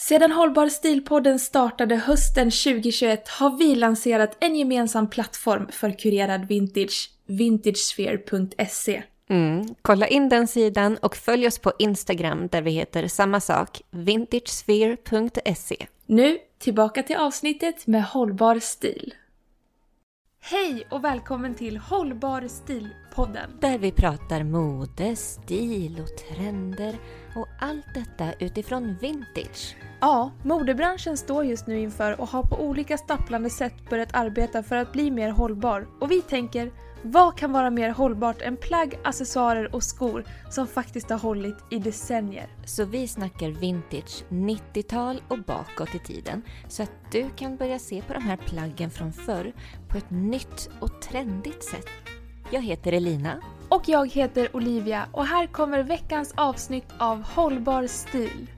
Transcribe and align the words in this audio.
Sedan 0.00 0.32
Hållbar 0.32 0.68
stilpodden 0.68 1.38
startade 1.38 1.96
hösten 1.96 2.50
2021 2.50 3.28
har 3.28 3.58
vi 3.58 3.74
lanserat 3.74 4.36
en 4.40 4.56
gemensam 4.56 5.10
plattform 5.10 5.68
för 5.72 5.98
kurerad 5.98 6.48
vintage, 6.48 7.10
vintagesphere.se. 7.26 9.02
Mm. 9.28 9.74
Kolla 9.82 10.06
in 10.08 10.28
den 10.28 10.46
sidan 10.46 10.96
och 10.96 11.16
följ 11.16 11.46
oss 11.46 11.58
på 11.58 11.72
Instagram 11.78 12.48
där 12.48 12.62
vi 12.62 12.70
heter 12.70 13.08
samma 13.08 13.40
sak, 13.40 13.82
vintagesphere.se. 13.90 15.86
Nu 16.06 16.38
tillbaka 16.58 17.02
till 17.02 17.16
avsnittet 17.16 17.86
med 17.86 18.04
hållbar 18.04 18.58
stil. 18.58 19.14
Hej 20.40 20.86
och 20.90 21.04
välkommen 21.04 21.54
till 21.54 21.76
Hållbar 21.76 22.40
stil-podden. 22.40 23.50
Där 23.60 23.78
vi 23.78 23.92
pratar 23.92 24.42
mode, 24.42 25.16
stil 25.16 26.00
och 26.00 26.36
trender 26.36 26.98
och 27.34 27.48
allt 27.58 27.94
detta 27.94 28.32
utifrån 28.38 28.96
vintage. 29.00 29.76
Ja, 30.00 30.30
modebranschen 30.42 31.16
står 31.16 31.44
just 31.44 31.66
nu 31.66 31.78
inför 31.78 32.20
och 32.20 32.28
har 32.28 32.42
på 32.42 32.56
olika 32.56 32.98
stapplande 32.98 33.50
sätt 33.50 33.90
börjat 33.90 34.14
arbeta 34.14 34.62
för 34.62 34.76
att 34.76 34.92
bli 34.92 35.10
mer 35.10 35.30
hållbar. 35.30 35.86
Och 36.00 36.10
vi 36.10 36.22
tänker, 36.22 36.70
vad 37.02 37.36
kan 37.38 37.52
vara 37.52 37.70
mer 37.70 37.90
hållbart 37.90 38.42
än 38.42 38.56
plagg, 38.56 38.98
accessoarer 39.04 39.74
och 39.74 39.82
skor 39.82 40.24
som 40.50 40.66
faktiskt 40.66 41.10
har 41.10 41.18
hållit 41.18 41.56
i 41.70 41.78
decennier? 41.78 42.48
Så 42.64 42.84
vi 42.84 43.08
snackar 43.08 43.48
vintage 43.48 44.24
90-tal 44.28 45.22
och 45.28 45.38
bakåt 45.38 45.94
i 45.94 45.98
tiden 45.98 46.42
så 46.68 46.82
att 46.82 46.92
du 47.12 47.30
kan 47.36 47.56
börja 47.56 47.78
se 47.78 48.02
på 48.02 48.12
de 48.12 48.22
här 48.22 48.36
plaggen 48.36 48.90
från 48.90 49.12
förr 49.12 49.52
på 49.88 49.98
ett 49.98 50.10
nytt 50.10 50.70
och 50.80 51.02
trendigt 51.02 51.64
sätt. 51.64 51.88
Jag 52.50 52.62
heter 52.62 52.92
Elina. 52.92 53.42
Och 53.78 53.88
jag 53.88 54.12
heter 54.12 54.56
Olivia 54.56 55.08
och 55.12 55.26
här 55.26 55.46
kommer 55.46 55.82
veckans 55.82 56.34
avsnitt 56.36 56.84
av 56.98 57.22
Hållbar 57.22 57.86
stil. 57.86 58.50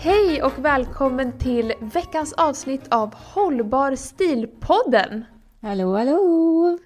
Hej 0.00 0.42
och 0.42 0.64
välkommen 0.64 1.38
till 1.38 1.72
veckans 1.80 2.32
avsnitt 2.32 2.88
av 2.90 3.14
Hållbar 3.14 3.92
stil-podden! 3.92 5.24
Hallå, 5.62 5.96
hallå! 5.96 6.78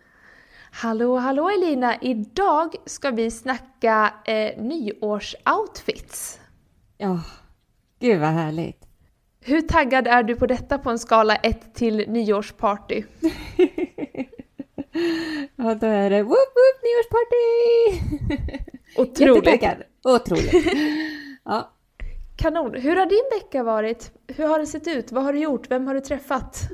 Hallå, 0.70 1.16
hallå 1.16 1.50
Elina! 1.50 1.96
Idag 2.00 2.74
ska 2.86 3.10
vi 3.10 3.30
snacka 3.30 4.14
eh, 4.24 4.62
nyårsoutfits. 4.62 6.40
Ja, 6.98 7.20
gud 8.00 8.20
vad 8.20 8.30
härligt. 8.30 8.82
Hur 9.40 9.60
taggad 9.60 10.06
är 10.06 10.22
du 10.22 10.36
på 10.36 10.46
detta 10.46 10.78
på 10.78 10.90
en 10.90 10.98
skala 10.98 11.36
1 11.36 11.74
till 11.74 12.04
nyårsparty? 12.08 13.02
ja, 15.56 15.74
då 15.74 15.86
är 15.86 16.10
det 16.10 16.22
whoop 16.22 16.52
whoop 16.54 16.78
nyårsparty! 16.84 17.42
Otroligt! 18.96 19.64
Otroligt! 20.04 20.64
Ja. 21.44 21.72
Kanon! 22.36 22.74
Hur 22.74 22.96
har 22.96 23.06
din 23.06 23.40
vecka 23.40 23.62
varit? 23.62 24.12
Hur 24.26 24.48
har 24.48 24.58
det 24.58 24.66
sett 24.66 24.88
ut? 24.88 25.12
Vad 25.12 25.24
har 25.24 25.32
du 25.32 25.38
gjort? 25.38 25.70
Vem 25.70 25.86
har 25.86 25.94
du 25.94 26.00
träffat? 26.00 26.68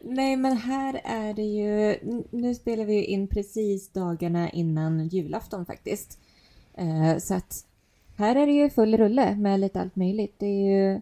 Nej 0.00 0.36
men 0.36 0.56
här 0.56 1.00
är 1.04 1.34
det 1.34 1.42
ju, 1.42 1.98
nu 2.30 2.54
spelar 2.54 2.84
vi 2.84 3.04
in 3.04 3.28
precis 3.28 3.92
dagarna 3.92 4.50
innan 4.50 5.08
julafton 5.08 5.66
faktiskt. 5.66 6.18
Eh, 6.74 7.18
så 7.18 7.34
att 7.34 7.64
här 8.16 8.36
är 8.36 8.46
det 8.46 8.52
ju 8.52 8.70
full 8.70 8.96
rulle 8.96 9.36
med 9.36 9.60
lite 9.60 9.80
allt 9.80 9.96
möjligt. 9.96 10.34
Det 10.38 10.46
är 10.46 10.70
ju 10.70 11.00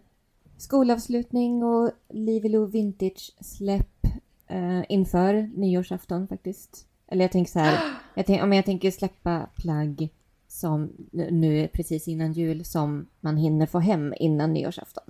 skolavslutning 0.56 1.65
och 1.65 1.91
Livelo 2.09 2.65
Vintage 2.65 3.33
släpp 3.41 4.06
eh, 4.49 4.82
inför 4.88 5.50
nyårsafton 5.55 6.28
faktiskt. 6.28 6.87
Eller 7.06 7.25
jag 7.25 7.32
tänker 7.32 7.53
så 7.53 7.59
här, 7.59 7.81
jag 8.15 8.27
tänk, 8.27 8.43
om 8.43 8.53
jag 8.53 8.65
tänker 8.65 8.91
släppa 8.91 9.49
plagg 9.56 10.09
som 10.49 10.93
nu 11.12 11.69
precis 11.72 12.09
innan 12.09 12.32
jul 12.32 12.65
som 12.65 13.06
man 13.21 13.37
hinner 13.37 13.66
få 13.66 13.78
hem 13.78 14.15
innan 14.16 14.53
nyårsafton. 14.53 15.04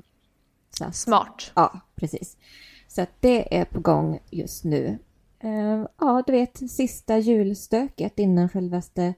Så. 0.78 0.92
Smart. 0.92 1.52
Ja, 1.54 1.80
precis. 1.94 2.36
Så 2.88 3.02
att 3.02 3.10
det 3.20 3.56
är 3.56 3.64
på 3.64 3.80
gång 3.80 4.18
just 4.30 4.64
nu. 4.64 4.98
Uh, 5.44 5.86
ja, 5.98 6.22
du 6.26 6.32
vet, 6.32 6.70
sista 6.70 7.18
julstöket 7.18 8.18
innan 8.18 8.48
självaste 8.48 9.14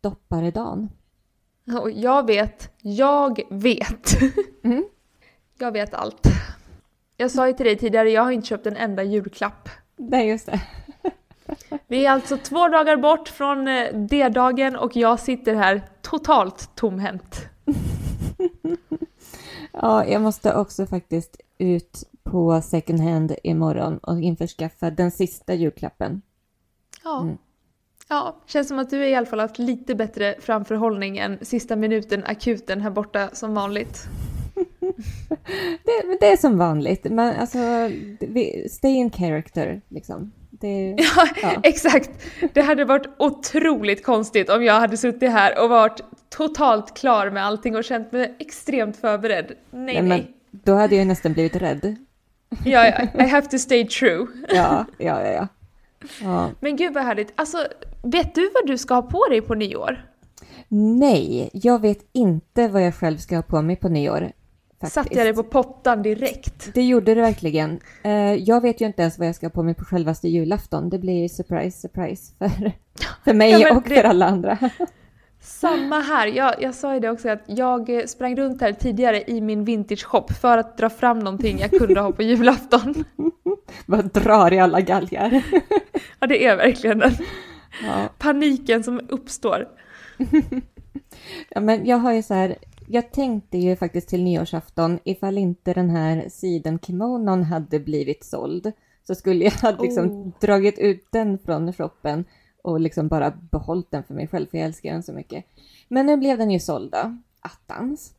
dopparedagen. 0.00 0.90
Och 1.82 1.90
jag 1.90 2.26
vet, 2.26 2.70
jag 2.82 3.40
vet. 3.50 4.22
Mm. 4.64 4.84
Jag 5.58 5.72
vet 5.72 5.94
allt. 5.94 6.33
Jag 7.16 7.30
sa 7.30 7.46
ju 7.46 7.52
till 7.52 7.66
dig 7.66 7.76
tidigare, 7.76 8.10
jag 8.10 8.22
har 8.22 8.30
inte 8.30 8.46
köpt 8.46 8.66
en 8.66 8.76
enda 8.76 9.02
julklapp. 9.02 9.68
Nej, 9.96 10.28
just 10.28 10.46
det. 10.46 10.60
Vi 11.86 12.06
är 12.06 12.10
alltså 12.10 12.36
två 12.36 12.68
dagar 12.68 12.96
bort 12.96 13.28
från 13.28 13.68
eh, 13.68 13.94
D-dagen 13.94 14.76
och 14.76 14.96
jag 14.96 15.20
sitter 15.20 15.54
här 15.54 15.82
totalt 16.02 16.70
tomhänt. 16.74 17.46
ja, 19.72 20.04
jag 20.04 20.22
måste 20.22 20.54
också 20.54 20.86
faktiskt 20.86 21.40
ut 21.58 22.04
på 22.22 22.62
second 22.62 23.00
hand 23.00 23.34
imorgon 23.42 23.98
och 23.98 24.20
införskaffa 24.20 24.90
den 24.90 25.10
sista 25.10 25.54
julklappen. 25.54 26.22
Ja. 27.04 27.20
Mm. 27.20 27.38
Ja, 28.08 28.36
känns 28.46 28.68
som 28.68 28.78
att 28.78 28.90
du 28.90 29.06
i 29.06 29.14
alla 29.14 29.26
fall 29.26 29.40
haft 29.40 29.58
lite 29.58 29.94
bättre 29.94 30.34
framförhållning 30.40 31.18
än 31.18 31.38
sista 31.42 31.76
minuten 31.76 32.24
akuten 32.24 32.80
här 32.80 32.90
borta 32.90 33.30
som 33.32 33.54
vanligt. 33.54 34.08
det, 35.84 36.18
det 36.20 36.26
är 36.26 36.36
som 36.36 36.58
vanligt, 36.58 37.04
men 37.04 37.36
alltså, 37.36 37.58
stay 38.70 38.90
in 38.90 39.10
character 39.10 39.80
liksom. 39.88 40.32
Det, 40.50 40.90
ja, 40.98 41.28
ja, 41.42 41.60
exakt. 41.62 42.10
Det 42.52 42.62
hade 42.62 42.84
varit 42.84 43.06
otroligt 43.18 44.04
konstigt 44.04 44.50
om 44.50 44.64
jag 44.64 44.80
hade 44.80 44.96
suttit 44.96 45.30
här 45.30 45.62
och 45.62 45.70
varit 45.70 46.00
totalt 46.28 46.96
klar 46.96 47.30
med 47.30 47.44
allting 47.44 47.76
och 47.76 47.84
känt 47.84 48.12
mig 48.12 48.34
extremt 48.38 48.96
förberedd. 48.96 49.52
Nej, 49.70 49.94
nej. 49.94 50.02
Men 50.02 50.26
då 50.50 50.74
hade 50.74 50.96
jag 50.96 51.06
nästan 51.06 51.32
blivit 51.32 51.56
rädd. 51.56 51.96
Ja, 52.64 52.86
ja, 52.86 53.24
I 53.24 53.28
have 53.28 53.46
to 53.46 53.58
stay 53.58 53.86
true. 53.86 54.26
Ja, 54.48 54.84
ja, 54.98 55.22
ja. 55.22 55.32
ja. 55.32 55.48
ja. 56.20 56.50
Men 56.60 56.76
gud 56.76 56.94
vad 56.94 57.04
härligt. 57.04 57.32
Alltså, 57.34 57.66
vet 58.02 58.34
du 58.34 58.50
vad 58.54 58.66
du 58.66 58.78
ska 58.78 58.94
ha 58.94 59.02
på 59.02 59.26
dig 59.30 59.40
på 59.40 59.54
nyår? 59.54 60.04
Nej, 60.68 61.50
jag 61.52 61.80
vet 61.80 61.98
inte 62.12 62.68
vad 62.68 62.82
jag 62.82 62.94
själv 62.94 63.16
ska 63.16 63.36
ha 63.36 63.42
på 63.42 63.62
mig 63.62 63.76
på 63.76 63.88
nyår. 63.88 64.32
Satte 64.90 65.14
jag 65.14 65.26
dig 65.26 65.34
på 65.34 65.42
pottan 65.42 66.02
direkt? 66.02 66.74
Det 66.74 66.82
gjorde 66.82 67.14
du 67.14 67.20
verkligen. 67.20 67.80
Uh, 68.06 68.34
jag 68.34 68.60
vet 68.60 68.80
ju 68.80 68.86
inte 68.86 69.02
ens 69.02 69.18
vad 69.18 69.28
jag 69.28 69.34
ska 69.34 69.46
ha 69.46 69.50
på 69.50 69.62
mig 69.62 69.74
på 69.74 69.84
självaste 69.84 70.28
julafton. 70.28 70.90
Det 70.90 70.98
blir 70.98 71.28
surprise, 71.28 71.80
surprise 71.80 72.32
för, 72.38 72.72
för 73.24 73.34
mig 73.34 73.50
ja, 73.50 73.76
och 73.76 73.82
det... 73.82 73.94
för 73.94 74.04
alla 74.04 74.26
andra. 74.26 74.58
Samma 75.44 76.00
här. 76.00 76.26
Jag, 76.26 76.62
jag 76.62 76.74
sa 76.74 76.94
ju 76.94 77.00
det 77.00 77.10
också 77.10 77.28
att 77.28 77.42
jag 77.46 78.08
sprang 78.08 78.36
runt 78.36 78.60
här 78.60 78.72
tidigare 78.72 79.22
i 79.26 79.40
min 79.40 79.64
vintage 79.64 80.04
shop 80.04 80.26
för 80.40 80.58
att 80.58 80.78
dra 80.78 80.90
fram 80.90 81.18
någonting 81.18 81.58
jag 81.58 81.70
kunde 81.70 82.00
ha 82.00 82.12
på 82.12 82.22
julafton. 82.22 83.04
Vad 83.86 84.12
drar 84.12 84.52
i 84.52 84.60
alla 84.60 84.80
galgar. 84.80 85.42
ja, 86.20 86.26
det 86.26 86.46
är 86.46 86.56
verkligen 86.56 86.98
den 86.98 87.16
ja. 87.82 88.08
paniken 88.18 88.82
som 88.82 89.00
uppstår. 89.08 89.68
ja, 91.48 91.60
men 91.60 91.86
jag 91.86 91.96
har 91.96 92.12
ju 92.12 92.22
så 92.22 92.34
här, 92.34 92.56
jag 92.86 93.12
tänkte 93.12 93.58
ju 93.58 93.76
faktiskt 93.76 94.08
till 94.08 94.24
nyårsafton 94.24 94.98
ifall 95.04 95.38
inte 95.38 95.74
den 95.74 95.90
här 95.90 96.28
sidenkimonon 96.28 97.42
hade 97.42 97.80
blivit 97.80 98.24
såld 98.24 98.72
så 99.06 99.14
skulle 99.14 99.44
jag 99.44 99.52
ha 99.62 99.82
liksom 99.82 100.10
oh. 100.10 100.32
dragit 100.40 100.78
ut 100.78 101.06
den 101.10 101.38
från 101.38 101.72
shoppen 101.72 102.24
och 102.62 102.80
liksom 102.80 103.08
bara 103.08 103.30
behållit 103.30 103.90
den 103.90 104.04
för 104.04 104.14
mig 104.14 104.28
själv 104.28 104.46
för 104.46 104.58
jag 104.58 104.66
älskar 104.66 104.92
den 104.92 105.02
så 105.02 105.12
mycket. 105.12 105.44
Men 105.88 106.06
nu 106.06 106.16
blev 106.16 106.38
den 106.38 106.50
ju 106.50 106.60
såld 106.60 106.90
då, 106.90 107.16
attans. 107.40 108.14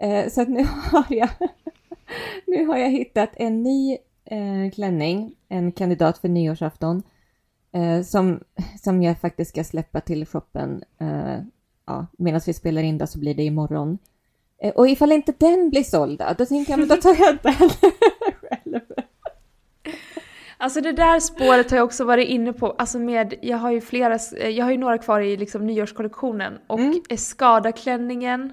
Eh, 0.00 0.28
så 0.28 0.42
att 0.42 0.48
nu 0.48 0.64
har 0.92 1.06
jag 1.08 1.28
nu 2.46 2.66
har 2.66 2.76
jag 2.76 2.90
hittat 2.90 3.30
en 3.36 3.62
ny 3.62 3.98
eh, 4.24 4.70
klänning, 4.74 5.34
en 5.48 5.72
kandidat 5.72 6.18
för 6.18 6.28
nyårsafton 6.28 7.02
eh, 7.72 8.02
som, 8.02 8.40
som 8.82 9.02
jag 9.02 9.18
faktiskt 9.20 9.50
ska 9.50 9.64
släppa 9.64 10.00
till 10.00 10.26
shoppen 10.26 10.82
eh, 10.98 11.38
ja, 11.86 12.06
medan 12.18 12.40
vi 12.46 12.52
spelar 12.52 12.82
in 12.82 12.98
det 12.98 13.06
så 13.06 13.18
blir 13.18 13.34
det 13.34 13.42
imorgon. 13.42 13.98
Eh, 14.62 14.72
och 14.74 14.88
ifall 14.88 15.12
inte 15.12 15.32
den 15.38 15.70
blir 15.70 15.82
såld 15.82 16.22
då 16.38 16.46
tänker 16.46 16.72
jag, 16.72 16.78
men 16.78 16.88
då 16.88 16.96
tar 16.96 17.16
jag 17.18 17.38
den 17.42 17.70
själv. 18.40 18.80
Alltså 20.58 20.80
det 20.80 20.92
där 20.92 21.20
spåret 21.20 21.70
har 21.70 21.76
jag 21.76 21.84
också 21.84 22.04
varit 22.04 22.28
inne 22.28 22.52
på, 22.52 22.70
alltså 22.70 22.98
med, 22.98 23.34
jag 23.42 23.56
har 23.56 23.70
ju 23.70 23.80
flera, 23.80 24.18
jag 24.48 24.64
har 24.64 24.72
ju 24.72 24.78
några 24.78 24.98
kvar 24.98 25.20
i 25.20 25.36
liksom 25.36 25.66
nyårskollektionen 25.66 26.58
och 26.66 26.78
mm. 26.78 27.00
Skada-klänningen 27.16 28.52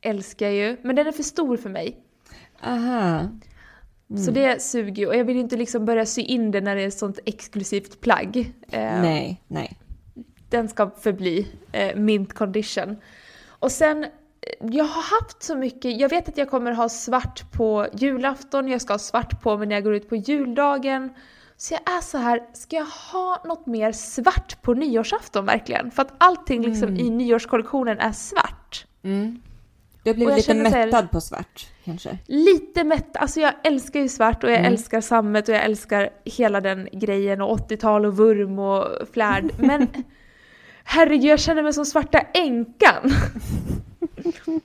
älskar 0.00 0.46
jag 0.46 0.54
ju, 0.54 0.76
men 0.82 0.96
den 0.96 1.06
är 1.06 1.12
för 1.12 1.22
stor 1.22 1.56
för 1.56 1.70
mig. 1.70 1.96
Aha. 2.64 3.20
Mm. 4.10 4.22
Så 4.24 4.30
det 4.30 4.62
suger 4.62 5.02
ju. 5.02 5.06
Och 5.06 5.16
jag 5.16 5.24
vill 5.24 5.36
inte 5.36 5.56
liksom 5.56 5.84
börja 5.84 6.06
sy 6.06 6.22
in 6.22 6.50
det 6.50 6.60
när 6.60 6.76
det 6.76 6.82
är 6.82 6.88
ett 6.88 6.98
sånt 6.98 7.18
exklusivt 7.24 8.00
plagg. 8.00 8.52
Eh, 8.68 9.00
nej, 9.00 9.42
nej. 9.46 9.78
Den 10.50 10.68
ska 10.68 10.90
förbli 10.90 11.46
eh, 11.72 11.96
mint 11.96 12.34
condition. 12.34 12.96
Och 13.48 13.72
sen, 13.72 14.04
eh, 14.04 14.10
jag 14.60 14.84
har 14.84 15.20
haft 15.20 15.42
så 15.42 15.56
mycket, 15.56 16.00
jag 16.00 16.08
vet 16.08 16.28
att 16.28 16.38
jag 16.38 16.50
kommer 16.50 16.72
ha 16.72 16.88
svart 16.88 17.52
på 17.52 17.86
julafton, 17.92 18.68
jag 18.68 18.80
ska 18.80 18.92
ha 18.92 18.98
svart 18.98 19.42
på 19.42 19.56
mig 19.56 19.66
när 19.66 19.74
jag 19.74 19.84
går 19.84 19.94
ut 19.94 20.08
på 20.08 20.16
juldagen. 20.16 21.10
Så 21.56 21.74
jag 21.74 21.96
är 21.96 22.00
så 22.00 22.18
här, 22.18 22.42
ska 22.52 22.76
jag 22.76 22.86
ha 23.12 23.42
något 23.44 23.66
mer 23.66 23.92
svart 23.92 24.62
på 24.62 24.74
nyårsafton 24.74 25.46
verkligen? 25.46 25.90
För 25.90 26.02
att 26.02 26.12
allting 26.18 26.62
liksom 26.62 26.88
mm. 26.88 27.00
i 27.00 27.10
nyårskollektionen 27.10 27.98
är 27.98 28.12
svart. 28.12 28.86
Mm. 29.02 29.42
Du 30.02 30.10
har 30.10 30.14
blivit 30.14 30.36
lite 30.36 30.54
mättad 30.54 30.94
här, 30.94 31.06
på 31.06 31.20
svart 31.20 31.66
kanske? 31.84 32.18
Lite 32.26 32.84
mättad, 32.84 33.22
alltså 33.22 33.40
jag 33.40 33.52
älskar 33.62 34.00
ju 34.00 34.08
svart 34.08 34.44
och 34.44 34.50
jag 34.50 34.58
mm. 34.58 34.72
älskar 34.72 35.00
sammet 35.00 35.48
och 35.48 35.54
jag 35.54 35.64
älskar 35.64 36.10
hela 36.24 36.60
den 36.60 36.88
grejen 36.92 37.42
och 37.42 37.58
80-tal 37.58 38.06
och 38.06 38.16
vurm 38.16 38.58
och 38.58 38.86
flärd. 39.12 39.52
Men 39.58 39.86
herregud, 40.88 41.24
jag 41.24 41.40
känner 41.40 41.62
mig 41.62 41.72
som 41.72 41.86
svarta 41.86 42.18
änkan. 42.18 43.10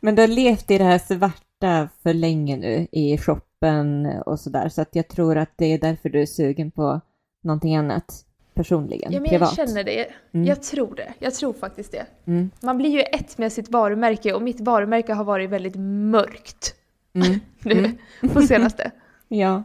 Men 0.00 0.14
du 0.14 0.22
har 0.22 0.28
levt 0.28 0.70
i 0.70 0.78
det 0.78 0.84
här 0.84 0.98
svarta 0.98 1.88
för 2.02 2.14
länge 2.14 2.56
nu 2.56 2.86
i 2.92 3.18
shoppen 3.18 4.06
och 4.26 4.40
sådär 4.40 4.68
så 4.68 4.82
att 4.82 4.96
jag 4.96 5.08
tror 5.08 5.36
att 5.36 5.50
det 5.56 5.66
är 5.66 5.78
därför 5.78 6.08
du 6.08 6.22
är 6.22 6.26
sugen 6.26 6.70
på 6.70 7.00
någonting 7.42 7.76
annat 7.76 8.24
personligen, 8.54 9.12
ja, 9.12 9.20
men 9.20 9.28
privat. 9.28 9.54
Jag 9.56 9.68
känner 9.68 9.84
det. 9.84 10.06
Mm. 10.32 10.46
Jag 10.46 10.62
tror 10.62 10.94
det. 10.94 11.14
Jag 11.18 11.34
tror 11.34 11.52
faktiskt 11.52 11.92
det. 11.92 12.06
Mm. 12.26 12.50
Man 12.60 12.78
blir 12.78 12.90
ju 12.90 13.00
ett 13.00 13.38
med 13.38 13.52
sitt 13.52 13.68
varumärke 13.68 14.32
och 14.32 14.42
mitt 14.42 14.60
varumärke 14.60 15.12
har 15.12 15.24
varit 15.24 15.50
väldigt 15.50 15.76
mörkt 15.76 16.74
mm. 17.12 17.40
nu 17.58 17.78
mm. 18.22 18.34
på 18.34 18.42
senaste. 18.42 18.90
ja. 19.28 19.62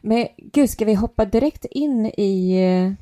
Men 0.00 0.28
gud, 0.36 0.70
ska 0.70 0.84
vi 0.84 0.94
hoppa 0.94 1.24
direkt 1.24 1.64
in 1.64 2.06
i... 2.06 2.96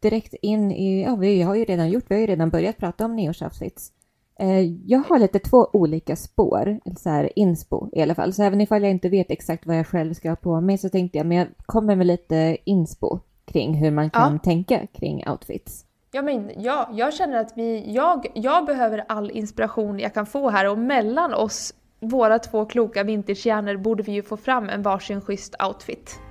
Direkt 0.00 0.34
in 0.42 0.72
i... 0.72 1.02
Ja, 1.02 1.16
vi 1.16 1.42
har 1.42 1.54
ju 1.54 1.64
redan 1.64 1.90
gjort, 1.90 2.04
vi 2.08 2.14
har 2.14 2.20
ju 2.20 2.26
redan 2.26 2.50
börjat 2.50 2.76
prata 2.76 3.04
om 3.04 3.16
nyårsoutfits. 3.16 3.92
Eh, 4.40 4.60
jag 4.86 4.98
har 4.98 5.18
lite 5.18 5.38
två 5.38 5.70
olika 5.72 6.16
spår, 6.16 6.80
eller 6.84 6.96
så 6.96 7.10
här 7.10 7.38
inspo 7.38 7.88
i 7.92 8.02
alla 8.02 8.14
fall. 8.14 8.32
Så 8.32 8.42
även 8.42 8.60
ifall 8.60 8.82
jag 8.82 8.90
inte 8.90 9.08
vet 9.08 9.30
exakt 9.30 9.66
vad 9.66 9.78
jag 9.78 9.86
själv 9.86 10.14
ska 10.14 10.28
ha 10.28 10.36
på 10.36 10.60
mig 10.60 10.78
så 10.78 10.88
tänkte 10.88 11.18
jag, 11.18 11.26
men 11.26 11.36
jag 11.36 11.46
kommer 11.66 11.96
med 11.96 12.06
lite 12.06 12.56
inspo 12.64 13.18
kring 13.44 13.74
hur 13.74 13.90
man 13.90 14.10
kan 14.10 14.32
ja. 14.32 14.38
tänka 14.38 14.86
kring 14.86 15.28
outfits. 15.28 15.84
Ja, 16.12 16.22
men, 16.22 16.50
ja, 16.56 16.90
jag 16.92 17.14
känner 17.14 17.36
att 17.36 17.52
vi, 17.56 17.92
jag, 17.92 18.26
jag 18.34 18.66
behöver 18.66 19.04
all 19.08 19.30
inspiration 19.30 19.98
jag 19.98 20.14
kan 20.14 20.26
få 20.26 20.50
här 20.50 20.70
och 20.70 20.78
mellan 20.78 21.34
oss, 21.34 21.74
våra 22.00 22.38
två 22.38 22.64
kloka 22.64 23.04
vintagehjärnor, 23.04 23.76
borde 23.76 24.02
vi 24.02 24.12
ju 24.12 24.22
få 24.22 24.36
fram 24.36 24.68
en 24.68 24.82
varsin 24.82 25.20
schysst 25.20 25.54
outfit. 25.68 26.27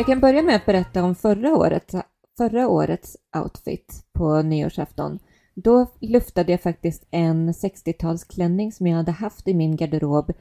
Jag 0.00 0.06
kan 0.06 0.20
börja 0.20 0.42
med 0.42 0.56
att 0.56 0.66
berätta 0.66 1.04
om 1.04 1.14
förra 1.14 1.56
året 1.56 1.94
förra 2.36 2.68
årets 2.68 3.16
outfit 3.36 4.04
på 4.12 4.42
nyårsafton, 4.42 5.18
då 5.54 5.86
luftade 6.00 6.52
jag 6.52 6.62
faktiskt 6.62 7.06
en 7.10 7.52
60-talsklänning 7.52 8.70
som 8.70 8.86
jag 8.86 8.96
hade 8.96 9.10
haft 9.10 9.48
i 9.48 9.54
min 9.54 9.76
garderob 9.76 10.32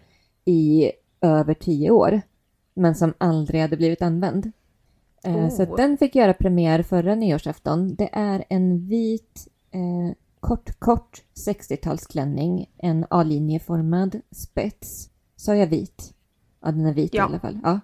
i 0.45 0.91
över 1.21 1.53
tio 1.53 1.91
år, 1.91 2.21
men 2.73 2.95
som 2.95 3.13
aldrig 3.17 3.61
hade 3.61 3.77
blivit 3.77 4.01
använd. 4.01 4.51
Oh. 5.23 5.49
Så 5.49 5.75
den 5.75 5.97
fick 5.97 6.15
göra 6.15 6.33
premiär 6.33 6.83
förra 6.83 7.15
nyårsafton. 7.15 7.95
Det 7.95 8.09
är 8.11 8.43
en 8.49 8.87
vit 8.87 9.47
eh, 9.71 10.15
kort, 10.39 10.79
kort 10.79 11.23
60-talsklänning, 11.47 12.65
en 12.77 13.05
A-linjeformad 13.09 14.21
spets. 14.31 15.09
Sa 15.35 15.55
jag 15.55 15.67
vit? 15.67 16.13
Ja, 16.61 16.71
den 16.71 16.85
är 16.85 16.93
vit 16.93 17.13
ja. 17.13 17.23
i 17.23 17.25
alla 17.25 17.39
fall. 17.39 17.59
Ja. 17.63 17.79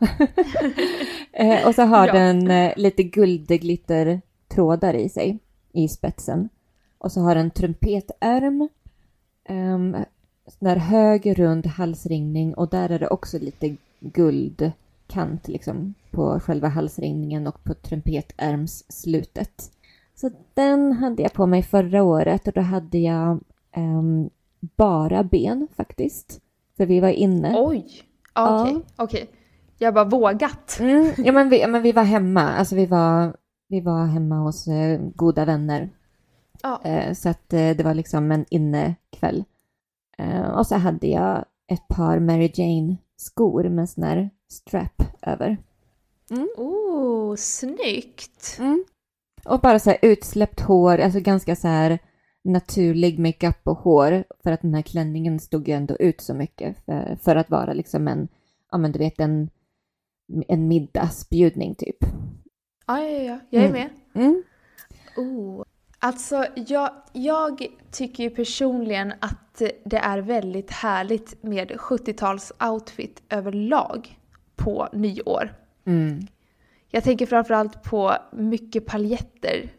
eh, 1.31 1.67
och 1.67 1.75
så 1.75 1.81
har 1.81 2.07
ja. 2.07 2.13
den 2.13 2.51
eh, 2.51 2.73
lite 2.77 3.03
guldglittertrådar 3.03 4.93
i 4.93 5.09
sig, 5.09 5.39
i 5.71 5.87
spetsen. 5.87 6.49
Och 6.97 7.11
så 7.11 7.21
har 7.21 7.35
den 7.35 7.51
trumpetärm, 7.51 8.69
eh, 9.43 9.77
sån 10.47 10.65
där 10.67 10.75
hög 10.75 11.39
rund 11.39 11.67
halsringning 11.67 12.53
och 12.53 12.69
där 12.69 12.89
är 12.89 12.99
det 12.99 13.07
också 13.07 13.39
lite 13.39 13.75
guldkant 13.99 15.47
liksom 15.47 15.93
på 16.11 16.39
själva 16.39 16.67
halsringningen 16.67 17.47
och 17.47 17.63
på 17.63 17.73
trumpetärmsslutet. 17.73 19.71
Så 20.15 20.31
den 20.53 20.91
hade 20.91 21.21
jag 21.21 21.33
på 21.33 21.45
mig 21.45 21.63
förra 21.63 22.03
året 22.03 22.47
och 22.47 22.53
då 22.53 22.61
hade 22.61 22.97
jag 22.97 23.39
um, 23.75 24.29
bara 24.59 25.23
ben 25.23 25.67
faktiskt. 25.75 26.41
För 26.77 26.85
vi 26.85 26.99
var 26.99 27.09
inne. 27.09 27.53
Oj! 27.57 28.03
Okej, 28.35 28.75
okay, 28.75 28.83
okej. 28.95 29.23
Okay. 29.23 29.35
Jag 29.77 29.93
bara 29.93 30.05
vågat. 30.05 30.77
Mm, 30.79 31.11
ja, 31.17 31.31
men 31.31 31.49
vi, 31.49 31.67
men 31.67 31.81
vi 31.81 31.91
var 31.91 32.03
hemma. 32.03 32.41
Alltså 32.41 32.75
vi 32.75 32.85
var, 32.85 33.35
vi 33.67 33.81
var 33.81 34.05
hemma 34.05 34.35
hos 34.35 34.67
eh, 34.67 34.99
goda 35.15 35.45
vänner. 35.45 35.89
Ja. 36.63 36.81
Eh, 36.83 37.13
så 37.13 37.29
att 37.29 37.53
eh, 37.53 37.69
det 37.69 37.83
var 37.83 37.93
liksom 37.93 38.31
en 38.31 38.45
innekväll. 38.49 39.43
Eh, 40.17 40.49
och 40.49 40.67
så 40.67 40.75
hade 40.75 41.07
jag 41.07 41.45
ett 41.67 41.87
par 41.87 42.19
Mary 42.19 42.51
Jane-skor 42.53 43.63
med 43.63 43.89
sån 43.89 44.03
här 44.03 44.29
strap 44.49 45.03
över. 45.21 45.57
Mm. 46.31 46.49
Oh, 46.57 47.35
snyggt! 47.35 48.57
Mm. 48.59 48.85
Och 49.45 49.59
bara 49.59 49.79
så 49.79 49.89
här 49.89 49.99
utsläppt 50.01 50.59
hår, 50.59 50.97
alltså 50.97 51.19
ganska 51.19 51.55
så 51.55 51.67
här 51.67 51.99
naturlig 52.45 53.19
makeup 53.19 53.59
och 53.63 53.77
hår 53.77 54.23
för 54.43 54.51
att 54.51 54.61
den 54.61 54.73
här 54.73 54.81
klänningen 54.81 55.39
stod 55.39 55.67
ju 55.67 55.73
ändå 55.73 55.95
ut 55.99 56.21
så 56.21 56.33
mycket 56.33 56.85
för, 56.85 57.17
för 57.21 57.35
att 57.35 57.49
vara 57.49 57.73
liksom 57.73 58.07
en, 58.07 58.27
ja 58.71 58.77
men 58.77 58.91
du 58.91 58.99
vet 58.99 59.19
en, 59.19 59.49
en 60.47 60.67
middagsbjudning 60.67 61.75
typ. 61.75 61.97
Ja, 62.87 62.99
ja, 62.99 63.19
ja, 63.23 63.39
jag 63.49 63.63
är 63.63 63.69
mm. 63.69 63.81
med. 63.81 63.89
Mm. 64.23 64.43
Oh. 65.17 65.63
Alltså, 65.99 66.45
jag, 66.55 66.91
jag 67.13 67.67
tycker 67.91 68.23
ju 68.23 68.29
personligen 68.29 69.13
att 69.19 69.61
det 69.85 69.97
är 69.97 70.17
väldigt 70.17 70.71
härligt 70.71 71.43
med 71.43 71.71
70-tals 71.71 72.51
outfit 72.59 73.23
överlag 73.29 74.19
på 74.55 74.89
nyår. 74.93 75.53
Mm. 75.85 76.27
Jag 76.89 77.03
tänker 77.03 77.25
framförallt 77.25 77.83
på 77.83 78.15
mycket 78.33 78.85
paljetter. 78.85 79.69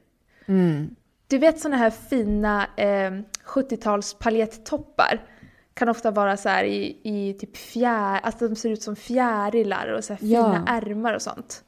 Mm. 0.46 0.96
Du 1.28 1.38
vet 1.38 1.60
sådana 1.60 1.76
här 1.76 1.90
fina 1.90 2.66
eh, 2.76 3.12
70-tals 3.44 4.14
paljettoppar 4.14 5.22
kan 5.74 5.88
ofta 5.88 6.10
vara 6.10 6.36
så 6.36 6.48
i, 6.48 7.00
i 7.02 7.34
typ 7.40 7.56
fjär, 7.56 8.20
alltså 8.22 8.48
de 8.48 8.56
ser 8.56 8.70
ut 8.70 8.82
som 8.82 8.96
fjärilar 8.96 9.92
och 9.92 10.04
så 10.04 10.12
här 10.12 10.20
ja. 10.22 10.44
fina 10.44 10.64
ärmar 10.66 11.14
och 11.14 11.22
sånt. 11.22 11.64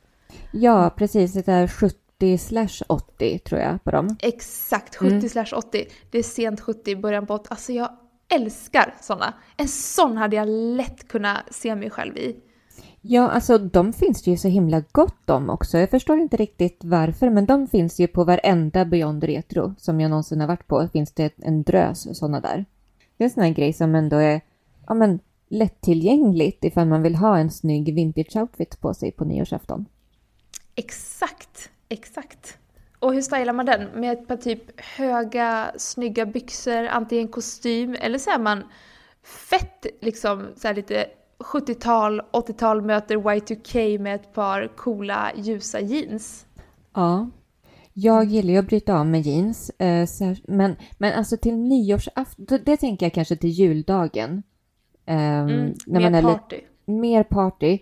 Ja, 0.52 0.94
precis. 0.96 1.32
Det 1.32 1.48
är 1.48 1.68
70 1.68 2.38
slash 2.38 2.84
80 2.86 3.38
tror 3.38 3.60
jag 3.60 3.84
på 3.84 3.90
dem. 3.90 4.16
Exakt, 4.20 4.96
70 4.96 5.14
mm. 5.14 5.28
slash 5.28 5.52
80. 5.56 5.88
Det 6.10 6.18
är 6.18 6.22
sent 6.22 6.60
70, 6.60 6.96
början 6.96 7.26
på 7.26 7.34
80. 7.34 7.46
Alltså 7.50 7.72
jag 7.72 7.90
älskar 8.28 8.94
sådana. 9.00 9.34
En 9.56 9.68
sån 9.68 10.16
hade 10.16 10.36
jag 10.36 10.48
lätt 10.48 11.08
kunnat 11.08 11.38
se 11.50 11.74
mig 11.74 11.90
själv 11.90 12.16
i. 12.16 12.36
Ja, 13.00 13.30
alltså 13.30 13.58
de 13.58 13.92
finns 13.92 14.22
det 14.22 14.30
ju 14.30 14.36
så 14.36 14.48
himla 14.48 14.82
gott 14.92 15.30
om 15.30 15.50
också. 15.50 15.78
Jag 15.78 15.90
förstår 15.90 16.18
inte 16.18 16.36
riktigt 16.36 16.78
varför, 16.84 17.30
men 17.30 17.46
de 17.46 17.66
finns 17.66 18.00
ju 18.00 18.06
på 18.06 18.24
varenda 18.24 18.84
Beyond 18.84 19.24
Retro 19.24 19.74
som 19.78 20.00
jag 20.00 20.10
någonsin 20.10 20.40
har 20.40 20.48
varit 20.48 20.66
på. 20.66 20.88
Finns 20.92 21.12
det 21.12 21.32
en 21.38 21.62
drös 21.62 22.18
sådana 22.18 22.40
där. 22.40 22.64
Det 23.16 23.24
är 23.24 23.28
en 23.28 23.30
sån 23.30 23.42
här 23.42 23.50
grej 23.50 23.72
som 23.72 23.94
ändå 23.94 24.16
är 24.16 24.40
ja, 24.86 24.94
men, 24.94 25.20
lättillgängligt 25.48 26.64
ifall 26.64 26.86
man 26.86 27.02
vill 27.02 27.14
ha 27.14 27.38
en 27.38 27.50
snygg 27.50 27.94
vintage-outfit 27.94 28.80
på 28.80 28.94
sig 28.94 29.12
på 29.12 29.24
nyårsafton. 29.24 29.86
Exakt, 30.74 31.70
exakt. 31.88 32.58
Och 32.98 33.14
hur 33.14 33.22
stylar 33.22 33.52
man 33.52 33.66
den? 33.66 33.88
Med 33.94 34.12
ett 34.12 34.28
par 34.28 34.36
typ 34.36 34.80
höga, 34.80 35.72
snygga 35.76 36.26
byxor, 36.26 36.86
antingen 36.86 37.28
kostym 37.28 37.96
eller 38.00 38.18
så 38.18 38.30
är 38.30 38.38
man 38.38 38.62
fett 39.22 39.86
liksom 40.00 40.46
så 40.56 40.72
lite 40.72 41.06
70-tal, 41.38 42.20
80-tal 42.32 42.82
möter 42.82 43.16
Y2K 43.16 43.98
med 43.98 44.14
ett 44.14 44.34
par 44.34 44.76
coola 44.76 45.32
ljusa 45.36 45.80
jeans. 45.80 46.46
Ja, 46.94 47.30
jag 47.92 48.24
gillar 48.24 48.52
ju 48.52 48.58
att 48.58 48.66
bryta 48.66 48.98
av 48.98 49.06
med 49.06 49.20
jeans, 49.20 49.70
eh, 49.70 50.08
men, 50.48 50.76
men 50.98 51.18
alltså 51.18 51.36
till 51.36 51.56
nyårsafton, 51.56 52.58
det 52.64 52.76
tänker 52.76 53.06
jag 53.06 53.12
kanske 53.12 53.36
till 53.36 53.50
juldagen. 53.50 54.42
Ehm, 55.06 55.48
mm, 55.48 55.74
när 55.86 56.00
mer 56.00 56.10
man 56.10 56.14
är 56.14 56.22
party. 56.22 56.60
Mer 56.84 57.22
party. 57.22 57.78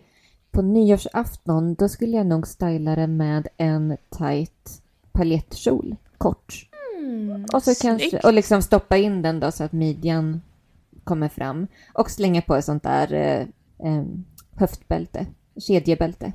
På 0.50 0.62
nyårsafton, 0.62 1.74
då 1.74 1.88
skulle 1.88 2.16
jag 2.16 2.26
nog 2.26 2.46
styla 2.46 2.96
det 2.96 3.06
med 3.06 3.48
en 3.56 3.96
tight 4.18 4.82
paljettkjol, 5.12 5.96
kort. 6.18 6.68
Mm, 6.98 7.44
och 7.52 7.62
så 7.62 7.74
kanske, 7.74 8.18
och 8.18 8.32
liksom 8.32 8.62
stoppa 8.62 8.96
in 8.96 9.22
den 9.22 9.40
då 9.40 9.52
så 9.52 9.64
att 9.64 9.72
midjan 9.72 10.42
kommer 11.06 11.28
fram 11.28 11.66
och 11.94 12.10
slänga 12.10 12.42
på 12.42 12.54
ett 12.54 12.64
sånt 12.64 12.82
där 12.82 13.12
eh, 13.12 13.40
eh, 13.88 14.04
höftbälte 14.56 15.26
kedjebälte 15.66 16.32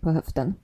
på 0.00 0.10
höften. 0.10 0.54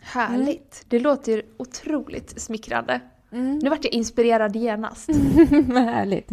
Härligt. 0.00 0.84
Det 0.88 0.98
låter 0.98 1.32
ju 1.32 1.42
otroligt 1.56 2.40
smickrande. 2.40 3.00
Nu 3.30 3.70
vart 3.70 3.84
jag 3.84 3.92
inspirerad 3.92 4.56
genast. 4.56 5.08
Vad 5.66 5.82
härligt. 5.82 6.28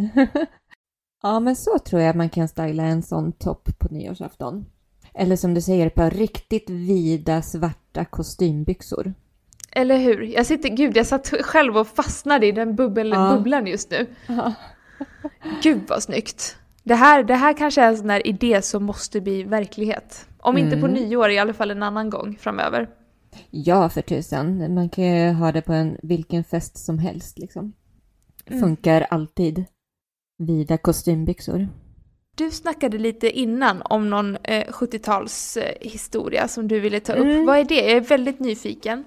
ja, 1.23 1.39
men 1.39 1.55
så 1.55 1.79
tror 1.79 2.01
jag 2.01 2.15
man 2.15 2.29
kan 2.29 2.47
styla 2.47 2.83
en 2.83 3.03
sån 3.03 3.31
topp 3.31 3.69
på 3.79 3.87
nyårsafton. 3.93 4.65
Eller 5.13 5.35
som 5.35 5.53
du 5.53 5.61
säger, 5.61 5.87
ett 5.87 5.95
par 5.95 6.11
riktigt 6.11 6.69
vida 6.69 7.41
svarta 7.41 8.05
kostymbyxor. 8.05 9.13
Eller 9.71 9.97
hur? 9.97 10.21
Jag 10.21 10.45
sitter, 10.45 10.69
gud 10.69 10.97
jag 10.97 11.05
satt 11.07 11.27
själv 11.41 11.77
och 11.77 11.87
fastnade 11.87 12.47
i 12.47 12.51
den 12.51 12.75
bubbel, 12.75 13.09
Ja. 13.09 13.35
bubblan 13.37 13.67
just 13.67 13.91
nu. 13.91 14.07
Ja. 14.27 14.53
Gud 15.63 15.81
vad 15.87 16.03
snyggt. 16.03 16.57
Det 16.85 16.95
här, 16.95 17.23
det 17.23 17.35
här 17.35 17.53
kanske 17.53 17.81
är 17.81 17.87
en 17.87 17.97
sån 17.97 18.07
där 18.07 18.27
idé 18.27 18.61
som 18.61 18.83
måste 18.83 19.21
bli 19.21 19.43
verklighet. 19.43 20.27
Om 20.39 20.57
inte 20.57 20.77
på 20.77 20.85
Mm. 20.85 20.91
nyår 21.03 21.29
i 21.29 21.39
alla 21.39 21.53
fall 21.53 21.71
en 21.71 21.83
annan 21.83 22.09
gång 22.09 22.37
framöver. 22.39 22.89
Ja, 23.49 23.89
för 23.89 24.01
tusan. 24.01 24.73
Man 24.73 24.89
kan 24.89 25.03
ju 25.03 25.31
ha 25.31 25.51
det 25.51 25.61
på 25.61 25.73
en 25.73 25.97
vilken 26.03 26.43
fest 26.43 26.85
som 26.85 26.99
helst 26.99 27.39
liksom. 27.39 27.73
Mm. 28.45 28.59
Funkar 28.61 29.07
alltid. 29.09 29.65
Vida 30.37 30.77
kostymbyxor. 30.77 31.67
Du 32.35 32.51
snackade 32.51 32.97
lite 32.97 33.29
innan 33.39 33.81
om 33.81 34.09
någon 34.09 34.35
eh, 34.43 34.67
70-tals 34.67 35.57
eh, 35.57 36.47
som 36.47 36.67
du 36.67 36.79
ville 36.79 36.99
ta 36.99 37.13
upp. 37.13 37.25
Mm. 37.25 37.45
Vad 37.45 37.57
är 37.57 37.63
det? 37.63 37.75
Jag 37.75 37.91
är 37.97 38.01
väldigt 38.01 38.39
nyfiken. 38.39 39.03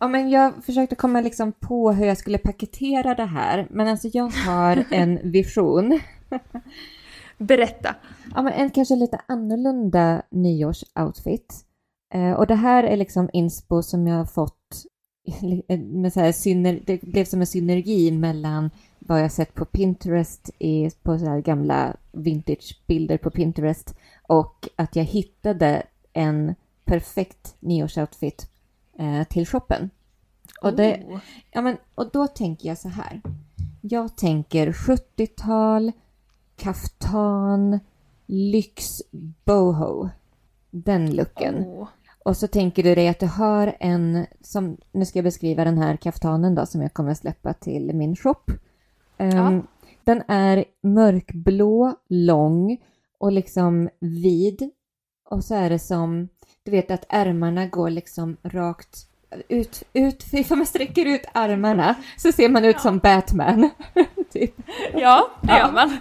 Ja, 0.00 0.08
men 0.08 0.30
jag 0.30 0.64
försökte 0.64 0.94
komma 0.96 1.20
liksom 1.20 1.52
på 1.52 1.92
hur 1.92 2.06
jag 2.06 2.18
skulle 2.18 2.38
paketera 2.38 3.14
det 3.14 3.24
här. 3.24 3.66
Men 3.70 3.88
alltså 3.88 4.08
jag 4.12 4.30
har 4.30 4.84
en 4.90 5.30
vision. 5.32 6.00
Berätta. 7.38 7.94
Ja, 8.34 8.42
men 8.42 8.52
en 8.52 8.70
kanske 8.70 8.96
lite 8.96 9.20
annorlunda 9.26 10.22
nyårsoutfit. 10.30 11.64
Eh, 12.14 12.32
och 12.32 12.46
det 12.46 12.54
här 12.54 12.84
är 12.84 12.96
liksom 12.96 13.30
inspo 13.32 13.82
som 13.82 14.06
jag 14.06 14.16
har 14.16 14.24
fått 14.24 14.84
med 15.78 16.12
så 16.12 16.20
här 16.20 16.32
syner, 16.32 16.80
det 16.86 17.02
blev 17.02 17.24
som 17.24 17.40
en 17.40 17.46
synergi 17.46 18.10
mellan 18.10 18.70
vad 18.98 19.22
jag 19.22 19.32
sett 19.32 19.54
på 19.54 19.64
Pinterest, 19.64 20.50
i, 20.58 20.90
på 21.02 21.18
så 21.18 21.24
här 21.24 21.40
gamla 21.40 21.96
vintagebilder 22.12 23.18
på 23.18 23.30
Pinterest 23.30 23.94
och 24.22 24.68
att 24.76 24.96
jag 24.96 25.04
hittade 25.04 25.82
en 26.12 26.54
perfekt 26.84 27.56
nyårsoutfit 27.60 28.50
eh, 28.98 29.24
till 29.24 29.46
shoppen. 29.46 29.90
Och, 30.60 30.76
det, 30.76 31.04
Oh. 31.08 31.18
ja, 31.50 31.60
men, 31.60 31.76
och 31.94 32.10
då 32.12 32.26
tänker 32.26 32.68
jag 32.68 32.78
så 32.78 32.88
här. 32.88 33.20
Jag 33.80 34.16
tänker 34.16 34.72
70-tal, 34.72 35.92
kaftan, 36.58 37.80
lyx, 38.26 39.02
boho. 39.44 40.08
Den 40.70 41.16
looken. 41.16 41.54
Oh. 41.64 41.88
Och 42.24 42.36
så 42.36 42.46
tänker 42.48 42.82
du 42.82 42.94
dig 42.94 43.08
att 43.08 43.20
du 43.20 43.26
har 43.26 43.76
en, 43.80 44.26
som, 44.40 44.76
nu 44.92 45.04
ska 45.04 45.18
jag 45.18 45.24
beskriva 45.24 45.64
den 45.64 45.78
här 45.78 45.96
kaftanen 45.96 46.54
då 46.54 46.66
som 46.66 46.82
jag 46.82 46.92
kommer 46.94 47.14
släppa 47.14 47.52
till 47.52 47.94
min 47.94 48.16
shop. 48.16 48.34
Ehm, 49.18 49.30
Ja. 49.36 49.62
Den 50.04 50.22
är 50.28 50.64
mörkblå, 50.82 51.94
lång 52.08 52.78
och 53.18 53.32
liksom 53.32 53.88
vid. 54.00 54.70
Och 55.30 55.44
så 55.44 55.54
är 55.54 55.70
det 55.70 55.78
som, 55.78 56.28
du 56.62 56.70
vet 56.70 56.90
att 56.90 57.04
ärmarna 57.08 57.66
går 57.66 57.90
liksom 57.90 58.36
rakt 58.42 59.08
ut, 59.48 59.82
ut, 59.92 60.24
ifall 60.32 60.56
man 60.58 60.66
sträcker 60.66 61.06
ut 61.06 61.24
armarna 61.34 61.94
så 62.16 62.32
ser 62.32 62.48
man 62.48 62.64
ut 62.64 62.80
som 62.80 62.98
Batman. 62.98 63.70
typ. 64.32 64.54
Ja, 64.94 65.30
det 65.42 65.48
Ja. 65.48 65.58
gör 65.58 65.72
man. 65.72 65.96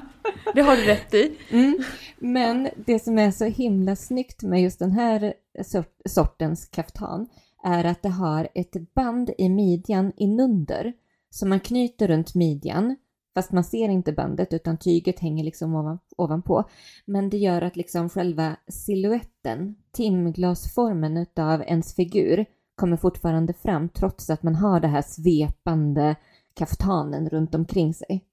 Det 0.54 0.62
har 0.62 0.76
du 0.76 0.86
rätt 0.86 1.14
i. 1.14 1.38
Mm. 1.50 1.80
Men 2.20 2.70
det 2.86 3.00
som 3.00 3.20
är 3.20 3.32
så 3.32 3.46
himla 3.46 3.96
snyggt 3.96 4.44
med 4.44 4.62
just 4.62 4.80
den 4.80 4.92
här 4.92 5.34
sort, 5.64 5.96
sortens 6.06 6.66
kaftan 6.66 7.28
är 7.64 7.84
att 7.84 8.02
det 8.02 8.10
har 8.10 8.48
ett 8.56 8.94
band 8.96 9.30
i 9.38 9.50
midjan 9.50 10.12
inunder 10.18 10.94
som 11.30 11.50
man 11.50 11.60
knyter 11.60 12.08
runt 12.08 12.36
midjan 12.36 12.96
fast 13.38 13.52
man 13.52 13.64
ser 13.64 13.90
inte 13.90 14.14
bandet 14.14 14.54
utan 14.54 14.78
tyget 14.78 15.20
hänger 15.20 15.44
liksom 15.44 15.76
ovan, 15.76 16.00
ovanpå. 16.18 16.64
Men 17.06 17.30
det 17.30 17.38
gör 17.38 17.62
att 17.62 17.76
liksom 17.76 18.10
själva 18.10 18.56
siluetten, 18.68 19.76
timglasformen 19.92 21.18
utav 21.18 21.62
ens 21.62 21.96
figur 21.96 22.46
kommer 22.76 22.98
fortfarande 22.98 23.54
fram 23.54 23.90
trots 23.90 24.30
att 24.30 24.44
man 24.44 24.56
har 24.56 24.80
det 24.80 24.88
här 24.88 25.02
svepande 25.02 26.16
kaftanen 26.54 27.30
runt 27.30 27.56
omkring 27.56 27.94
sig. 27.94 28.26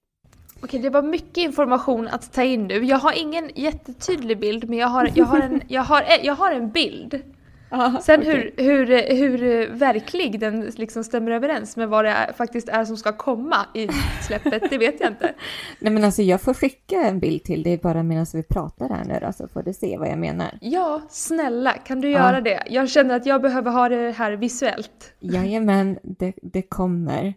Okej, 0.65 0.79
det 0.79 0.89
var 0.89 1.01
mycket 1.01 1.37
information 1.37 2.07
att 2.07 2.33
ta 2.33 2.43
in 2.43 2.67
nu. 2.67 2.83
Jag 2.85 2.97
har 2.97 3.13
ingen 3.19 3.49
jättetydlig 3.55 4.39
bild, 4.39 4.69
men 4.69 4.77
jag 4.77 4.87
har, 4.87 5.09
jag 5.15 5.25
har, 5.25 5.39
en, 5.39 5.61
jag 5.67 5.81
har, 5.81 6.03
jag 6.23 6.35
har 6.35 6.51
en 6.51 6.69
bild. 6.71 7.21
Sen 8.01 8.21
hur, 8.21 8.53
hur, 8.57 9.15
hur 9.15 9.67
verklig 9.69 10.39
den 10.39 10.61
liksom 10.61 11.03
stämmer 11.03 11.31
överens 11.31 11.77
med 11.77 11.89
vad 11.89 12.05
det 12.05 12.09
är, 12.11 12.33
faktiskt 12.33 12.69
är 12.69 12.85
som 12.85 12.97
ska 12.97 13.11
komma 13.11 13.57
i 13.73 13.87
släppet, 14.27 14.63
det 14.69 14.77
vet 14.77 14.99
jag 14.99 15.09
inte. 15.09 15.33
Nej 15.79 15.93
men 15.93 16.03
alltså 16.03 16.21
jag 16.21 16.41
får 16.41 16.53
skicka 16.53 16.95
en 17.01 17.19
bild 17.19 17.43
till 17.43 17.63
dig 17.63 17.77
bara 17.77 18.03
medan 18.03 18.25
vi 18.33 18.43
pratar 18.43 18.89
här 18.89 19.05
nu 19.05 19.19
då, 19.21 19.33
så 19.33 19.47
får 19.47 19.63
du 19.63 19.73
se 19.73 19.97
vad 19.97 20.07
jag 20.07 20.17
menar. 20.19 20.57
Ja, 20.61 21.01
snälla, 21.09 21.71
kan 21.71 22.01
du 22.01 22.11
Ja. 22.11 22.19
göra 22.19 22.41
det? 22.41 22.63
Jag 22.69 22.89
känner 22.89 23.15
att 23.15 23.25
jag 23.25 23.41
behöver 23.41 23.71
ha 23.71 23.89
det 23.89 24.11
här 24.11 24.31
visuellt. 24.31 25.13
Jajamän, 25.19 25.97
det, 26.03 26.33
det 26.41 26.61
kommer. 26.61 27.33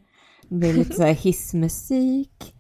Det 0.49 0.54
blir 0.54 0.73
lite 0.73 0.92
så 0.92 1.04
hissmusik. 1.04 2.54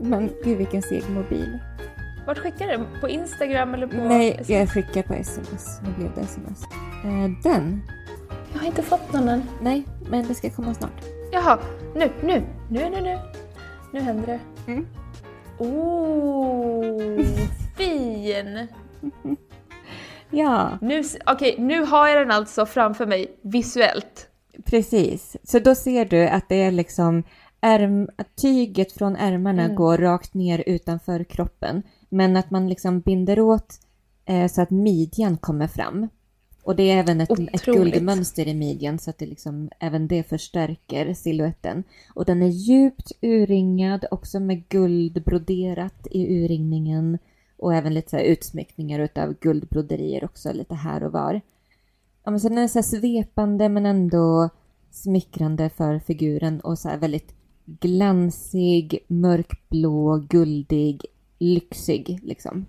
Men 0.00 0.30
gud 0.44 0.58
vilken 0.58 0.82
seg 0.82 1.10
mobil. 1.10 1.58
Vart 2.26 2.38
skickar 2.38 2.66
du? 2.66 3.00
På 3.00 3.08
Instagram 3.08 3.74
eller 3.74 3.86
på... 3.86 3.96
Nej, 3.96 4.42
jag 4.46 4.70
skickar 4.70 5.02
på 5.02 5.14
sms. 5.14 5.80
Nu 5.84 5.92
blev 5.98 6.14
det 6.14 6.20
sms. 6.20 6.62
Eh, 7.04 7.30
den? 7.42 7.82
Jag 8.52 8.60
har 8.60 8.66
inte 8.66 8.82
fått 8.82 9.12
någon 9.12 9.28
än. 9.28 9.42
Nej, 9.60 9.86
men 10.10 10.26
det 10.28 10.34
ska 10.34 10.50
komma 10.50 10.74
snart. 10.74 11.04
Jaha, 11.32 11.58
nu, 11.94 12.10
nu, 12.22 12.42
nu, 12.70 12.90
nu, 12.90 13.00
nu. 13.00 13.18
Nu 13.92 14.00
händer 14.00 14.26
det. 14.26 14.40
Mm. 14.72 14.86
Oh, 15.58 17.24
fin! 17.76 18.66
Ja, 20.30 20.78
Nu, 20.80 21.02
okej, 21.26 21.54
nu 21.58 21.84
har 21.84 22.08
jag 22.08 22.16
den 22.16 22.30
alltså 22.30 22.66
framför 22.66 23.06
mig 23.06 23.38
visuellt. 23.42 24.28
Precis. 24.64 25.36
Så 25.42 25.58
då 25.58 25.74
ser 25.74 26.04
du 26.04 26.28
att 26.28 26.48
det 26.48 26.62
är 26.62 26.70
liksom 26.70 27.22
ärm, 27.60 28.08
tyget 28.42 28.92
från 28.92 29.16
ärmarna 29.16 29.62
Mm. 29.64 29.76
går 29.76 29.98
rakt 29.98 30.34
ner 30.34 30.62
utanför 30.66 31.24
kroppen. 31.24 31.82
Men 32.08 32.36
att 32.36 32.50
man 32.50 32.68
liksom 32.68 33.00
binder 33.00 33.40
åt 33.40 33.74
eh, 34.24 34.48
så 34.48 34.62
att 34.62 34.70
midjan 34.70 35.36
kommer 35.36 35.66
fram. 35.66 36.08
Och 36.62 36.76
det 36.76 36.90
är 36.90 36.96
även 36.96 37.20
ett, 37.20 37.30
ett 37.52 37.64
guldmönster 37.64 38.48
i 38.48 38.54
midjan 38.54 38.98
så 38.98 39.10
att 39.10 39.18
det 39.18 39.26
liksom, 39.26 39.70
även 39.80 40.08
det 40.08 40.22
förstärker 40.22 41.14
siluetten. 41.14 41.84
Och 42.14 42.24
den 42.24 42.42
är 42.42 42.48
djupt 42.48 43.12
urringad, 43.22 44.04
också 44.10 44.40
med 44.40 44.68
guld 44.68 45.22
broderat 45.24 46.06
i 46.10 46.44
urringningen. 46.44 47.18
Och 47.56 47.74
även 47.74 47.94
lite 47.94 48.10
så 48.10 48.16
här 48.16 48.24
utsmyckningar 48.24 48.98
utav 48.98 49.34
guldbroderier 49.40 50.24
också 50.24 50.52
lite 50.52 50.74
här 50.74 51.02
och 51.02 51.12
var. 51.12 51.40
Ja, 52.26 52.30
men 52.30 52.40
så 52.40 52.48
den 52.48 52.58
är 52.58 52.68
så 52.68 52.82
svepande 52.82 53.68
men 53.68 53.86
ändå 53.86 54.48
smickrande 54.90 55.70
för 55.70 55.98
figuren 55.98 56.60
och 56.60 56.78
så 56.78 56.96
väldigt 56.96 57.34
glansig, 57.64 59.04
mörkblå, 59.08 60.26
guldig, 60.28 61.04
lyxig 61.38 62.20
liksom. 62.22 62.66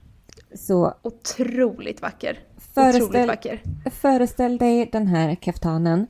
Så 0.55 0.93
Otroligt 1.01 2.01
vacker. 2.01 2.39
Otroligt 2.55 2.73
föreställ, 2.73 3.27
vacker. 3.27 3.61
föreställ 3.91 4.57
dig 4.57 4.89
den 4.91 5.07
här 5.07 5.35
kaftanen 5.35 6.07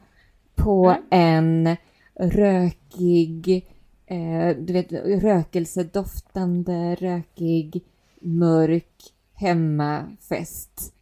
på 0.55 0.95
en 1.09 1.75
rökig, 2.15 3.67
eh, 4.05 4.49
du 4.57 4.73
vet 4.73 4.91
rökelsedoftande, 5.23 6.95
rökig, 6.95 7.83
mörk 8.21 9.13
hemmafest. 9.33 10.93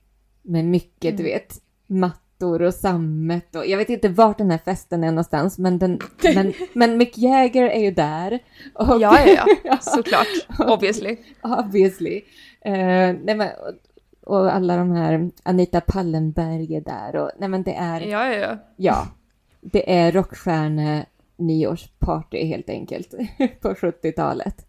Med 0.42 0.66
mycket, 0.66 1.18
du 1.18 1.24
vet, 1.24 1.62
mattor 2.36 2.62
och 2.62 2.74
sammet 2.74 3.56
och 3.56 3.65
jag 3.65 3.77
vet 3.77 3.89
inte 3.89 4.10
vart 4.10 4.38
den 4.38 4.51
här 4.51 4.58
festen 4.58 5.04
är 5.04 5.12
någonstans 5.12 5.58
men, 5.58 5.80
den, 5.80 6.00
men, 6.36 6.54
men 6.74 6.98
Mick 6.98 7.18
Jagger 7.18 7.63
är 7.70 7.80
ju 7.80 7.92
där. 7.92 8.39
Och, 8.74 9.01
Ja, 9.01 9.20
ja, 9.25 9.46
ja. 9.63 9.77
Såklart. 9.82 10.27
Obviously. 10.60 11.18
Obviously. 11.44 12.22
Eh, 12.62 13.15
nej, 13.24 13.36
men, 13.36 13.50
och, 14.25 14.38
och 14.38 14.54
alla 14.54 14.77
de 14.77 14.92
här, 14.92 15.30
Anita 15.44 15.82
Pallenberg 15.82 16.75
är 16.75 16.82
där 16.82 17.15
och 17.15 17.32
nej 17.39 17.50
men 17.50 17.63
det 17.63 17.75
är, 17.75 18.01
Ja, 18.01 18.27
ja, 18.27 18.38
ja. 18.38 18.58
ja, 18.75 19.08
det 19.62 19.94
är 19.98 20.12
rockstjärne 20.12 21.06
nyårsparty 21.38 22.46
helt 22.46 22.70
enkelt 22.70 23.13
på 23.62 23.74
70-talet. 23.74 24.65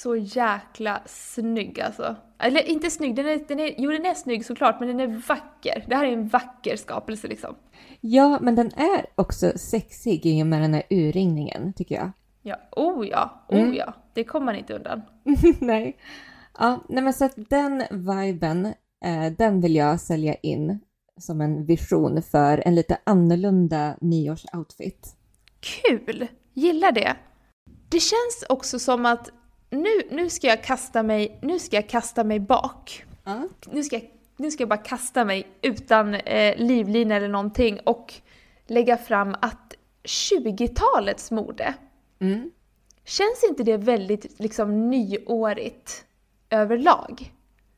Så 0.00 0.16
jäkla 0.16 1.02
snygg 1.06 1.80
alltså. 1.80 2.16
Eller 2.38 2.68
inte 2.68 2.90
snygg, 2.90 3.14
den 3.14 3.26
är, 3.26 3.48
den 3.48 3.60
är, 3.60 3.74
jo 3.78 3.90
den 3.90 4.06
är 4.06 4.14
snygg 4.14 4.46
såklart, 4.46 4.80
men 4.80 4.88
den 4.88 5.00
är 5.00 5.22
vacker. 5.28 5.84
Det 5.88 5.96
här 5.96 6.06
är 6.06 6.12
en 6.12 6.28
vacker 6.28 6.76
skapelse 6.76 7.28
liksom. 7.28 7.54
Ja, 8.00 8.38
men 8.40 8.54
den 8.54 8.66
är 8.66 9.06
också 9.14 9.52
sexig 9.58 10.26
i 10.26 10.42
och 10.42 10.46
med 10.46 10.62
den 10.62 10.74
här 10.74 10.82
urringningen 10.90 11.72
tycker 11.72 11.94
jag. 11.94 12.10
Ja, 12.42 12.56
oh 12.76 13.08
ja, 13.08 13.44
oh 13.48 13.58
Mm. 13.60 13.74
ja. 13.74 13.94
Det 14.14 14.24
kommer 14.24 14.46
man 14.46 14.56
inte 14.56 14.74
undan. 14.74 15.02
nej. 15.60 15.96
Ja, 16.58 16.84
nej 16.88 17.02
men 17.02 17.12
så 17.12 17.24
att 17.24 17.34
den 17.36 17.82
viben, 17.90 18.66
eh, 19.04 19.32
den 19.38 19.60
vill 19.60 19.74
jag 19.74 20.00
sälja 20.00 20.34
in 20.34 20.80
som 21.20 21.40
en 21.40 21.64
vision 21.64 22.22
för 22.22 22.62
en 22.66 22.74
lite 22.74 22.98
annorlunda 23.04 23.96
nyårsoutfit. 24.00 25.16
Kul! 25.60 26.26
Gillar 26.54 26.92
det. 26.92 27.16
Det 27.88 28.00
känns 28.00 28.44
också 28.48 28.78
som 28.78 29.06
att 29.06 29.30
nu, 29.72 30.02
nu, 30.10 30.30
ska, 30.30 30.46
jag 30.46 30.64
kasta 30.64 31.02
mig, 31.02 31.38
nu 31.42 31.58
ska 31.58 31.76
jag 31.76 31.88
kasta 31.88 32.24
mig 32.24 32.40
bak. 32.40 33.04
Ja. 33.24 33.48
Nu, 33.70 33.82
ska 33.82 33.96
jag, 33.96 34.10
nu 34.36 34.50
ska 34.50 34.62
jag 34.62 34.68
bara 34.68 34.76
kasta 34.76 35.24
mig 35.24 35.46
utan 35.62 36.14
eh, 36.14 36.56
livlina 36.56 37.14
eller 37.16 37.28
någonting 37.28 37.80
och 37.84 38.14
lägga 38.66 38.96
fram 38.96 39.36
att 39.40 39.74
20-talets 40.04 41.30
mode, 41.30 41.74
Mm. 42.20 42.50
känns 43.04 43.44
inte 43.48 43.62
det 43.62 43.76
väldigt 43.76 44.40
liksom 44.40 44.90
nyårigt 44.90 46.04
överlag? 46.50 47.32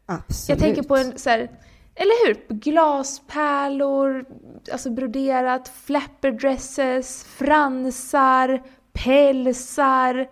Absolut. 0.06 0.48
Jag 0.48 0.58
tänker 0.58 0.82
på 0.88 0.96
en 0.96 1.18
så 1.18 1.30
här, 1.30 1.50
eller 1.94 2.26
hur? 2.26 2.54
Glaspärlor, 2.54 4.24
alltså 4.72 4.90
broderat, 4.90 5.68
flapperdresses, 5.84 7.24
fransar, 7.24 8.62
pälsar, 8.92 10.28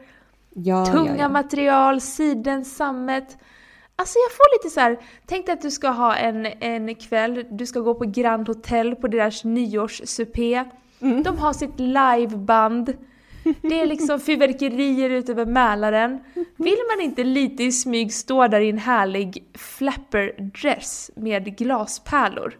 ja, 0.55 0.87
tunga 0.87 1.17
ja, 1.17 1.29
material, 1.29 2.01
siden, 2.01 2.65
sammet. 2.65 3.39
Alltså 3.97 4.19
jag 4.19 4.33
får 4.33 4.59
lite 4.59 4.75
så 4.75 4.81
här, 4.81 4.99
tänk 5.27 5.47
dig 5.47 5.53
att 5.53 5.63
du 5.63 5.71
ska 5.71 5.89
ha 5.89 6.17
en, 6.17 6.47
en 6.47 6.95
kväll, 6.95 7.45
du 7.51 7.67
ska 7.67 7.81
gå 7.81 7.95
på 7.95 8.05
Grand 8.05 8.49
Hotel 8.49 8.97
på 8.97 9.09
deras 9.09 9.45
nyårssupé. 9.45 10.65
Mm. 11.01 11.23
De 11.23 11.39
har 11.39 11.53
sitt 11.53 11.81
liveband. 11.81 12.95
Det 13.63 13.81
är 13.81 13.87
liksom 13.87 14.21
fyrverkerier 14.27 15.11
ut 15.11 15.29
över 15.29 15.47
Mälaren. 15.47 16.19
Vill 16.57 16.79
man 16.97 17.05
inte 17.05 17.25
lite 17.25 17.65
i 17.65 17.73
smyg 17.73 18.13
stå 18.13 18.49
där 18.49 18.61
i 18.61 18.71
en 18.71 18.79
härlig 18.79 19.45
flapperdress 19.55 21.11
med 21.17 21.57
glaspärlor? 21.57 22.59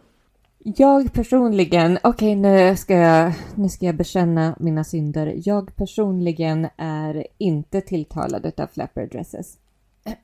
Jag 0.65 1.13
personligen, 1.13 1.97
okej 2.03 2.35
nu, 2.35 2.75
ska 2.75 2.93
jag, 2.93 3.33
nu 3.55 3.69
ska 3.69 3.85
jag 3.85 3.95
bekänna 3.95 4.55
mina 4.59 4.83
synder. 4.83 5.33
Jag 5.45 5.75
personligen 5.75 6.67
är 6.77 7.27
inte 7.37 7.81
tilltalad 7.81 8.45
utav 8.45 8.67
flapper 8.67 9.07
dresses. 9.07 9.57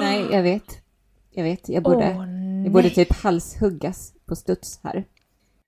Nej, 0.00 0.26
jag 0.32 0.42
vet. 0.42 0.78
Jag 1.30 1.44
vet, 1.44 1.68
jag 1.68 1.82
borde, 1.82 2.16
Åh, 2.18 2.62
jag 2.64 2.72
borde 2.72 2.90
typ 2.90 3.12
halshuggas 3.12 4.12
på 4.26 4.36
studs 4.36 4.80
här. 4.82 5.04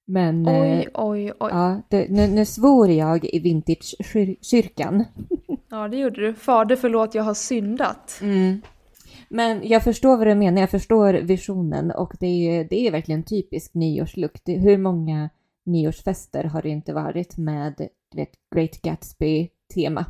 Men 0.06 0.46
eh, 0.46 0.60
Oj, 0.60 0.88
oj, 0.94 1.32
oj. 1.40 1.50
ja, 1.52 1.82
det, 1.88 2.10
nu, 2.10 2.26
nu 2.26 2.44
svor 2.44 2.90
jag 2.90 3.24
i 3.24 3.38
vintage-kyrkan. 3.38 5.04
Ja, 5.70 5.88
det 5.88 5.96
gjorde 5.96 6.20
du. 6.20 6.34
Fader 6.34 6.76
förlåt, 6.76 7.14
jag 7.14 7.22
har 7.22 7.34
syndat. 7.34 8.18
Mm. 8.22 8.60
Men 9.32 9.68
jag 9.68 9.84
förstår 9.84 10.16
vad 10.16 10.26
du 10.26 10.34
menar, 10.34 10.60
jag 10.60 10.70
förstår 10.70 11.12
visionen 11.14 11.90
och 11.90 12.12
det 12.20 12.26
är, 12.26 12.64
det 12.64 12.86
är 12.86 12.90
verkligen 12.90 13.22
typisk 13.22 13.74
nyårsluck. 13.74 14.40
Det, 14.44 14.52
hur 14.58 14.78
många 14.78 15.30
nyårsfester 15.64 16.44
har 16.44 16.62
det 16.62 16.68
inte 16.68 16.92
varit 16.92 17.36
med 17.36 17.74
du 18.12 18.16
vet, 18.16 18.30
Great 18.54 18.82
Gatsby-tema? 18.82 20.04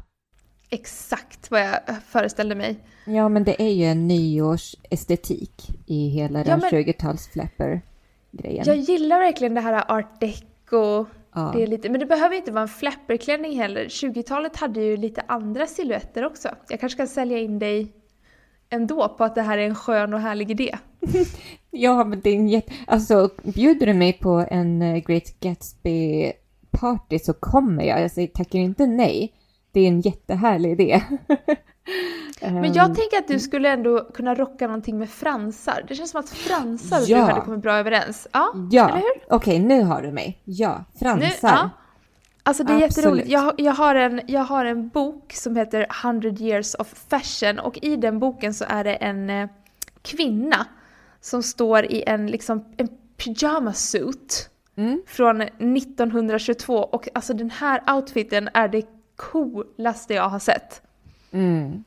Exakt 0.70 1.50
vad 1.50 1.60
jag 1.60 1.78
föreställde 2.06 2.54
mig. 2.54 2.76
Ja, 3.06 3.28
men 3.28 3.44
det 3.44 3.62
är 3.62 3.72
ju 3.72 3.84
en 3.84 4.08
nyårsestetik 4.08 5.68
i 5.86 6.08
hela 6.08 6.38
Ja, 6.38 6.44
den 6.44 6.60
men- 6.60 6.70
20-tals-flapper-grejen. 6.70 8.64
Jag 8.66 8.76
gillar 8.76 9.18
verkligen 9.18 9.54
det 9.54 9.60
här 9.60 9.84
art 9.98 10.20
deco. 10.20 11.06
Ja. 11.34 11.52
Det 11.54 11.62
är 11.62 11.66
lite, 11.66 11.90
men 11.90 12.00
det 12.00 12.06
behöver 12.06 12.36
inte 12.36 12.52
vara 12.52 12.62
en 12.62 12.68
flapperklänning 12.68 13.58
heller. 13.58 13.84
20-talet 13.84 14.56
hade 14.56 14.80
ju 14.80 14.96
lite 14.96 15.22
andra 15.26 15.66
silhuetter 15.66 16.24
också. 16.26 16.48
Jag 16.68 16.80
kanske 16.80 16.96
kan 16.96 17.08
sälja 17.08 17.38
in 17.38 17.58
dig 17.58 17.92
ändå 18.70 19.08
på 19.08 19.24
att 19.24 19.34
det 19.34 19.42
här 19.42 19.58
är 19.58 19.66
en 19.66 19.74
skön 19.74 20.14
och 20.14 20.20
härlig 20.20 20.50
idé. 20.50 20.78
Ja, 21.72 22.04
men 22.04 22.20
det 22.20 22.30
är 22.30 22.34
en 22.36 22.48
jätte... 22.48 22.72
Alltså, 22.86 23.30
bjuder 23.42 23.86
du 23.86 23.94
mig 23.94 24.12
på 24.12 24.46
en 24.50 24.82
eh, 24.82 24.96
Great 24.96 25.34
Gatsby-party 25.40 27.18
så 27.18 27.32
kommer 27.32 27.84
jag. 27.84 28.00
Jag 28.02 28.10
säger 28.10 28.28
tackar 28.28 28.58
inte 28.58 28.86
nej. 28.86 29.32
Det 29.72 29.80
är 29.80 29.88
en 29.88 30.00
jättehärlig 30.00 30.70
idé. 30.72 31.02
Men 32.42 32.56
Ehm, 32.64 32.72
jag 32.72 32.86
tänker 32.96 33.18
att 33.18 33.28
du 33.28 33.38
skulle 33.38 33.68
ändå 33.68 34.04
kunna 34.14 34.34
rocka 34.34 34.66
någonting 34.66 34.98
med 34.98 35.08
fransar. 35.10 35.84
Det 35.88 35.94
känns 35.94 36.10
som 36.10 36.20
att 36.20 36.28
fransar 36.28 36.96
och 37.00 37.08
Ja. 37.08 37.16
du 37.16 37.22
hade 37.22 37.40
kommit 37.40 37.62
bra 37.62 37.74
överens. 37.74 38.28
Ja, 38.32 38.52
Ja, 38.70 38.84
eller 38.88 38.96
hur? 38.98 39.34
okej 39.36 39.58
nu 39.58 39.82
har 39.82 40.02
du 40.02 40.12
mig. 40.12 40.40
Ja, 40.44 40.84
fransar. 41.00 41.26
Nu, 41.26 41.34
ja. 41.42 41.70
Alltså 42.42 42.64
det 42.64 42.72
är 42.72 42.76
Absolut. 42.76 42.96
jätteroligt. 42.96 43.28
Jag, 43.28 43.54
jag, 43.58 43.72
har 43.72 43.94
en, 43.94 44.20
jag 44.26 44.40
har 44.44 44.64
en 44.64 44.88
bok 44.88 45.32
som 45.32 45.56
heter 45.56 45.86
100 46.04 46.28
years 46.28 46.74
of 46.74 46.94
fashion 47.08 47.58
och 47.58 47.78
i 47.82 47.96
den 47.96 48.18
boken 48.18 48.54
så 48.54 48.64
är 48.68 48.84
det 48.84 48.94
en 48.94 49.30
eh, 49.30 49.48
kvinna 50.02 50.66
som 51.20 51.42
står 51.42 51.84
i 51.84 52.04
en, 52.06 52.26
liksom, 52.26 52.64
en 52.76 52.88
pyjamasuit 53.16 54.50
Mm. 54.76 55.02
från 55.06 55.40
1922 55.40 56.74
och 56.74 57.08
alltså 57.14 57.34
den 57.34 57.50
här 57.50 57.94
outfiten 57.96 58.48
är 58.54 58.68
det 58.68 58.86
coolaste 59.16 60.14
jag 60.14 60.28
har 60.28 60.38
sett. 60.38 60.82
Mm. 61.30 61.84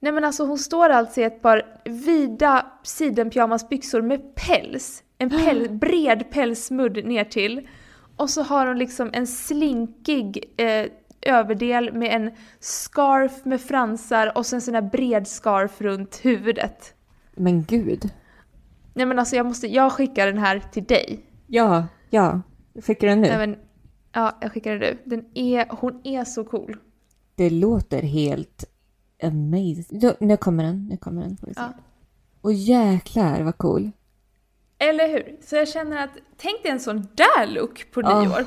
Nej 0.00 0.12
men 0.12 0.24
alltså 0.24 0.44
hon 0.44 0.58
står 0.58 0.88
alltså 0.88 1.20
i 1.20 1.24
ett 1.24 1.42
par 1.42 1.62
vida 1.84 2.66
sidenpyjamasbyxor 2.82 4.02
med 4.02 4.34
päls. 4.34 5.02
En 5.18 5.30
päl, 5.44 5.68
bred 5.70 6.30
pälsmudd 6.30 7.04
ner 7.06 7.24
till. 7.24 7.68
Och 8.16 8.30
så 8.30 8.42
har 8.42 8.66
hon 8.66 8.78
liksom 8.78 9.10
en 9.12 9.26
slinkig 9.26 10.54
eh, 10.56 10.86
överdel 11.20 11.92
med 11.92 12.16
en 12.16 12.30
scarf 12.60 13.44
med 13.44 13.60
fransar 13.60 14.38
och 14.38 14.46
sen 14.46 14.60
sån 14.60 14.74
här 14.74 14.82
bred 14.82 15.28
scarf 15.28 15.80
runt 15.80 16.20
huvudet. 16.22 16.94
Men 17.34 17.64
gud. 17.64 18.10
Nej 18.94 19.06
men 19.06 19.18
alltså 19.18 19.36
jag 19.36 19.46
måste, 19.46 19.66
jag 19.66 19.92
skickar 19.92 20.26
den 20.26 20.38
här 20.38 20.60
till 20.72 20.84
dig. 20.84 21.20
Ja, 21.46 21.86
ja. 22.10 22.40
Skickar 22.82 23.08
du 23.08 23.14
nu? 23.14 23.28
Nej 23.28 23.46
men, 23.46 23.56
ja 24.12 24.38
jag 24.40 24.52
skickar 24.52 24.70
den 24.70 24.80
nu. 24.80 24.98
Den 25.04 25.24
är, 25.34 25.66
hon 25.70 26.00
är 26.04 26.24
så 26.24 26.44
cool. 26.44 26.76
Det 27.34 27.50
låter 27.50 28.02
helt 28.02 28.64
amazing. 29.22 29.84
Nu, 29.90 30.14
nu 30.20 30.36
kommer 30.36 30.64
den, 30.64 30.86
nu 30.86 30.96
kommer 30.96 31.22
den. 31.22 31.36
Får 31.36 31.46
vi 31.46 31.54
se. 31.54 31.60
Ja. 31.60 31.72
Och 32.40 32.52
jäklar 32.52 33.42
vad 33.42 33.58
cool. 33.58 33.90
Eller 34.88 35.08
hur? 35.08 35.36
Så 35.46 35.56
jag 35.56 35.68
känner 35.68 36.04
att, 36.04 36.10
tänk 36.36 36.62
dig 36.62 36.72
en 36.72 36.80
sån 36.80 37.08
där 37.14 37.46
look 37.46 37.90
på 37.90 38.00
Ja. 38.00 38.22
nyår. 38.22 38.44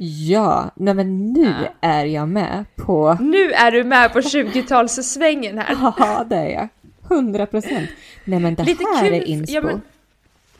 Ja, 0.00 0.70
nej 0.76 0.94
men 0.94 1.32
nu 1.32 1.44
Ja. 1.64 1.88
är 1.88 2.04
jag 2.04 2.28
med 2.28 2.64
på... 2.76 3.16
Nu 3.20 3.50
är 3.52 3.70
du 3.70 3.84
med 3.84 4.12
på 4.12 4.20
20-talssvängen 4.20 5.58
här. 5.58 5.76
Ja, 5.98 6.24
det 6.30 6.36
är 6.36 6.48
jag. 6.48 6.68
100 7.10 7.46
procent. 7.46 7.90
Nej 8.24 8.40
men 8.40 8.54
det 8.54 8.62
Lite 8.64 8.84
här 8.94 9.04
kul- 9.04 9.14
är 9.14 9.24
inspo. 9.24 9.54
ja, 9.54 9.62
men- 9.62 9.80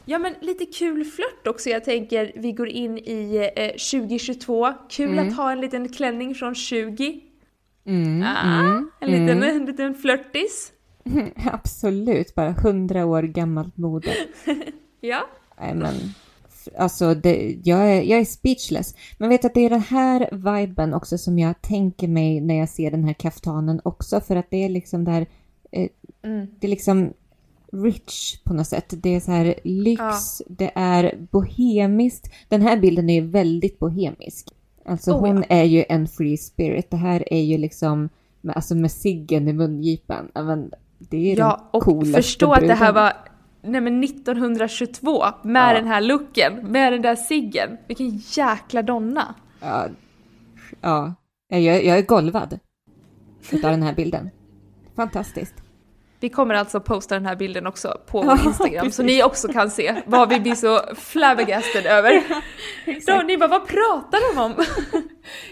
Ja 0.05 0.19
men 0.19 0.33
lite 0.41 0.65
kul 0.65 1.05
flört 1.05 1.47
också. 1.47 1.69
Jag 1.69 1.83
tänker 1.83 2.31
vi 2.35 2.51
går 2.51 2.67
in 2.69 2.97
i 2.97 3.51
eh, 3.55 3.67
2022. 3.67 4.73
Kul 4.89 5.09
Mm. 5.13 5.27
att 5.27 5.35
ha 5.35 5.51
en 5.51 5.61
liten 5.61 5.89
klänning 5.89 6.35
från 6.35 6.55
20. 6.55 7.19
Mm, 7.85 8.23
Ah, 8.23 8.59
mm, 8.59 8.91
en 8.99 9.11
liten, 9.11 9.29
mm. 9.29 9.57
en 9.57 9.65
liten 9.65 9.95
flörtis. 9.95 10.71
Absolut, 11.51 12.35
bara 12.35 12.49
100 12.49 13.05
år 13.05 13.21
gammalt 13.23 13.77
mode. 13.77 14.13
Ja. 15.01 15.27
Nej 15.61 15.73
men, 15.75 15.95
alltså 16.77 17.13
det, 17.13 17.57
jag, 17.63 17.91
är, 17.91 18.01
jag 18.01 18.19
är 18.19 18.25
speechless. 18.25 18.95
Men 19.17 19.29
vet 19.29 19.45
att 19.45 19.53
det 19.53 19.65
är 19.65 19.69
den 19.69 19.81
här 19.81 20.29
viben 20.31 20.93
också 20.93 21.17
som 21.17 21.39
jag 21.39 21.61
tänker 21.61 22.07
mig 22.07 22.41
när 22.41 22.55
jag 22.55 22.69
ser 22.69 22.91
den 22.91 23.03
här 23.03 23.13
kaftanen 23.13 23.81
också. 23.83 24.21
För 24.21 24.35
att 24.35 24.49
det 24.49 24.63
är 24.65 24.69
liksom 24.69 25.03
där, 25.05 25.25
eh, 25.71 25.89
Mm. 26.23 26.47
det 26.59 26.67
är 26.67 26.69
liksom 26.69 27.13
rich 27.71 28.37
på 28.43 28.53
något 28.53 28.67
sätt. 28.67 28.93
Det 28.97 29.15
är 29.15 29.19
så 29.19 29.31
här 29.31 29.55
lyx, 29.63 30.41
det 30.47 30.71
är 30.75 31.17
bohemiskt. 31.31 32.33
Den 32.47 32.61
här 32.61 32.77
bilden 32.77 33.09
är 33.09 33.13
ju 33.13 33.27
väldigt 33.27 33.79
bohemisk. 33.79 34.47
Alltså 34.85 35.11
Oh, 35.11 35.19
hon 35.19 35.37
ja. 35.37 35.43
är 35.55 35.63
ju 35.63 35.85
en 35.89 36.07
free 36.07 36.37
spirit. 36.37 36.91
Det 36.91 36.97
här 36.97 37.33
är 37.33 37.41
ju 37.41 37.57
liksom, 37.57 38.09
med, 38.41 38.55
alltså 38.55 38.75
med 38.75 38.91
ciggen 38.91 39.47
i 39.47 39.53
mungipan. 39.53 40.31
Ja, 40.33 40.43
men 40.43 40.71
det 40.97 41.31
är 41.31 41.37
Ja, 41.39 41.57
den 41.57 41.67
och 41.71 41.83
coolaste 41.83 42.21
förstå 42.21 42.53
att 42.53 42.67
det 42.67 42.73
här 42.73 42.93
var 42.93 43.13
nej 43.61 43.81
men 43.81 44.03
1922 44.03 45.25
med 45.43 45.69
Ja. 45.69 45.73
den 45.79 45.87
här 45.87 46.01
looken, 46.01 46.53
med 46.71 46.93
den 46.93 47.01
där 47.01 47.15
ciggen. 47.15 47.77
Vilken 47.87 48.17
jäkla 48.17 48.81
donna. 48.81 49.35
Ja, 49.61 49.87
ja. 50.81 51.13
Jag, 51.47 51.61
jag 51.85 51.97
är 51.97 52.01
golvad 52.05 52.59
utav 53.51 53.71
den 53.71 53.83
här 53.83 53.93
bilden. 53.93 54.29
Fantastiskt. 54.95 55.53
Vi 56.21 56.29
kommer 56.29 56.55
alltså 56.55 56.79
posta 56.79 57.15
den 57.15 57.25
här 57.25 57.35
bilden 57.35 57.67
också 57.67 57.97
på 58.07 58.17
Ja, 58.25 58.37
vår 58.39 58.47
Instagram 58.47 58.91
så 58.91 59.03
ni 59.03 59.23
också 59.23 59.47
kan 59.47 59.69
se 59.71 60.01
vad 60.05 60.29
vi 60.29 60.39
blir 60.39 60.55
så 60.55 60.79
flabbergasted 60.95 61.85
över. 61.85 62.23
Då, 63.07 63.21
ni 63.27 63.37
bara, 63.37 63.49
vad 63.49 63.67
pratar 63.67 64.35
de 64.35 64.41
om? 64.41 64.53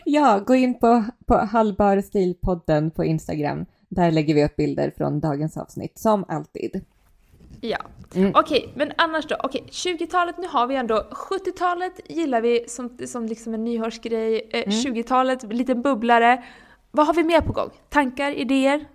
Ja, 0.06 0.40
gå 0.48 0.56
in 0.56 0.80
på, 0.80 1.04
på 1.28 1.36
Hallbar 1.38 2.02
Stilpodden 2.02 2.92
på 2.92 3.06
Instagram. 3.06 3.66
Där 3.90 4.12
lägger 4.12 4.34
vi 4.34 4.46
upp 4.46 4.56
bilder 4.56 4.92
från 4.98 5.20
dagens 5.20 5.58
avsnitt, 5.58 6.00
som 6.00 6.26
alltid. 6.28 6.86
Ja. 7.62 7.78
Mm. 8.16 8.32
Okej, 8.36 8.74
men 8.76 8.92
annars 8.98 9.26
då? 9.28 9.36
Okej, 9.44 9.64
20-talet, 9.72 10.38
nu 10.38 10.48
har 10.48 10.68
vi 10.68 10.76
ändå 10.76 11.08
70-talet 11.12 12.00
gillar 12.10 12.42
vi 12.42 12.66
som, 12.68 12.98
som 13.08 13.26
liksom 13.26 13.54
en 13.54 13.64
nyårsgrej. 13.64 14.50
Eh, 14.54 14.64
Mm. 14.68 14.70
20-talet, 14.96 15.54
liten 15.54 15.82
bubblare. 15.82 16.44
Vad 16.92 17.08
har 17.08 17.14
vi 17.14 17.24
mer 17.24 17.42
på 17.42 17.54
gång? 17.54 17.70
Tankar, 17.90 18.32
idéer? 18.32 18.86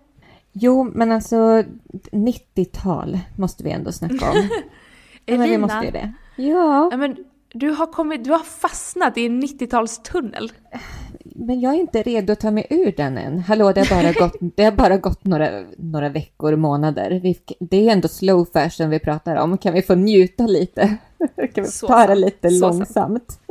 Jo, 0.53 0.90
men 0.94 1.12
alltså 1.12 1.37
90-tal 2.11 3.18
måste 3.38 3.64
vi 3.64 3.70
ändå 3.70 3.92
snacka 3.92 4.31
om. 4.31 4.37
ja, 5.27 5.37
men 5.38 5.51
vi 5.51 5.59
måste 5.59 5.85
ju 5.85 5.90
det. 5.90 6.12
Ja 6.37 6.96
men 6.96 7.16
du 7.55 7.70
har, 7.70 7.87
kommit, 7.87 8.25
du 8.25 8.31
har 8.31 8.38
fastnat 8.38 9.18
i 9.18 9.27
en 9.27 9.42
90-talstunnel. 9.42 10.53
Men 11.42 11.61
jag 11.61 11.74
är 11.74 11.78
inte 11.78 12.02
redo 12.02 12.33
att 12.33 12.40
ta 12.40 12.50
mig 12.50 12.66
ur 12.70 12.92
den 12.96 13.18
än. 13.18 13.38
Hallå, 13.38 13.72
det 13.72 13.81
har 13.88 14.02
bara 14.02 14.12
gått, 14.12 14.37
det 14.40 14.64
har 14.64 14.72
bara 14.72 14.96
gått 14.96 15.24
några, 15.24 15.64
några 15.76 16.09
veckor, 16.09 16.57
månader. 16.57 17.20
Vi, 17.22 17.38
det 17.61 17.88
är 17.88 17.92
ändå 17.92 18.09
slow 18.09 18.44
fashion 18.52 18.90
vi 18.90 18.98
pratar 18.98 19.37
om. 19.37 19.59
Kan 19.59 19.74
vi 19.74 19.83
få 19.83 19.94
njuta 19.94 20.46
lite? 20.46 20.96
Kan 21.55 21.64
vi 21.64 21.70
Så 21.70 21.87
ta 21.87 22.07
det 22.07 22.14
lite 22.14 22.50
Så 22.50 22.68
långsamt? 22.68 23.40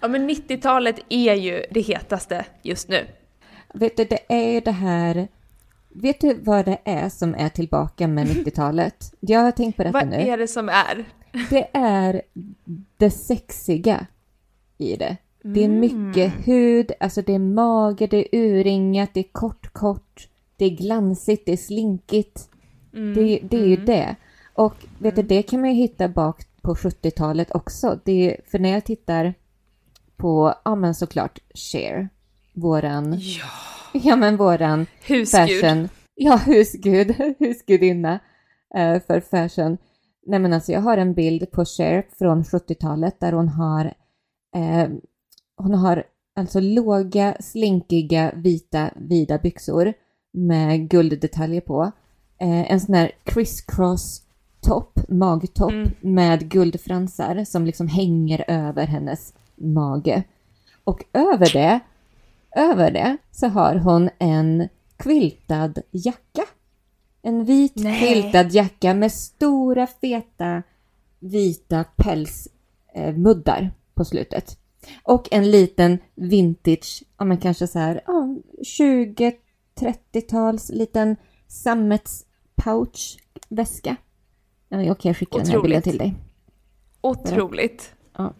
Ja, 0.00 0.08
men 0.08 0.30
90-talet 0.30 0.96
är 1.08 1.34
ju 1.34 1.64
det 1.70 1.80
hetaste 1.80 2.44
just 2.62 2.88
nu. 2.88 3.06
Vet 3.74 3.96
du, 3.96 4.04
det 4.04 4.18
är 4.28 4.52
ju 4.52 4.60
det 4.60 4.70
här... 4.70 5.28
Vet 5.88 6.20
du 6.20 6.34
vad 6.34 6.64
det 6.64 6.78
är 6.84 7.08
som 7.08 7.34
är 7.34 7.48
tillbaka 7.48 8.08
med 8.08 8.26
90-talet? 8.46 9.14
Jag 9.20 9.40
har 9.40 9.52
tänkt 9.52 9.76
på 9.76 9.82
detta 9.82 9.98
vad 9.98 10.08
nu. 10.08 10.16
Vad 10.16 10.26
är 10.26 10.38
det 10.38 10.48
som 10.48 10.68
är? 10.68 11.04
Det 11.50 11.68
är 11.72 12.22
det 12.96 13.10
sexiga 13.10 14.06
i 14.78 14.96
det. 14.96 15.16
Det 15.44 15.64
är 15.64 15.68
mycket 15.68 16.32
mm. 16.32 16.42
hud, 16.44 16.92
alltså 17.00 17.22
det 17.22 17.34
är 17.34 17.38
mage, 17.38 18.06
det 18.06 18.16
är 18.16 18.40
urringat, 18.40 19.10
det 19.14 19.20
är 19.20 19.32
kort, 19.32 19.72
kort, 19.72 20.28
det 20.56 20.64
är 20.64 20.70
glansigt, 20.70 21.46
det 21.46 21.52
är 21.52 21.56
slinkigt. 21.56 22.48
Mm. 22.94 23.14
Det, 23.14 23.40
det, 23.42 23.56
är 23.56 23.66
ju 23.66 23.74
mm. 23.74 23.86
det. 23.86 24.16
Och 24.54 24.74
vet 24.98 25.14
du, 25.14 25.20
mm. 25.20 25.28
det 25.28 25.42
kan 25.42 25.60
man 25.60 25.70
ju 25.70 25.76
hitta 25.76 26.08
bak 26.08 26.42
på 26.62 26.74
70-talet 26.74 27.50
också. 27.50 28.00
Det 28.04 28.36
för 28.50 28.58
när 28.58 28.70
jag 28.70 28.84
tittar 28.84 29.34
på, 30.16 30.54
ja 30.64 30.74
men 30.74 30.94
såklart, 30.94 31.38
Cher, 31.54 32.08
våran... 32.54 33.16
Ja. 33.18 33.46
Ja 33.94 34.16
men 34.16 34.36
våran 34.36 34.86
husgud. 35.02 35.28
fashion. 35.28 35.88
Ja, 36.14 36.36
husgud, 36.36 37.10
husgudinna 37.38 38.12
uh, 38.78 38.98
för 39.06 39.20
fashion. 39.20 39.78
Nej 40.26 40.38
men 40.38 40.52
alltså 40.52 40.72
jag 40.72 40.80
har 40.80 40.96
en 40.96 41.14
bild 41.14 41.50
på 41.50 41.64
Cher 41.64 42.06
från 42.18 42.42
70-talet 42.42 43.20
där 43.20 43.32
hon 43.32 43.48
har 43.48 43.84
eh, 44.54 44.88
hon 45.62 45.74
har 45.74 46.04
alltså 46.36 46.60
låga, 46.60 47.36
slinkiga, 47.40 48.32
vita, 48.36 48.90
vida 48.96 49.38
byxor 49.38 49.92
med 50.32 50.88
gulddetaljer 50.88 51.60
på. 51.60 51.82
Eh, 52.38 52.72
en 52.72 52.80
sån 52.80 52.94
här 52.94 53.12
criss-cross 53.24 54.22
topp, 54.60 54.98
magtopp 55.08 55.72
mm. 55.72 55.90
med 56.00 56.48
guldfransar 56.50 57.44
som 57.44 57.66
liksom 57.66 57.88
hänger 57.88 58.44
över 58.48 58.86
hennes 58.86 59.34
mage. 59.56 60.22
Och 60.84 61.04
över 61.12 61.52
det, 61.52 61.80
över 62.56 62.90
det 62.90 63.16
så 63.30 63.46
har 63.48 63.74
hon 63.74 64.10
en 64.18 64.68
quiltad 64.96 65.78
jacka. 65.90 66.44
En 67.22 67.44
vit 67.44 67.72
Nej. 67.76 68.00
quiltad 68.00 68.52
jacka 68.52 68.94
med 68.94 69.12
stora 69.12 69.86
feta 69.86 70.62
vita 71.20 71.84
pälsmuddar 71.96 73.70
på 73.94 74.04
slutet. 74.04 74.58
Och 75.02 75.28
en 75.30 75.50
liten 75.50 75.98
vintage, 76.14 77.02
ja 77.18 77.24
men 77.24 77.38
kanske 77.38 77.66
så 77.66 77.78
här, 77.78 78.00
ja, 78.06 78.36
20-30-tals 78.62 80.70
liten 80.70 81.16
sammetspouch-väska. 81.48 83.96
Ja, 84.68 84.92
okej, 84.92 85.08
jag 85.08 85.16
skickar 85.16 85.38
den 85.38 85.48
här 85.48 85.62
bilden 85.62 85.82
till 85.82 85.98
dig. 85.98 86.14
Otroligt. 87.00 87.94
Ja. 88.16 88.32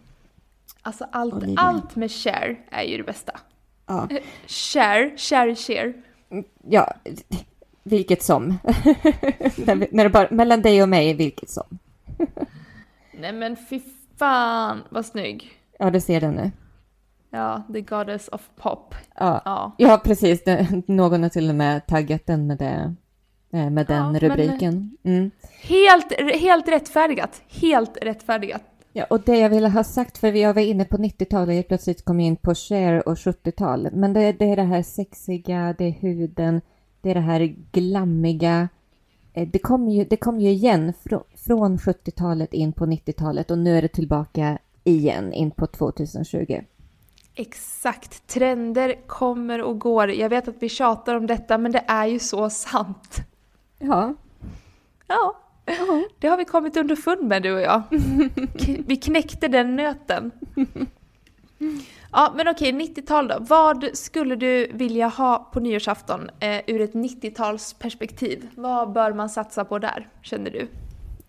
Alltså 0.81 1.05
allt, 1.11 1.43
allt 1.57 1.95
med 1.95 2.11
share 2.11 2.57
är 2.71 2.83
ju 2.83 2.97
det 2.97 3.03
bästa. 3.03 3.39
Ja. 3.85 4.07
Share, 4.47 5.17
share, 5.17 5.55
share. 5.55 5.93
Ja, 6.67 6.93
vilket 7.83 8.23
som. 8.23 8.49
när, 9.55 9.87
när 9.91 10.03
det 10.03 10.09
bara, 10.09 10.27
mellan 10.31 10.61
dig 10.61 10.83
och 10.83 10.89
mig, 10.89 11.13
vilket 11.13 11.49
som. 11.49 11.79
Nej 13.19 13.33
men 13.33 13.57
fy 13.69 13.81
fan 14.17 14.83
vad 14.89 15.05
snygg. 15.05 15.62
Ja, 15.79 15.89
du 15.89 15.99
ser 15.99 16.21
den 16.21 16.33
nu. 16.33 16.51
Ja, 17.29 17.63
The 17.73 17.81
Goddess 17.81 18.29
of 18.31 18.49
Pop. 18.55 18.95
Ja, 19.15 19.41
ja. 19.45 19.75
ja 19.77 20.01
precis. 20.03 20.43
någon 20.85 21.23
har 21.23 21.29
till 21.29 21.49
och 21.49 21.55
med 21.55 21.87
taggat 21.87 22.25
den 22.25 22.47
med, 22.47 22.57
det, 22.57 22.95
eh, 23.53 23.69
med 23.69 23.87
den 23.87 24.13
ja, 24.13 24.19
rubriken. 24.19 24.97
Mm. 25.03 25.31
Helt, 25.61 26.21
helt 26.41 26.67
rättfärdigat. 26.67 27.41
Helt 27.47 27.97
rättfärdigat. 28.01 28.63
Ja, 28.95 29.05
och 29.09 29.21
det 29.21 29.37
jag 29.37 29.49
ville 29.49 29.69
ha 29.69 29.83
sagt, 29.83 30.17
för 30.17 30.31
jag 30.31 30.53
var 30.53 30.61
inne 30.61 30.85
på 30.85 30.97
90-talet 30.97 31.59
och 31.59 31.67
plötsligt 31.67 32.05
kom 32.05 32.19
in 32.19 32.35
på 32.35 32.55
Cher 32.55 33.07
och 33.07 33.15
70-tal. 33.15 33.89
Men 33.93 34.13
det, 34.13 34.31
det 34.31 34.45
är 34.45 34.55
det 34.55 34.63
här 34.63 34.83
sexiga, 34.83 35.75
det 35.77 35.85
är 35.85 35.91
huden, 35.91 36.61
det 37.01 37.09
är 37.09 37.15
det 37.15 37.21
här 37.21 37.55
glammiga. 37.71 38.69
Eh, 39.33 39.47
det 39.47 39.59
kom 39.59 39.89
ju, 39.89 40.05
det 40.05 40.17
kom 40.17 40.39
ju 40.39 40.49
igen 40.49 40.93
från 41.35 41.77
70-talet 41.77 42.53
in 42.53 42.73
på 42.73 42.85
90-talet 42.85 43.51
och 43.51 43.57
nu 43.57 43.77
är 43.77 43.81
det 43.81 43.87
tillbaka 43.87 44.57
igen 44.83 45.33
in 45.33 45.51
på 45.51 45.67
2020. 45.67 46.61
Exakt, 47.35 48.27
trender 48.27 49.07
kommer 49.07 49.61
och 49.61 49.79
går. 49.79 50.11
Jag 50.11 50.29
vet 50.29 50.47
att 50.47 50.55
vi 50.59 50.69
tjatar 50.69 51.15
om 51.15 51.27
detta 51.27 51.57
men 51.57 51.71
det 51.71 51.83
är 51.87 52.05
ju 52.05 52.19
så 52.19 52.49
sant. 52.49 53.17
Ja. 53.79 54.15
Ja, 55.07 55.35
det 56.19 56.27
har 56.27 56.37
vi 56.37 56.45
kommit 56.45 56.77
underfund 56.77 57.23
med 57.27 57.43
du 57.43 57.53
och 57.53 57.61
jag. 57.61 57.81
Vi 58.87 58.95
knäckte 58.95 59.47
den 59.47 59.75
nöten. 59.75 60.31
Ja, 62.11 62.33
men 62.35 62.47
okej, 62.47 62.71
90-tal 62.71 63.27
då. 63.27 63.37
Vad 63.39 63.89
skulle 63.93 64.35
du 64.35 64.71
vilja 64.73 65.07
ha 65.07 65.49
på 65.53 65.59
nyårsafton 65.59 66.29
eh, 66.39 66.61
ur 66.67 66.81
ett 66.81 66.93
90-talsperspektiv? 66.93 68.47
Vad 68.55 68.91
bör 68.91 69.13
man 69.13 69.29
satsa 69.29 69.65
på 69.65 69.79
där, 69.79 70.07
känner 70.21 70.51
du? 70.51 70.67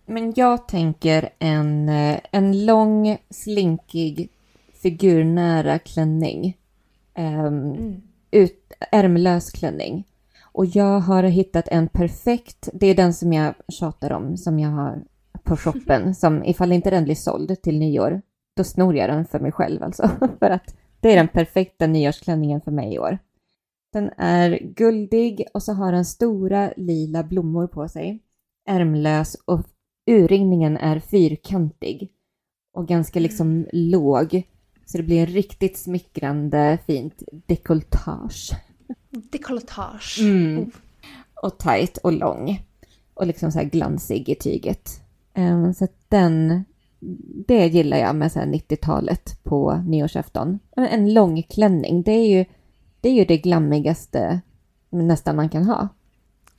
Men 0.07 0.33
jag 0.37 0.69
tänker 0.69 1.31
en, 1.39 1.89
eh, 1.89 2.21
en 2.31 2.67
lång, 2.67 3.19
slinkig, 3.31 4.31
figurnära 4.83 5.79
klänning. 5.79 6.57
Um, 7.19 7.25
mm. 7.27 8.03
ut, 8.31 8.73
ärmlös 8.93 9.51
klänning. 9.51 10.05
Och 10.43 10.67
jag 10.67 11.01
har 11.01 11.23
hittat 11.23 11.69
en 11.69 11.89
perfekt, 11.89 12.69
det 12.73 12.87
är 12.87 12.95
den 12.95 13.15
som 13.15 13.33
jag 13.33 13.55
tjatar 13.69 14.13
om, 14.13 14.37
som 14.37 14.59
jag 14.59 14.71
har 14.71 15.05
på 15.43 15.57
shoppen, 15.57 16.15
som 16.15 16.45
ifall 16.45 16.73
inte 16.73 16.91
den 16.91 17.05
blir 17.05 17.15
såld 17.15 17.63
till 17.63 17.79
nyår, 17.79 18.23
då 18.57 18.65
snor 18.65 18.97
jag 18.97 19.11
den 19.11 19.25
för 19.25 19.41
mig 19.41 19.53
själv 19.53 19.83
alltså. 19.83 20.11
för 20.39 20.51
att 20.51 20.75
det 21.01 21.13
är 21.13 21.17
den 21.17 21.29
perfekta 21.29 21.87
nyårsklänningen 21.87 22.61
för 22.61 22.71
mig 22.71 22.95
i 22.95 22.99
år. 22.99 23.19
Den 23.93 24.11
är 24.17 24.59
guldig 24.59 25.47
och 25.55 25.63
så 25.63 25.73
har 25.73 25.93
den 25.93 26.05
stora 26.05 26.73
lila 26.77 27.23
blommor 27.23 27.67
på 27.67 27.89
sig, 27.89 28.23
ärmlös 28.69 29.37
och 29.45 29.61
urringningen 30.07 30.77
är 30.77 31.01
fyrkantig 31.01 32.11
och 32.73 32.89
ganska 32.89 33.21
liksom 33.21 33.51
mm. 33.51 33.67
låg. 33.73 34.43
Så 34.87 34.97
det 34.97 35.03
blir 35.03 35.21
en 35.21 35.27
riktigt 35.27 35.79
smickrande 35.79 36.79
fint 36.87 37.23
dekolletage. 37.47 38.51
Dekolletage. 39.11 40.19
Mm. 40.21 40.59
Oh. 40.59 40.69
Och 41.43 41.59
tight 41.59 41.97
och 41.97 42.13
lång. 42.13 42.61
Och 43.15 43.27
liksom 43.27 43.53
så 43.53 43.59
här 43.59 43.67
glansig 43.67 44.29
i 44.29 44.35
tyget. 44.35 44.91
Um, 45.35 45.75
så 45.75 45.89
den, 46.09 46.65
det 47.47 47.67
gillar 47.67 47.97
jag 47.97 48.17
med 48.17 48.33
90-talet 48.33 49.43
på 49.43 49.83
nyårsafton. 49.87 50.59
En 50.77 51.15
lång 51.15 51.43
klänning, 51.43 52.03
det 52.03 52.13
är 52.13 52.39
ju 52.39 52.45
det, 53.01 53.09
är 53.09 53.13
ju 53.13 53.25
det 53.25 53.37
glammigaste 53.39 54.41
nästan 54.91 55.37
man 55.37 55.49
kan 55.49 55.65
ha. 55.65 55.89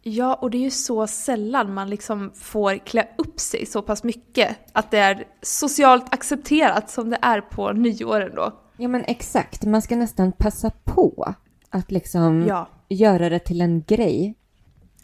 Ja, 0.08 0.34
och 0.34 0.50
det 0.50 0.58
är 0.58 0.62
ju 0.62 0.72
så 0.72 1.08
sällan 1.08 1.74
man 1.74 1.90
liksom 1.90 2.32
får 2.36 2.78
klä 2.78 3.08
upp 3.18 3.40
sig 3.40 3.66
så 3.66 3.82
pass 3.82 4.04
mycket. 4.04 4.58
Att 4.74 4.92
det 4.92 4.98
är 4.98 5.24
socialt 5.42 6.14
accepterat 6.14 6.90
som 6.90 7.10
det 7.10 7.18
är 7.22 7.42
på 7.42 7.72
nyåren 7.72 8.36
då. 8.36 8.52
Ja, 8.78 8.88
men 8.88 9.04
exakt. 9.08 9.66
Man 9.66 9.82
ska 9.82 9.96
nästan 9.96 10.32
passa 10.32 10.72
på 10.84 11.34
att 11.70 11.92
liksom 11.92 12.46
ja. 12.48 12.68
göra 12.90 13.30
det 13.30 13.40
till 13.40 13.62
en 13.62 13.84
grej. 13.84 14.36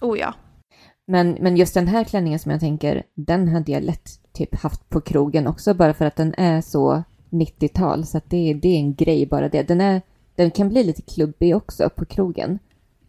Oh 0.01 0.19
ja. 0.19 0.33
Men, 1.07 1.31
men 1.31 1.57
just 1.57 1.73
den 1.73 1.87
här 1.87 2.03
klänningen 2.03 2.39
som 2.39 2.51
jag 2.51 2.59
tänker, 2.59 3.03
den 3.13 3.47
hade 3.47 3.71
jag 3.71 3.83
lätt 3.83 4.33
typ 4.33 4.55
haft 4.55 4.89
på 4.89 5.01
krogen 5.01 5.47
också 5.47 5.73
bara 5.73 5.93
för 5.93 6.05
att 6.05 6.15
den 6.15 6.33
är 6.37 6.61
så 6.61 7.03
90-tal 7.29 8.05
så 8.05 8.17
att 8.17 8.29
det, 8.29 8.53
det 8.53 8.67
är 8.67 8.79
en 8.79 8.95
grej 8.95 9.25
bara 9.25 9.49
det. 9.49 9.67
Den, 9.67 9.81
är, 9.81 10.01
den 10.35 10.51
kan 10.51 10.69
bli 10.69 10.83
lite 10.83 11.01
klubbig 11.01 11.55
också 11.55 11.89
på 11.89 12.05
krogen. 12.05 12.59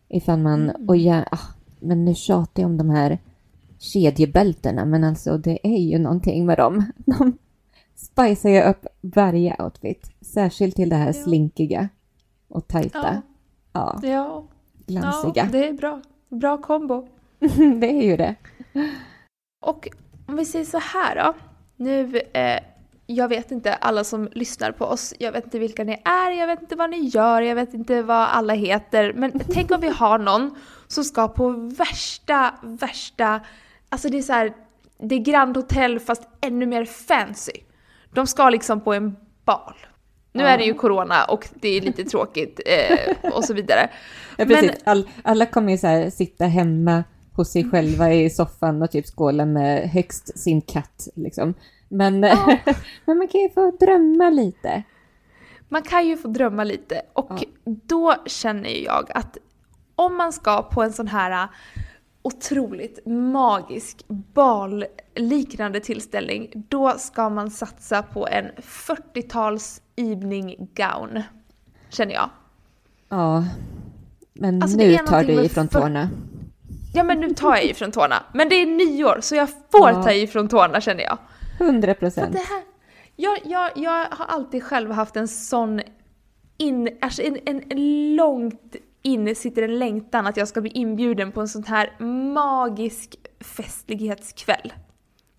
Ifall 0.08 0.38
man, 0.38 0.70
mm. 0.70 0.88
och 0.88 0.96
ja, 0.96 1.24
ah, 1.30 1.38
men 1.82 2.04
nu 2.04 2.14
tjatar 2.14 2.62
jag 2.62 2.70
om 2.70 2.76
de 2.76 2.90
här 2.90 3.18
kedjebältena, 3.78 4.84
men 4.84 5.04
alltså 5.04 5.38
det 5.38 5.66
är 5.66 5.78
ju 5.78 5.98
någonting 5.98 6.46
med 6.46 6.58
dem. 6.58 6.84
De 7.04 7.38
spicar 7.94 8.48
ju 8.50 8.62
upp 8.62 8.86
varje 9.00 9.62
outfit, 9.62 10.10
särskilt 10.20 10.76
till 10.76 10.88
det 10.88 10.96
här 10.96 11.06
ja. 11.06 11.12
slinkiga 11.12 11.88
och 12.48 12.68
tajta. 12.68 13.22
Ja. 13.72 14.00
ja. 14.02 14.08
ja. 14.08 14.44
Glansiga. 14.86 15.44
Ja, 15.44 15.48
det 15.52 15.68
är 15.68 15.72
bra. 15.72 16.00
Bra 16.28 16.58
kombo. 16.58 17.08
det 17.80 17.90
är 17.90 18.02
ju 18.02 18.16
det. 18.16 18.34
Och 19.60 19.88
om 20.26 20.36
vi 20.36 20.44
säger 20.44 20.64
så 20.64 20.78
här 20.78 21.16
då. 21.16 21.34
Nu, 21.76 22.16
eh, 22.18 22.60
jag 23.06 23.28
vet 23.28 23.50
inte 23.50 23.74
alla 23.74 24.04
som 24.04 24.28
lyssnar 24.32 24.72
på 24.72 24.84
oss, 24.84 25.14
jag 25.18 25.32
vet 25.32 25.44
inte 25.44 25.58
vilka 25.58 25.84
ni 25.84 26.02
är, 26.04 26.30
jag 26.30 26.46
vet 26.46 26.62
inte 26.62 26.76
vad 26.76 26.90
ni 26.90 26.98
gör, 26.98 27.42
jag 27.42 27.54
vet 27.54 27.74
inte 27.74 28.02
vad 28.02 28.28
alla 28.28 28.54
heter. 28.54 29.12
Men 29.12 29.40
tänk 29.48 29.70
om 29.70 29.80
vi 29.80 29.88
har 29.88 30.18
någon 30.18 30.54
som 30.92 31.04
ska 31.04 31.28
på 31.28 31.48
värsta, 31.78 32.54
värsta, 32.62 33.40
alltså 33.88 34.08
det 34.08 34.18
är 34.18 34.22
så 34.22 34.32
här, 34.32 34.52
det 34.98 35.14
är 35.14 35.18
Grand 35.18 35.56
Hotel 35.56 36.00
fast 36.00 36.22
ännu 36.40 36.66
mer 36.66 36.84
fancy. 36.84 37.52
De 38.14 38.26
ska 38.26 38.50
liksom 38.50 38.80
på 38.80 38.92
en 38.94 39.16
bal. 39.44 39.74
Nu 40.32 40.42
Ja. 40.42 40.48
är 40.48 40.58
det 40.58 40.64
ju 40.64 40.74
corona 40.74 41.24
och 41.24 41.48
det 41.54 41.68
är 41.68 41.80
lite 41.80 42.04
tråkigt 42.04 42.60
eh, 42.66 43.32
och 43.32 43.44
så 43.44 43.54
vidare. 43.54 43.90
Ja, 44.36 44.44
precis. 44.44 44.70
All, 44.84 45.08
alla 45.24 45.46
kommer 45.46 45.72
ju 45.72 45.78
så 45.78 45.86
här 45.86 46.10
sitta 46.10 46.44
hemma 46.46 47.04
hos 47.36 47.52
sig 47.52 47.70
själva 47.70 48.12
i 48.12 48.30
soffan 48.30 48.82
och 48.82 48.90
typ 48.90 49.06
skåla 49.06 49.46
med 49.46 49.90
högst 49.90 50.38
sin 50.38 50.60
katt 50.62 51.08
liksom. 51.14 51.54
Men, 51.88 52.20
men 53.04 53.18
man 53.18 53.28
kan 53.28 53.40
ju 53.40 53.48
få 53.50 53.70
drömma 53.70 54.30
lite. 54.30 54.82
Man 55.68 55.82
kan 55.82 56.06
ju 56.06 56.16
få 56.16 56.28
drömma 56.28 56.64
lite 56.64 57.02
och 57.12 57.30
Ja. 57.30 57.46
då 57.64 58.14
känner 58.26 58.84
jag 58.84 59.10
att 59.14 59.38
om 59.96 60.16
man 60.16 60.32
ska 60.32 60.62
på 60.62 60.82
en 60.82 60.92
sån 60.92 61.08
här 61.08 61.48
otroligt 62.22 63.06
magisk 63.06 64.04
balliknande 64.08 65.80
tillställning, 65.80 66.50
då 66.68 66.90
ska 66.98 67.28
man 67.30 67.50
satsa 67.50 68.02
på 68.02 68.28
en 68.28 68.46
40-tals 68.62 69.82
evening 69.96 70.68
gown. 70.76 71.22
Känner 71.90 72.14
jag. 72.14 72.30
Ja, 73.08 73.44
men 74.32 74.62
Alltså, 74.62 74.76
nu 74.78 74.96
tar 74.96 75.24
du 75.24 75.32
ifrån 75.44 75.68
för- 75.68 75.80
tårna. 75.80 76.08
Ja 76.94 77.04
men 77.04 77.20
nu 77.20 77.30
tar 77.34 77.50
jag 77.56 77.64
ifrån 77.64 77.90
tårna. 77.92 78.22
Men 78.34 78.48
det 78.48 78.54
är 78.54 78.66
nyår 78.66 79.18
så 79.20 79.34
jag 79.34 79.48
får 79.48 79.90
Ja. 79.90 80.02
ta 80.02 80.12
ifrån 80.12 80.48
tårna 80.48 80.80
känner 80.80 81.02
jag. 81.04 81.18
100 81.58 81.94
För 81.94 82.00
procent. 82.00 82.36
jag, 83.16 83.38
jag, 83.44 83.70
jag 83.76 84.06
har 84.10 84.24
alltid 84.26 84.62
själv 84.64 84.90
haft 84.90 85.16
en 85.16 85.28
sån 85.28 85.80
in, 86.58 86.88
alltså 87.00 87.22
en, 87.22 87.38
en 87.46 87.62
långt 88.16 88.76
inne 89.02 89.34
sitter 89.34 89.62
en 89.62 89.78
längtan 89.78 90.26
att 90.26 90.36
jag 90.36 90.48
ska 90.48 90.60
bli 90.60 90.70
inbjuden 90.70 91.32
på 91.32 91.40
en 91.40 91.48
sån 91.48 91.64
här 91.64 92.00
magisk 92.34 93.16
festlighetskväll. 93.40 94.72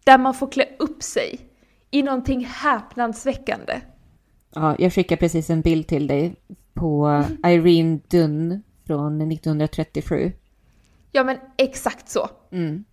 Där 0.04 0.17
man 0.17 0.34
får 0.34 0.52
klä 0.52 0.65
upp 0.80 1.04
sig 1.04 1.39
i 1.91 2.04
någonting 2.04 2.45
häpnadsväckande. 2.45 3.82
Ja, 4.54 4.76
jag 4.80 4.93
skickar 4.93 5.15
precis 5.15 5.49
en 5.49 5.62
bild 5.62 5.88
till 5.88 6.08
dig 6.08 6.36
på 6.73 7.23
Irene 7.45 7.99
Dunn 8.08 8.63
från 8.88 9.32
1937. 9.32 10.32
Ja 11.12 11.23
men 11.23 11.38
exakt 11.58 12.10
så. 12.10 12.30
Mm. 12.52 12.84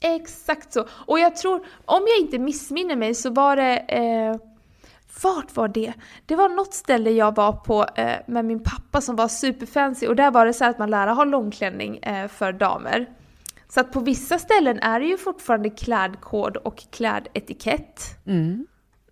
Exakt 0.00 0.72
så. 0.72 0.86
Och 0.90 1.18
jag 1.18 1.36
tror, 1.36 1.66
om 1.84 2.02
jag 2.08 2.26
inte 2.26 2.38
missminner 2.38 2.96
mig 2.96 3.14
så 3.14 3.30
var 3.30 3.56
det... 3.56 3.78
Eh, 3.78 4.36
vart 5.22 5.56
var 5.56 5.68
det? 5.68 5.92
Det 6.26 6.36
var 6.36 6.48
något 6.48 6.74
ställe 6.74 7.10
jag 7.10 7.34
var 7.34 7.52
på 7.52 7.86
eh, 7.96 8.16
med 8.26 8.44
min 8.44 8.62
pappa 8.62 9.00
som 9.00 9.16
var 9.16 9.28
superfancy 9.28 10.06
och 10.06 10.16
där 10.16 10.30
var 10.30 10.46
det 10.46 10.52
så 10.52 10.64
här 10.64 10.70
att 10.70 10.78
man 10.78 10.90
lär 10.90 11.06
ha 11.06 11.24
långklänning 11.24 11.96
eh, 11.96 12.28
för 12.28 12.52
damer. 12.52 13.06
Så 13.68 13.80
att 13.80 13.92
på 13.92 14.00
vissa 14.00 14.38
ställen 14.38 14.78
är 14.78 15.00
det 15.00 15.06
ju 15.06 15.18
fortfarande 15.18 15.70
klädkod 15.70 16.56
och 16.56 16.84
klädetikett. 16.90 18.00
Mm. 18.26 18.66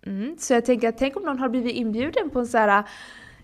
Mm, 0.05 0.35
så 0.39 0.53
jag 0.53 0.65
tänker 0.65 0.89
att 0.89 0.97
tänk 0.97 1.15
om 1.15 1.23
någon 1.23 1.39
har 1.39 1.49
blivit 1.49 1.75
inbjuden 1.75 2.29
på 2.29 2.39
en 2.39 2.47
så 2.47 2.57
här 2.57 2.83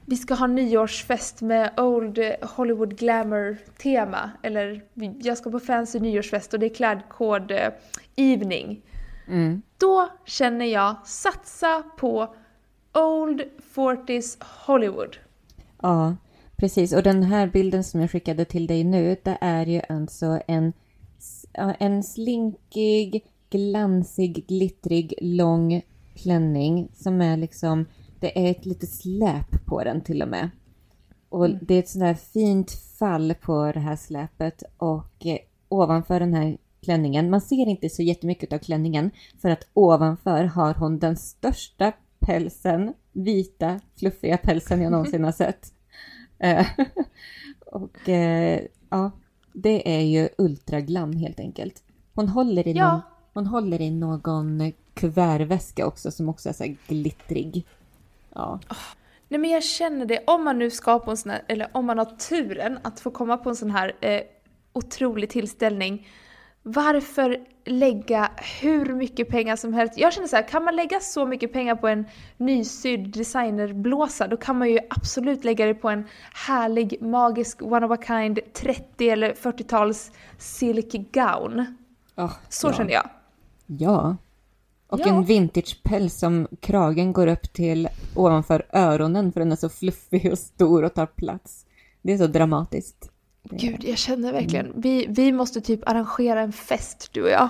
vi 0.05 0.15
ska 0.15 0.33
ha 0.33 0.47
nyårsfest 0.47 1.41
med 1.41 1.79
Old 1.79 2.19
Hollywood 2.41 2.97
Glamour 2.97 3.57
tema 3.77 4.31
eller 4.43 4.81
jag 5.21 5.37
ska 5.37 5.51
på 5.51 5.59
fancy 5.59 5.99
nyårsfest 5.99 6.53
och 6.53 6.59
det 6.59 6.65
är 6.65 6.73
klädkod 6.73 7.51
eh, 7.51 7.69
evening. 8.15 8.81
Mm. 9.27 9.61
Då 9.77 10.09
känner 10.25 10.65
jag 10.65 10.95
satsa 11.07 11.83
på 11.97 12.35
Old 12.93 13.41
40s 13.75 14.37
Hollywood. 14.65 15.17
Ja, 15.81 16.15
precis. 16.57 16.93
Och 16.93 17.03
den 17.03 17.23
här 17.23 17.47
bilden 17.47 17.83
som 17.83 18.01
jag 18.01 18.11
skickade 18.11 18.45
till 18.45 18.67
dig 18.67 18.83
nu, 18.83 19.17
det 19.23 19.37
är 19.41 19.65
ju 19.65 19.81
alltså 19.89 20.41
en, 20.47 20.73
en 21.79 22.03
slinkig, 22.03 23.25
glansig, 23.49 24.47
glittrig, 24.47 25.13
lång 25.21 25.81
klänning 26.15 26.91
som 26.93 27.21
är 27.21 27.37
liksom, 27.37 27.85
det 28.19 28.47
är 28.47 28.51
ett 28.51 28.65
litet 28.65 28.89
släp 28.89 29.65
på 29.65 29.83
den 29.83 30.01
till 30.01 30.21
och 30.21 30.27
med. 30.27 30.49
Och 31.29 31.49
det 31.49 31.75
är 31.75 31.79
ett 31.79 31.89
sånt 31.89 32.03
här 32.05 32.13
fint 32.13 32.71
fall 32.71 33.33
på 33.41 33.71
det 33.71 33.79
här 33.79 33.95
släpet 33.95 34.63
och 34.77 35.25
eh, 35.25 35.37
ovanför 35.69 36.19
den 36.19 36.33
här 36.33 36.57
klänningen, 36.81 37.29
man 37.29 37.41
ser 37.41 37.67
inte 37.67 37.89
så 37.89 38.03
jättemycket 38.03 38.53
av 38.53 38.57
klänningen 38.57 39.11
för 39.41 39.49
att 39.49 39.67
ovanför 39.73 40.43
har 40.43 40.73
hon 40.73 40.99
den 40.99 41.17
största 41.17 41.93
pälsen, 42.29 42.93
vita, 43.11 43.79
fluffiga 43.99 44.37
pälsen 44.37 44.81
jag 44.81 44.91
någonsin 44.91 45.23
har 45.23 45.31
sett. 45.31 45.73
Eh, 46.39 46.67
och 47.65 48.09
eh, 48.09 48.61
ja, 48.89 49.11
det 49.53 49.97
är 49.97 50.01
ju 50.01 50.29
ultraglam 50.37 51.13
helt 51.13 51.39
enkelt. 51.39 51.83
Hon 52.13 52.29
håller 52.29 52.67
i, 52.67 52.71
Ja. 52.71 52.91
någon, 52.91 53.01
hon 53.33 53.47
håller 53.47 53.81
i 53.81 53.91
någon 53.91 54.71
kuvertväska 54.93 55.85
också 55.85 56.11
som 56.11 56.29
också 56.29 56.49
är 56.49 56.53
så 56.53 56.75
glittrig. 56.87 57.65
Ja. 58.33 58.59
Nej 59.27 59.39
men 59.39 59.49
jag 59.49 59.63
känner 59.63 60.05
det, 60.05 60.23
om 60.27 60.43
man 60.43 60.59
nu 60.59 60.69
ska 60.69 60.99
på 60.99 61.11
en 61.11 61.17
sån 61.17 61.31
här, 61.31 61.41
eller 61.47 61.67
om 61.71 61.85
man 61.85 61.97
har 61.97 62.05
turen 62.29 62.79
att 62.81 62.99
få 62.99 63.11
komma 63.11 63.37
på 63.37 63.49
en 63.49 63.55
sån 63.55 63.71
här 63.71 63.95
eh, 64.01 64.21
otrolig 64.73 65.29
tillställning. 65.29 66.07
Varför 66.63 67.37
lägga 67.65 68.31
hur 68.61 68.93
mycket 68.93 69.29
pengar 69.29 69.55
som 69.55 69.73
helst? 69.73 69.97
Jag 69.97 70.13
känner 70.13 70.27
så 70.27 70.35
här, 70.35 70.47
kan 70.47 70.63
man 70.63 70.75
lägga 70.75 70.99
så 70.99 71.25
mycket 71.25 71.53
pengar 71.53 71.75
på 71.75 71.87
en 71.87 72.05
nysydd 72.37 73.09
designerblåsa 73.11 74.27
då 74.27 74.37
kan 74.37 74.57
man 74.57 74.69
ju 74.69 74.79
absolut 74.89 75.43
lägga 75.43 75.65
det 75.65 75.73
på 75.73 75.89
en 75.89 76.03
härlig, 76.47 77.01
magisk, 77.01 77.61
one 77.61 77.85
of 77.85 77.91
a 77.91 77.97
kind 78.07 78.39
30 78.53 79.09
eller 79.09 79.33
40-tals 79.33 80.11
silk 80.37 80.91
gown. 81.13 81.65
Oh, 82.17 82.33
Så 82.49 82.67
ja. 82.67 82.73
känner 82.73 82.91
jag. 82.91 83.09
Ja. 83.67 84.17
Och 84.87 84.99
Ja. 84.99 85.05
en 85.07 85.23
vintagepäls 85.23 86.19
som 86.19 86.47
kragen 86.59 87.13
går 87.13 87.27
upp 87.27 87.53
till 87.53 87.87
ovanför 88.15 88.63
öronen 88.73 89.31
för 89.31 89.39
den 89.39 89.51
är 89.51 89.55
så 89.55 89.69
fluffig 89.69 90.31
och 90.31 90.39
stor 90.39 90.83
och 90.83 90.93
tar 90.93 91.05
plats. 91.05 91.65
Det 92.01 92.13
är 92.13 92.17
så 92.17 92.27
dramatiskt. 92.27 93.11
Gud, 93.49 93.83
jag 93.83 93.97
känner 93.97 94.33
verkligen, 94.33 94.71
vi, 94.75 95.05
vi 95.09 95.31
måste 95.31 95.61
typ 95.61 95.89
arrangera 95.89 96.41
en 96.41 96.51
fest 96.51 97.09
du 97.13 97.23
och 97.23 97.29
jag. 97.29 97.49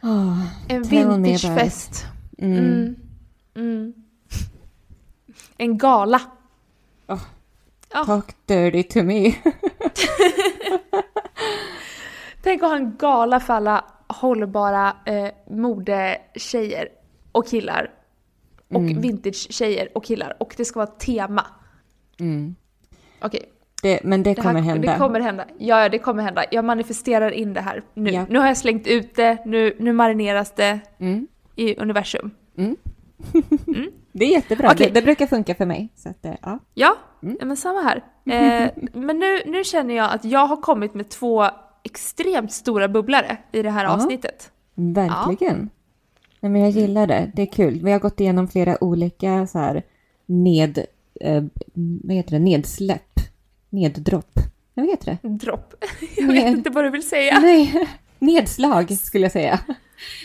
Ah, 0.00 0.36
En 0.68 0.82
vintagefest. 0.82 2.04
mm. 2.38 2.58
Mm. 2.58 2.96
Mm. 3.54 3.92
En 5.56 5.78
gala. 5.78 6.20
Oh. 7.08 7.22
Ja. 7.92 8.04
Talk 8.04 8.34
dirty 8.46 8.82
to 8.82 9.02
me. 9.02 9.34
Tänk 12.42 12.62
att 12.62 12.68
ha 12.68 12.76
en 12.76 12.96
gala 12.96 13.40
för 13.40 13.54
alla 13.54 13.84
hållbara 14.08 14.96
eh, 15.06 15.28
modetjejer 15.50 16.88
och 17.32 17.46
killar. 17.48 17.90
Och 18.68 18.80
Mm. 18.80 19.00
vintage-tjejer 19.00 19.88
och 19.94 20.04
killar. 20.04 20.36
Och 20.40 20.54
det 20.56 20.64
ska 20.64 20.78
vara 20.78 20.86
tema. 20.86 21.46
Mm. 22.20 22.54
Okej, 23.20 23.42
Det, 23.82 24.00
men 24.04 24.22
det, 24.22 24.34
det, 24.34 24.42
här- 24.42 24.48
kommer 24.50 24.60
hända. 24.62 24.92
det 24.92 24.98
kommer 24.98 25.20
hända. 25.20 25.44
Ja, 25.58 25.82
ja, 25.82 25.88
det 25.88 25.98
kommer 25.98 26.22
hända. 26.22 26.44
Jag 26.50 26.64
manifesterar 26.64 27.30
in 27.30 27.52
det 27.54 27.60
här 27.60 27.82
nu. 27.94 28.10
Ja. 28.10 28.26
Nu 28.30 28.38
har 28.38 28.46
jag 28.46 28.56
slängt 28.56 28.86
ut 28.86 29.14
det, 29.14 29.38
nu, 29.46 29.76
nu 29.78 29.92
marineras 29.92 30.52
det 30.56 30.80
Mm. 30.98 31.26
i 31.56 31.76
universum. 31.76 32.30
Det 34.12 34.24
är 34.24 34.30
jättebra. 34.32 34.68
Okej. 34.72 34.86
Det, 34.86 35.00
det 35.00 35.04
brukar 35.04 35.26
funka 35.26 35.54
för 35.54 35.66
mig. 35.66 35.88
Så 35.96 36.08
att, 36.08 36.24
eh, 36.24 36.32
ja. 36.42 36.58
Ja, 36.74 36.96
Mm. 37.22 37.36
ja, 37.40 37.46
men 37.46 37.56
samma 37.56 37.80
här. 37.80 37.96
Eh, 38.24 38.70
men 38.92 39.18
nu, 39.18 39.38
nu 39.46 39.64
känner 39.64 39.94
jag 39.94 40.10
att 40.14 40.24
jag 40.24 40.46
har 40.46 40.56
kommit 40.56 40.94
med 40.94 41.08
två 41.08 41.44
extremt 41.84 42.52
stora 42.52 42.88
bubblare 42.88 43.36
i 43.52 43.62
det 43.62 43.70
här 43.70 43.84
Ja. 43.84 43.90
avsnittet. 43.94 44.50
Verkligen. 44.74 45.70
Nej, 46.40 46.52
men 46.52 46.60
jag 46.60 46.70
gillar 46.70 47.06
det. 47.06 47.30
Det 47.34 47.42
är 47.42 47.46
kul. 47.46 47.80
Vi 47.84 47.92
har 47.92 47.98
gått 47.98 48.20
igenom 48.20 48.48
flera 48.48 48.84
olika 48.84 49.46
så 49.46 49.58
här 49.58 49.82
ned... 50.26 50.78
Eh, 51.20 51.44
vad 52.04 52.16
heter 52.16 52.30
det? 52.30 52.38
Nedsläpp. 52.38 53.02
Neddropp. 53.80 54.38
Vad 54.74 54.86
heter 54.86 55.18
det? 55.22 55.28
Dropp. 55.28 55.74
Jag 56.16 56.26
vet 56.26 56.44
Ned- 56.44 56.52
inte 56.56 56.70
vad 56.70 56.84
du 56.84 56.90
vill 56.90 57.08
säga. 57.08 57.38
Nej, 57.40 57.88
nedslag 58.18 58.92
skulle 58.98 59.24
jag 59.24 59.32
säga. 59.32 59.60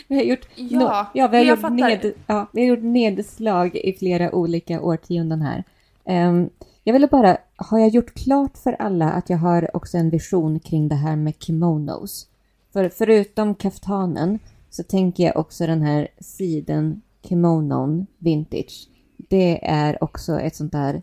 Vi 0.08 0.16
har 0.16 0.22
gjort, 0.22 0.48
Ja, 0.54 0.78
no, 0.78 1.06
ja, 1.18 1.28
vi 1.28 1.36
har 1.36 1.44
jag 1.44 1.46
gjort, 1.46 1.60
fattar. 1.60 1.74
ned, 1.76 2.12
ja, 2.26 2.46
vi 2.52 2.60
har 2.60 2.68
gjort 2.68 2.82
nedslag 2.84 3.76
i 3.76 3.92
flera 3.98 4.34
olika 4.34 4.80
årtionden 4.82 5.42
här. 5.42 5.64
Ehm, 6.04 6.50
jag 6.84 6.92
ville 6.92 7.06
bara, 7.06 7.36
har 7.56 7.78
jag 7.78 7.88
gjort 7.88 8.14
klart 8.14 8.58
för 8.58 8.72
alla 8.72 9.10
att 9.10 9.30
jag 9.30 9.38
har 9.38 9.76
också 9.76 9.98
en 9.98 10.10
vision 10.10 10.60
kring 10.60 10.88
det 10.88 10.94
här 10.94 11.16
med 11.16 11.34
kimonos? 11.38 12.26
För 12.72 12.88
förutom 12.88 13.54
kaftanen 13.54 14.38
så 14.70 14.82
tänker 14.82 15.24
jag 15.24 15.36
också 15.36 15.66
den 15.66 15.82
här 15.82 16.08
siden 16.20 17.02
kimonon 17.28 18.06
vintage. 18.18 18.88
Det 19.16 19.66
är 19.70 20.04
också 20.04 20.40
ett 20.40 20.56
sånt 20.56 20.72
där 20.72 21.02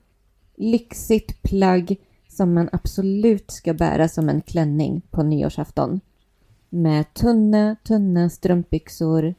lyxigt 0.57 1.41
plagg 1.43 1.95
som 2.39 2.53
man 2.53 2.69
absolut 2.71 3.51
ska 3.51 3.73
bära 3.73 4.07
som 4.07 4.29
en 4.29 4.41
klänning 4.41 5.01
på 5.11 5.23
nyårsafton. 5.23 5.99
Med 6.69 7.13
tunna, 7.13 7.75
tunna 7.83 8.29
strumpbyxor, 8.29 9.35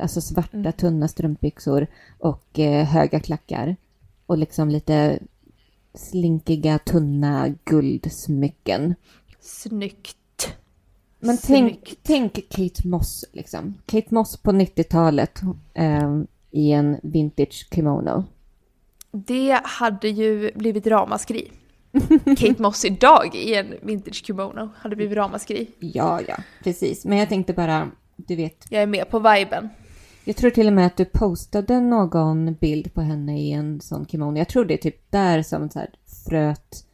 alltså 0.00 0.20
svarta 0.20 0.72
tunna 0.72 1.08
strumpbyxor 1.08 1.86
och 2.18 2.58
eh, 2.58 2.86
höga 2.86 3.20
klackar. 3.20 3.76
Och 4.26 4.38
liksom 4.38 4.68
lite 4.68 5.18
slinkiga, 5.94 6.78
tunna 6.78 7.48
guldsmycken. 7.64 8.94
Snyggt. 9.40 10.56
Men 11.20 11.38
tänk, 11.42 11.94
tänk 12.02 12.48
Kate 12.48 12.88
Moss 12.88 13.24
liksom. 13.32 13.74
Kate 13.86 14.14
Moss 14.14 14.36
på 14.36 14.52
90-talet 14.52 15.40
eh, 15.74 16.20
i 16.50 16.72
en 16.72 17.00
vintage 17.02 17.68
kimono. 17.74 18.24
Det 19.10 19.60
hade 19.64 20.08
ju 20.08 20.50
blivit 20.54 20.86
ramaskri. 20.86 21.50
Kate 22.24 22.62
Moss 22.62 22.84
idag 22.84 23.34
i 23.34 23.54
en 23.54 23.74
vintage 23.82 24.24
kimono 24.24 24.70
hade 24.76 24.96
blivit 24.96 25.16
ramaskri. 25.16 25.70
Ja, 25.78 26.20
ja, 26.28 26.36
precis. 26.64 27.04
Men 27.04 27.18
jag 27.18 27.28
tänkte 27.28 27.52
bara, 27.52 27.90
du 28.16 28.36
vet. 28.36 28.66
Jag 28.70 28.82
är 28.82 28.86
med 28.86 29.10
på 29.10 29.18
viben. 29.18 29.68
Jag 30.24 30.36
tror 30.36 30.50
till 30.50 30.66
och 30.66 30.72
med 30.72 30.86
att 30.86 30.96
du 30.96 31.04
postade 31.04 31.80
någon 31.80 32.54
bild 32.54 32.94
på 32.94 33.00
henne 33.00 33.40
i 33.40 33.52
en 33.52 33.80
sån 33.80 34.06
kimono. 34.06 34.38
Jag 34.38 34.48
tror 34.48 34.64
det 34.64 34.74
är 34.74 34.78
typ 34.78 35.10
där 35.10 35.42
som 35.42 35.70
så 35.70 35.78
här 35.78 35.90
fröet 36.28 36.84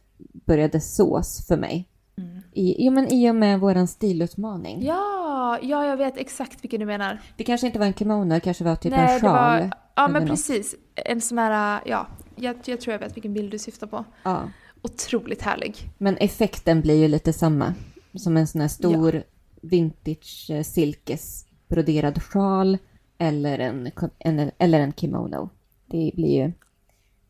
började 0.45 0.79
sås 0.79 1.47
för 1.47 1.57
mig. 1.57 1.89
Mm. 2.17 2.41
I, 2.51 2.85
jo, 2.85 2.91
men 2.91 3.07
i 3.07 3.29
och 3.31 3.35
med 3.35 3.59
våran 3.59 3.87
stilutmaning. 3.87 4.85
Ja, 4.85 5.59
ja, 5.61 5.85
jag 5.85 5.97
vet 5.97 6.17
exakt 6.17 6.63
vilken 6.63 6.79
du 6.79 6.85
menar. 6.85 7.21
Det 7.37 7.43
kanske 7.43 7.67
inte 7.67 7.79
var 7.79 7.85
en 7.85 7.93
kimono, 7.93 8.33
det 8.33 8.39
kanske 8.39 8.63
var 8.63 8.75
typ 8.75 8.91
Nej, 8.91 9.13
en 9.13 9.21
sjal. 9.21 9.31
Var, 9.31 9.71
ja, 9.95 10.07
men 10.07 10.27
precis. 10.27 10.75
En 10.95 11.21
sån 11.21 11.37
här, 11.37 11.81
ja, 11.85 12.07
jag, 12.35 12.55
jag 12.65 12.81
tror 12.81 12.91
jag 12.93 12.99
vet 12.99 13.15
vilken 13.15 13.33
bild 13.33 13.51
du 13.51 13.59
syftar 13.59 13.87
på. 13.87 14.05
Ja. 14.23 14.43
Otroligt 14.85 15.41
härlig. 15.41 15.75
Men 15.97 16.17
effekten 16.17 16.81
blir 16.81 16.95
ju 16.95 17.07
lite 17.07 17.33
samma. 17.33 17.73
Som 18.13 18.37
en 18.37 18.47
sån 18.47 18.61
här 18.61 18.67
stor 18.67 19.15
ja. 19.15 19.21
vintage 19.61 20.47
eh, 20.49 20.63
silkesbroderad 20.63 22.23
sjal 22.23 22.77
eller 23.17 23.59
en, 23.59 23.91
en, 24.19 24.51
eller 24.57 24.79
en 24.79 24.93
kimono. 24.93 25.49
Det 25.85 26.11
blir 26.15 26.43
ju 26.43 26.51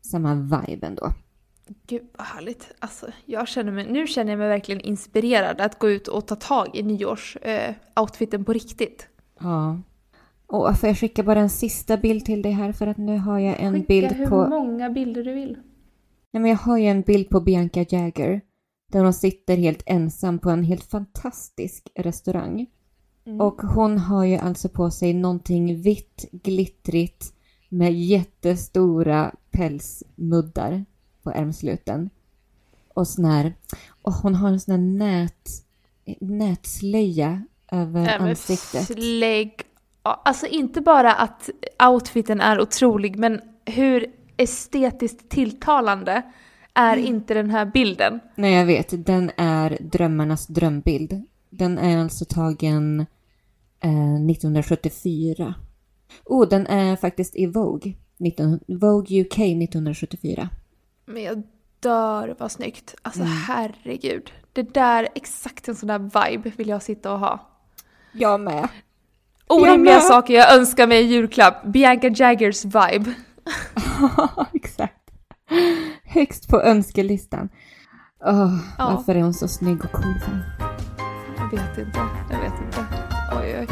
samma 0.00 0.34
vibe 0.34 0.86
ändå. 0.86 1.12
Gud 1.86 2.02
vad 2.18 2.26
härligt. 2.26 2.72
Alltså, 2.78 3.06
jag 3.24 3.48
känner 3.48 3.72
mig, 3.72 3.92
nu 3.92 4.06
känner 4.06 4.32
jag 4.32 4.38
mig 4.38 4.48
verkligen 4.48 4.80
inspirerad 4.80 5.60
att 5.60 5.78
gå 5.78 5.90
ut 5.90 6.08
och 6.08 6.26
ta 6.26 6.36
tag 6.36 6.76
i 6.76 6.82
nyårsoutfiten 6.82 8.40
eh, 8.40 8.44
på 8.44 8.52
riktigt. 8.52 9.08
Ja. 9.40 9.80
Och 10.46 10.78
får 10.78 10.88
jag 10.88 10.98
skicka 10.98 11.22
bara 11.22 11.40
en 11.40 11.50
sista 11.50 11.96
bild 11.96 12.24
till 12.24 12.42
dig 12.42 12.52
här 12.52 12.72
för 12.72 12.86
att 12.86 12.96
nu 12.96 13.18
har 13.18 13.38
jag 13.38 13.60
en 13.60 13.74
skicka 13.74 13.86
bild 13.86 14.28
på... 14.28 14.42
hur 14.42 14.48
många 14.48 14.90
bilder 14.90 15.24
du 15.24 15.32
vill. 15.32 15.56
Nej 16.36 16.40
men 16.40 16.50
jag 16.50 16.58
har 16.58 16.78
ju 16.78 16.86
en 16.86 17.02
bild 17.02 17.28
på 17.28 17.40
Bianca 17.40 17.84
Jagger. 17.88 18.40
Där 18.92 19.04
hon 19.04 19.12
sitter 19.12 19.56
helt 19.56 19.82
ensam 19.86 20.38
på 20.38 20.50
en 20.50 20.64
helt 20.64 20.84
fantastisk 20.84 21.88
restaurang. 21.94 22.66
Mm. 23.26 23.40
Och 23.40 23.62
hon 23.62 23.98
har 23.98 24.24
ju 24.24 24.36
alltså 24.36 24.68
på 24.68 24.90
sig 24.90 25.14
någonting 25.14 25.82
vitt, 25.82 26.28
glittrigt 26.32 27.34
med 27.68 27.94
jättestora 27.94 29.34
pälsmuddar 29.50 30.84
på 31.22 31.30
ärmsluten. 31.30 32.10
Och 32.94 33.08
sån 33.08 33.24
här, 33.24 33.54
och 34.02 34.12
hon 34.12 34.34
har 34.34 34.48
en 34.48 34.60
sån 34.60 34.72
här 34.72 34.80
nät, 34.80 35.48
nätslöja 36.20 37.42
över 37.72 38.08
äh, 38.08 38.22
ansiktet. 38.22 38.84
Slägg. 38.86 39.62
Alltså 40.02 40.46
inte 40.46 40.80
bara 40.80 41.14
att 41.14 41.50
outfiten 41.88 42.40
är 42.40 42.60
otrolig, 42.60 43.18
men 43.18 43.40
hur 43.64 44.15
estetiskt 44.36 45.28
tilltalande 45.28 46.22
är 46.74 46.96
mm. 46.96 47.06
inte 47.06 47.34
den 47.34 47.50
här 47.50 47.66
bilden. 47.66 48.20
Nej, 48.34 48.54
jag 48.54 48.66
vet. 48.66 49.06
Den 49.06 49.30
är 49.36 49.78
drömmarnas 49.80 50.46
drömbild. 50.46 51.22
Den 51.50 51.78
är 51.78 51.98
alltså 51.98 52.24
tagen 52.24 53.00
eh, 53.80 54.14
1974. 54.30 55.54
Oh, 56.24 56.48
den 56.48 56.66
är 56.66 56.96
faktiskt 56.96 57.36
i 57.36 57.46
Vogue. 57.46 57.94
19, 58.16 58.60
Vogue 58.66 59.20
UK 59.20 59.38
1974. 59.38 60.48
Men 61.04 61.22
jag 61.22 61.42
dör 61.80 62.34
vad 62.38 62.52
snyggt. 62.52 62.94
Alltså 63.02 63.20
mm. 63.20 63.32
herregud. 63.32 64.32
Det 64.52 64.74
där, 64.74 65.08
exakt 65.14 65.68
en 65.68 65.76
sån 65.76 65.86
där 65.86 65.98
vibe 65.98 66.52
vill 66.56 66.68
jag 66.68 66.82
sitta 66.82 67.12
och 67.12 67.18
ha. 67.18 67.48
Jag 68.12 68.40
med. 68.40 68.68
Orimliga 69.46 69.94
jag 69.94 70.00
med. 70.00 70.02
saker 70.02 70.34
jag 70.34 70.54
önskar 70.54 70.86
mig 70.86 71.02
i 71.02 71.06
julklapp. 71.06 71.64
Bianca 71.64 72.08
Jaggers 72.08 72.64
vibe. 72.64 73.14
Exakt. 74.54 74.92
Högst 76.04 76.48
på 76.48 76.62
önskelistan. 76.62 77.48
Oh, 78.20 78.58
ja. 78.78 78.94
Varför 78.94 79.14
är 79.14 79.22
hon 79.22 79.34
så 79.34 79.48
snygg 79.48 79.84
och 79.84 79.92
cool? 79.92 80.14
Jag 81.38 81.50
vet 81.50 81.78
inte. 81.78 82.00
Jag 82.30 82.40
vet 82.40 82.60
inte. 82.64 82.86
Oj, 83.32 83.56
oj. 83.60 83.66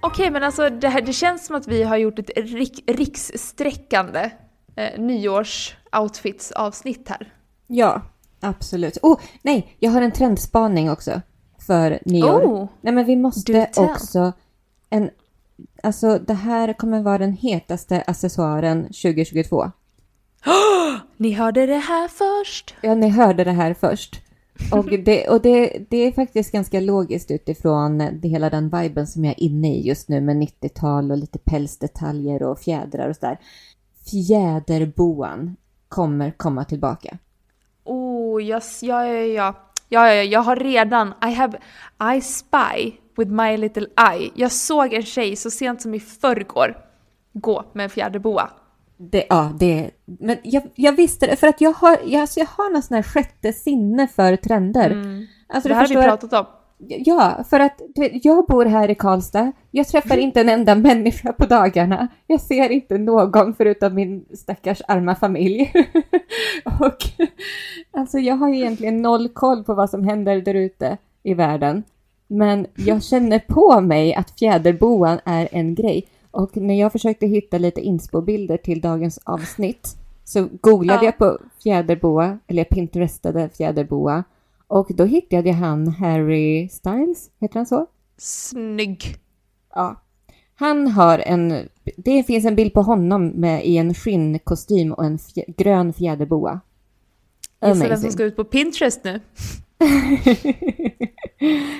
Okej, 0.00 0.30
men 0.30 0.42
alltså 0.42 0.70
det, 0.70 0.88
här, 0.88 1.00
det 1.00 1.12
känns 1.12 1.46
som 1.46 1.56
att 1.56 1.68
vi 1.68 1.82
har 1.82 1.96
gjort 1.96 2.18
ett 2.18 2.30
rik, 2.36 2.84
rikssträckande 2.86 4.30
eh, 4.76 5.00
nyårsoutfits-avsnitt 5.00 7.08
här. 7.08 7.32
Ja, 7.66 8.02
absolut. 8.44 8.98
Oh, 9.02 9.20
nej, 9.42 9.76
jag 9.78 9.90
har 9.90 10.02
en 10.02 10.12
trendspaning 10.12 10.90
också 10.90 11.20
för 11.66 11.98
nyår. 12.04 12.44
Oh, 12.44 12.68
nej, 12.80 12.94
men 12.94 13.04
vi 13.04 13.16
måste 13.16 13.70
också... 13.76 14.32
En, 14.90 15.10
alltså, 15.82 16.18
det 16.18 16.34
här 16.34 16.72
kommer 16.72 17.02
vara 17.02 17.18
den 17.18 17.32
hetaste 17.32 18.02
accessoaren 18.06 18.82
2022. 18.82 19.56
Oh, 19.56 19.70
ni 21.16 21.32
hörde 21.32 21.66
det 21.66 21.78
här 21.78 22.08
först! 22.08 22.74
Ja, 22.80 22.94
ni 22.94 23.08
hörde 23.08 23.44
det 23.44 23.52
här 23.52 23.74
först. 23.74 24.20
Och, 24.72 24.98
det, 25.04 25.28
och 25.28 25.42
det, 25.42 25.86
det 25.90 25.96
är 25.96 26.12
faktiskt 26.12 26.52
ganska 26.52 26.80
logiskt 26.80 27.30
utifrån 27.30 27.98
det, 27.98 28.28
hela 28.28 28.50
den 28.50 28.68
viben 28.68 29.06
som 29.06 29.24
jag 29.24 29.32
är 29.32 29.42
inne 29.42 29.74
i 29.74 29.86
just 29.86 30.08
nu 30.08 30.20
med 30.20 30.36
90-tal 30.36 31.10
och 31.10 31.18
lite 31.18 31.38
pälsdetaljer 31.38 32.42
och 32.42 32.58
fjädrar 32.58 33.08
och 33.08 33.16
sådär. 33.16 33.38
Fjäderboan 34.10 35.56
kommer 35.88 36.30
komma 36.30 36.64
tillbaka. 36.64 37.18
Oh, 37.84 38.42
yes, 38.42 38.82
ja, 38.82 39.06
ja, 39.06 39.22
ja. 39.22 39.54
Ja, 39.88 40.14
ja, 40.14 40.22
jag 40.22 40.40
har 40.40 40.56
redan, 40.56 41.14
I 41.30 41.34
have, 41.34 41.58
I 42.16 42.20
spy 42.20 42.92
with 43.16 43.30
my 43.30 43.56
little 43.56 43.86
eye. 44.12 44.30
Jag 44.34 44.52
såg 44.52 44.92
en 44.92 45.02
tjej 45.02 45.36
så 45.36 45.50
sent 45.50 45.82
som 45.82 45.94
i 45.94 46.00
förrgår 46.00 46.76
gå 47.32 47.64
med 47.72 47.84
en 47.84 47.90
fjäderboa. 47.90 48.50
Det, 48.96 49.26
ja, 49.28 49.52
det, 49.58 49.90
men 50.04 50.36
jag, 50.42 50.62
jag 50.74 50.92
visste 50.92 51.26
det, 51.26 51.36
för 51.36 51.46
att 51.46 51.60
jag 51.60 51.72
har, 51.72 51.98
jag, 52.04 52.20
alltså 52.20 52.40
jag 52.40 52.46
har 52.46 52.70
någon 52.70 52.82
sån 52.82 52.94
här 52.94 53.02
sjätte 53.02 53.52
sinne 53.52 54.08
för 54.08 54.36
trender. 54.36 54.90
Mm. 54.90 55.26
Alltså, 55.48 55.68
det 55.68 55.74
här 55.74 55.82
har 55.82 55.88
vi 55.88 55.94
pratat 55.94 56.32
om. 56.32 56.46
Ja, 56.78 57.44
för 57.50 57.60
att 57.60 57.80
jag 58.22 58.46
bor 58.46 58.64
här 58.64 58.90
i 58.90 58.94
Karlstad. 58.94 59.52
Jag 59.70 59.88
träffar 59.88 60.16
inte 60.16 60.40
en 60.40 60.48
enda 60.48 60.74
människa 60.74 61.32
på 61.32 61.46
dagarna. 61.46 62.08
Jag 62.26 62.40
ser 62.40 62.70
inte 62.70 62.98
någon 62.98 63.54
förutom 63.54 63.94
min 63.94 64.24
stackars 64.34 64.82
arma 64.88 65.14
familj. 65.14 65.72
och 66.80 67.26
alltså 67.90 68.18
jag 68.18 68.36
har 68.36 68.48
egentligen 68.48 69.02
noll 69.02 69.28
koll 69.28 69.64
på 69.64 69.74
vad 69.74 69.90
som 69.90 70.04
händer 70.04 70.42
där 70.42 70.54
ute 70.54 70.98
i 71.22 71.34
världen. 71.34 71.82
Men 72.26 72.66
jag 72.74 73.02
känner 73.02 73.38
på 73.38 73.80
mig 73.80 74.14
att 74.14 74.38
fjäderboan 74.38 75.18
är 75.24 75.48
en 75.52 75.74
grej. 75.74 76.08
Och 76.30 76.56
när 76.56 76.80
jag 76.80 76.92
försökte 76.92 77.26
hitta 77.26 77.58
lite 77.58 77.80
inspo-bilder 77.80 78.56
till 78.56 78.80
dagens 78.80 79.20
avsnitt 79.24 79.96
så 80.24 80.48
googlade 80.60 80.98
ja. 80.98 81.04
jag 81.04 81.18
på 81.18 81.38
fjäderboa, 81.62 82.38
eller 82.46 82.60
jag 82.60 82.68
pinterestade 82.68 83.48
fjäderboa. 83.48 84.24
Och 84.74 84.90
då 84.94 85.04
hittade 85.04 85.48
jag 85.48 85.56
han 85.56 85.88
Harry 85.88 86.68
Styles, 86.68 87.30
heter 87.40 87.56
han 87.56 87.66
så? 87.66 87.86
Snygg! 88.18 89.16
Ja. 89.74 90.02
Han 90.54 90.88
har 90.88 91.18
en, 91.18 91.68
det 91.96 92.22
finns 92.22 92.44
en 92.44 92.56
bild 92.56 92.72
på 92.72 92.82
honom 92.82 93.26
med, 93.26 93.66
i 93.66 93.76
en 93.76 93.94
skinnkostym 93.94 94.92
och 94.92 95.04
en 95.04 95.18
fjä, 95.18 95.44
grön 95.56 95.92
fjäderboa. 95.92 96.60
Gissa 97.66 97.88
vem 97.88 97.96
som 97.98 98.10
ska 98.10 98.24
ut 98.24 98.36
på 98.36 98.44
Pinterest 98.44 99.04
nu? 99.04 99.20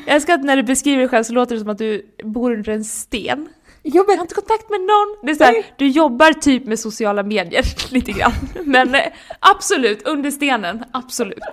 jag 0.07 0.15
älskar 0.15 0.35
att 0.35 0.45
när 0.45 0.57
du 0.57 0.63
beskriver 0.63 0.99
dig 0.99 1.09
själv 1.09 1.25
så 1.25 1.33
låter 1.33 1.55
det 1.55 1.61
som 1.61 1.71
att 1.71 1.79
du 1.79 2.15
bor 2.25 2.53
under 2.53 2.73
en 2.73 2.85
sten. 2.85 3.49
Jag 3.87 4.05
har 4.05 4.21
inte 4.21 4.35
kontakt 4.35 4.71
med 4.71 4.81
någon. 4.81 5.17
Det 5.23 5.31
är 5.31 5.35
så 5.35 5.45
här, 5.45 5.65
du 5.77 5.89
jobbar 5.89 6.33
typ 6.33 6.67
med 6.67 6.79
sociala 6.79 7.23
medier 7.23 7.65
lite 7.93 8.13
grann. 8.13 8.33
Men 8.65 8.95
eh, 8.95 9.01
absolut, 9.39 10.09
under 10.09 10.31
stenen, 10.31 10.85
absolut. 10.93 11.45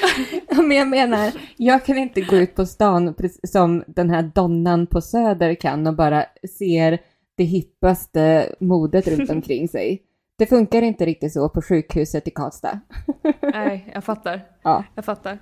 Men 0.56 0.72
jag 0.72 0.88
menar, 0.88 1.32
jag 1.56 1.84
kan 1.84 1.98
inte 1.98 2.20
gå 2.20 2.36
ut 2.36 2.54
på 2.54 2.66
stan 2.66 3.14
som 3.44 3.84
den 3.86 4.10
här 4.10 4.22
donnan 4.22 4.86
på 4.86 5.00
Söder 5.00 5.54
kan 5.54 5.86
och 5.86 5.94
bara 5.94 6.24
ser 6.58 6.98
det 7.36 7.44
hippaste 7.44 8.54
modet 8.60 9.08
runt 9.08 9.30
omkring 9.36 9.68
sig. 9.68 10.02
Det 10.38 10.46
funkar 10.46 10.82
inte 10.82 11.06
riktigt 11.06 11.32
så 11.32 11.48
på 11.48 11.62
sjukhuset 11.62 12.28
i 12.28 12.30
Karlstad. 12.30 12.80
Nej, 13.40 13.90
jag 13.94 14.04
fattar. 14.04 14.44
Ja. 14.62 14.84
Jag 14.94 15.04
fattar. 15.04 15.38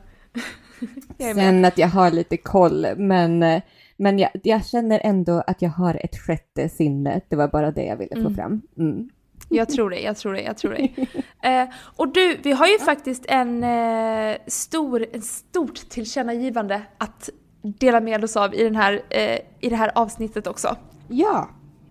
Jag 1.18 1.36
Sen 1.36 1.64
att 1.64 1.78
jag 1.78 1.88
har 1.88 2.10
lite 2.10 2.36
koll, 2.36 2.86
men 2.96 3.42
eh, 3.42 3.62
men 3.98 4.18
jag, 4.18 4.30
jag, 4.42 4.66
känner 4.66 5.00
ändå 5.04 5.42
att 5.46 5.62
jag 5.62 5.70
har 5.70 6.00
ett 6.04 6.18
sjätte 6.18 6.68
sinne. 6.68 7.20
Det 7.28 7.36
var 7.36 7.48
bara 7.48 7.70
det 7.70 7.84
jag 7.84 7.96
ville 7.96 8.14
få 8.14 8.20
mm. 8.20 8.34
fram. 8.34 8.62
Mm. 8.78 9.08
Jag 9.48 9.68
tror 9.68 9.90
det, 9.90 10.00
jag 10.00 10.16
tror 10.16 10.32
det, 10.32 10.42
jag 10.42 10.56
tror 10.56 10.72
det. 10.72 11.06
Eh, 11.42 11.68
och 11.96 12.12
du, 12.12 12.36
vi 12.42 12.52
har 12.52 12.66
ju 12.66 12.78
faktiskt 12.78 13.24
en 13.28 13.64
eh, 13.64 14.36
stor, 14.46 15.06
en 15.12 15.22
stort 15.22 15.88
tillkännagivande 15.88 16.82
att 16.98 17.30
dela 17.62 18.00
med 18.00 18.24
oss 18.24 18.36
av 18.36 18.54
i, 18.54 18.64
den 18.64 18.76
här, 18.76 19.02
eh, 19.10 19.38
i 19.60 19.68
det 19.68 19.76
här 19.76 19.90
avsnittet 19.94 20.46
också. 20.46 20.76
Ja. 21.08 21.48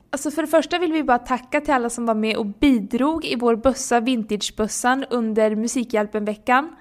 Alltså 0.10 0.32
för 0.32 0.42
det 0.42 0.48
första 0.48 0.80
vill 0.80 0.94
vi 0.94 1.04
bara 1.04 1.20
tacka 1.20 1.62
till 1.62 1.74
alla 1.74 1.90
som 1.90 2.06
var 2.06 2.16
med 2.16 2.38
och 2.38 2.46
bidrog 2.46 3.26
i 3.26 3.36
vår 3.36 3.56
bössa 3.56 4.00
Vintagebössan 4.00 5.06
under 5.10 5.56
Musikhjälpen-veckan. 5.56 6.76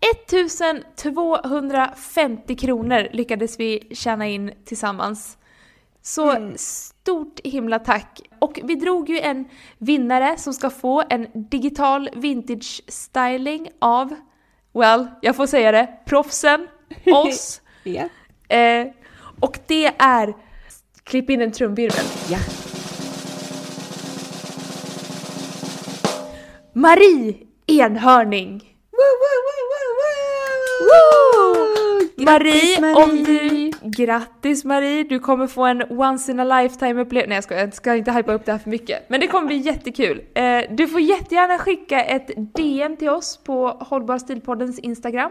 1250 0.00 2.56
kronor 2.56 3.08
lyckades 3.12 3.60
vi 3.60 3.88
tjäna 3.90 4.26
in 4.26 4.52
tillsammans. 4.64 5.38
Så 6.02 6.30
mm. 6.30 6.54
stort 6.56 7.40
himla 7.44 7.78
tack! 7.78 8.20
Och 8.38 8.60
vi 8.64 8.74
drog 8.74 9.08
ju 9.08 9.20
en 9.20 9.48
vinnare 9.78 10.36
som 10.38 10.52
ska 10.52 10.70
få 10.70 11.02
en 11.08 11.26
digital 11.34 12.10
vintage 12.14 12.82
styling 12.88 13.70
av, 13.78 14.14
well, 14.74 15.06
jag 15.22 15.36
får 15.36 15.46
säga 15.46 15.72
det, 15.72 15.88
proffsen, 16.06 16.68
oss. 17.06 17.60
yeah. 17.84 18.08
eh, 18.48 18.86
och 19.40 19.58
det 19.66 19.92
är, 19.98 20.34
klipp 21.04 21.30
in 21.30 21.40
en 21.40 21.52
trumvirvel. 21.52 22.04
Ja. 22.30 22.38
Marie 26.72 27.34
Enhörning! 27.66 28.75
Woo! 30.80 32.24
Marie, 32.24 32.80
Marie, 32.80 33.04
om 33.04 33.24
du... 33.24 33.70
Grattis 33.82 34.64
Marie! 34.64 35.04
Du 35.04 35.18
kommer 35.18 35.46
få 35.46 35.64
en 35.64 35.82
once 35.90 36.32
in 36.32 36.40
a 36.40 36.62
lifetime 36.62 37.00
upplevelse. 37.00 37.28
Nej 37.28 37.36
jag 37.36 37.44
ska, 37.44 37.54
jag 37.54 37.74
ska 37.74 37.96
inte 37.96 38.12
hypa 38.12 38.32
upp 38.32 38.44
det 38.44 38.52
här 38.52 38.58
för 38.58 38.70
mycket. 38.70 39.10
Men 39.10 39.20
det 39.20 39.26
kommer 39.26 39.46
bli 39.46 39.56
jättekul. 39.56 40.22
Eh, 40.34 40.60
du 40.70 40.88
får 40.88 41.00
jättegärna 41.00 41.58
skicka 41.58 42.04
ett 42.04 42.30
DM 42.54 42.96
till 42.96 43.08
oss 43.08 43.40
på 43.44 43.68
Hållbar 43.68 44.18
Stilpoddens 44.18 44.78
Instagram. 44.78 45.30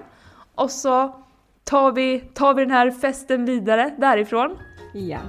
Och 0.55 0.71
så 0.71 1.15
tar 1.63 1.91
vi, 1.91 2.19
tar 2.19 2.53
vi 2.53 2.61
den 2.61 2.71
här 2.71 2.91
festen 2.91 3.45
vidare 3.45 3.95
därifrån. 3.97 4.57
Ja. 4.93 5.19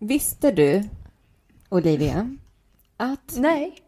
Visste 0.00 0.50
du 0.50 0.82
Olivia, 1.68 2.36
att... 2.98 3.36
Nej. 3.36 3.78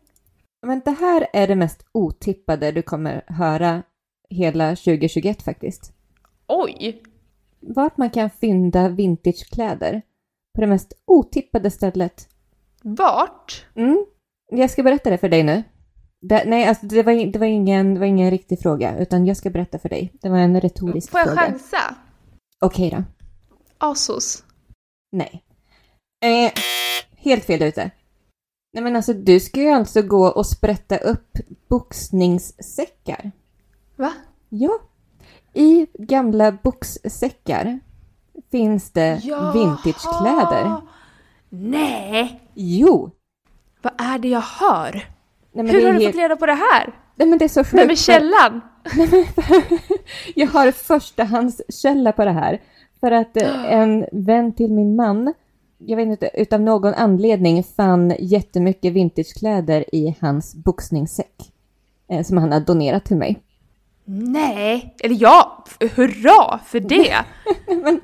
Men 0.66 0.80
det 0.84 0.90
här 0.90 1.26
är 1.32 1.48
det 1.48 1.56
mest 1.56 1.86
otippade 1.92 2.72
du 2.72 2.82
kommer 2.82 3.24
höra 3.26 3.82
hela 4.30 4.76
2021 4.76 5.42
faktiskt. 5.42 5.92
Oj! 6.46 7.02
Vart 7.60 7.96
man 7.96 8.10
kan 8.10 8.30
fynda 8.30 8.88
vintagekläder. 8.88 10.02
På 10.54 10.60
det 10.60 10.66
mest 10.66 10.92
otippade 11.06 11.70
stället. 11.70 12.28
Vart? 12.82 13.66
Mm. 13.74 14.06
Jag 14.50 14.70
ska 14.70 14.82
berätta 14.82 15.10
det 15.10 15.18
för 15.18 15.28
dig 15.28 15.42
nu. 15.42 15.62
Det, 16.20 16.44
nej, 16.46 16.64
alltså 16.64 16.86
det 16.86 17.02
var, 17.02 17.32
det, 17.32 17.38
var 17.38 17.46
ingen, 17.46 17.94
det 17.94 18.00
var 18.00 18.06
ingen 18.06 18.30
riktig 18.30 18.60
fråga, 18.60 18.98
utan 18.98 19.26
jag 19.26 19.36
ska 19.36 19.50
berätta 19.50 19.78
för 19.78 19.88
dig. 19.88 20.12
Det 20.22 20.28
var 20.28 20.38
en 20.38 20.60
retorisk 20.60 21.10
fråga. 21.10 21.24
Får 21.24 21.34
jag 21.34 21.38
chansa? 21.38 21.94
Okej 22.60 22.90
då. 22.90 23.04
Asos? 23.78 24.44
Nej. 25.12 25.44
Eh, 26.24 26.52
helt 27.16 27.44
fel 27.44 27.62
ute. 27.62 27.90
Nej 28.72 28.84
men 28.84 28.96
alltså 28.96 29.12
du 29.12 29.40
ska 29.40 29.60
ju 29.60 29.70
alltså 29.70 30.02
gå 30.02 30.26
och 30.26 30.46
sprätta 30.46 30.96
upp 30.96 31.38
boxningssäckar. 31.68 33.30
Va? 33.96 34.12
Ja. 34.48 34.78
I 35.54 35.86
gamla 35.98 36.52
boxsäckar 36.52 37.80
finns 38.50 38.90
det 38.90 39.20
Jaha. 39.24 39.52
vintagekläder. 39.52 40.76
Nej! 41.48 42.40
Jo! 42.54 43.10
Vad 43.82 43.92
är 43.98 44.18
det 44.18 44.28
jag 44.28 44.40
hör? 44.40 45.06
Nej, 45.52 45.66
Hur 45.66 45.86
har 45.86 45.92
du 45.92 45.98
helt... 45.98 46.14
fått 46.14 46.22
reda 46.22 46.36
på 46.36 46.46
det 46.46 46.54
här? 46.54 46.94
Nej 47.14 47.28
men 47.28 47.38
det 47.38 47.44
är 47.44 47.48
så 47.48 47.64
sjukt. 47.64 47.74
Vem 47.74 47.90
är 47.90 47.94
källan? 47.94 48.60
jag 50.34 50.46
har 50.46 50.72
förstahandskälla 50.72 52.12
på 52.12 52.24
det 52.24 52.32
här. 52.32 52.60
För 53.00 53.12
att 53.12 53.36
eh, 53.36 53.64
en 53.72 54.06
vän 54.12 54.54
till 54.54 54.72
min 54.72 54.96
man 54.96 55.34
jag 55.86 55.96
vet 55.96 56.08
inte, 56.08 56.30
utav 56.34 56.60
någon 56.60 56.94
anledning 56.94 57.62
fann 57.62 58.14
jättemycket 58.18 58.92
vintagekläder 58.92 59.94
i 59.94 60.16
hans 60.20 60.54
boxningssäck. 60.54 61.52
Eh, 62.10 62.22
som 62.22 62.36
han 62.36 62.52
har 62.52 62.60
donerat 62.60 63.04
till 63.04 63.16
mig. 63.16 63.38
Nej, 64.04 64.94
eller 65.00 65.16
ja, 65.22 65.64
hurra 65.80 66.58
för 66.64 66.80
det! 66.80 67.14
Men 67.84 68.00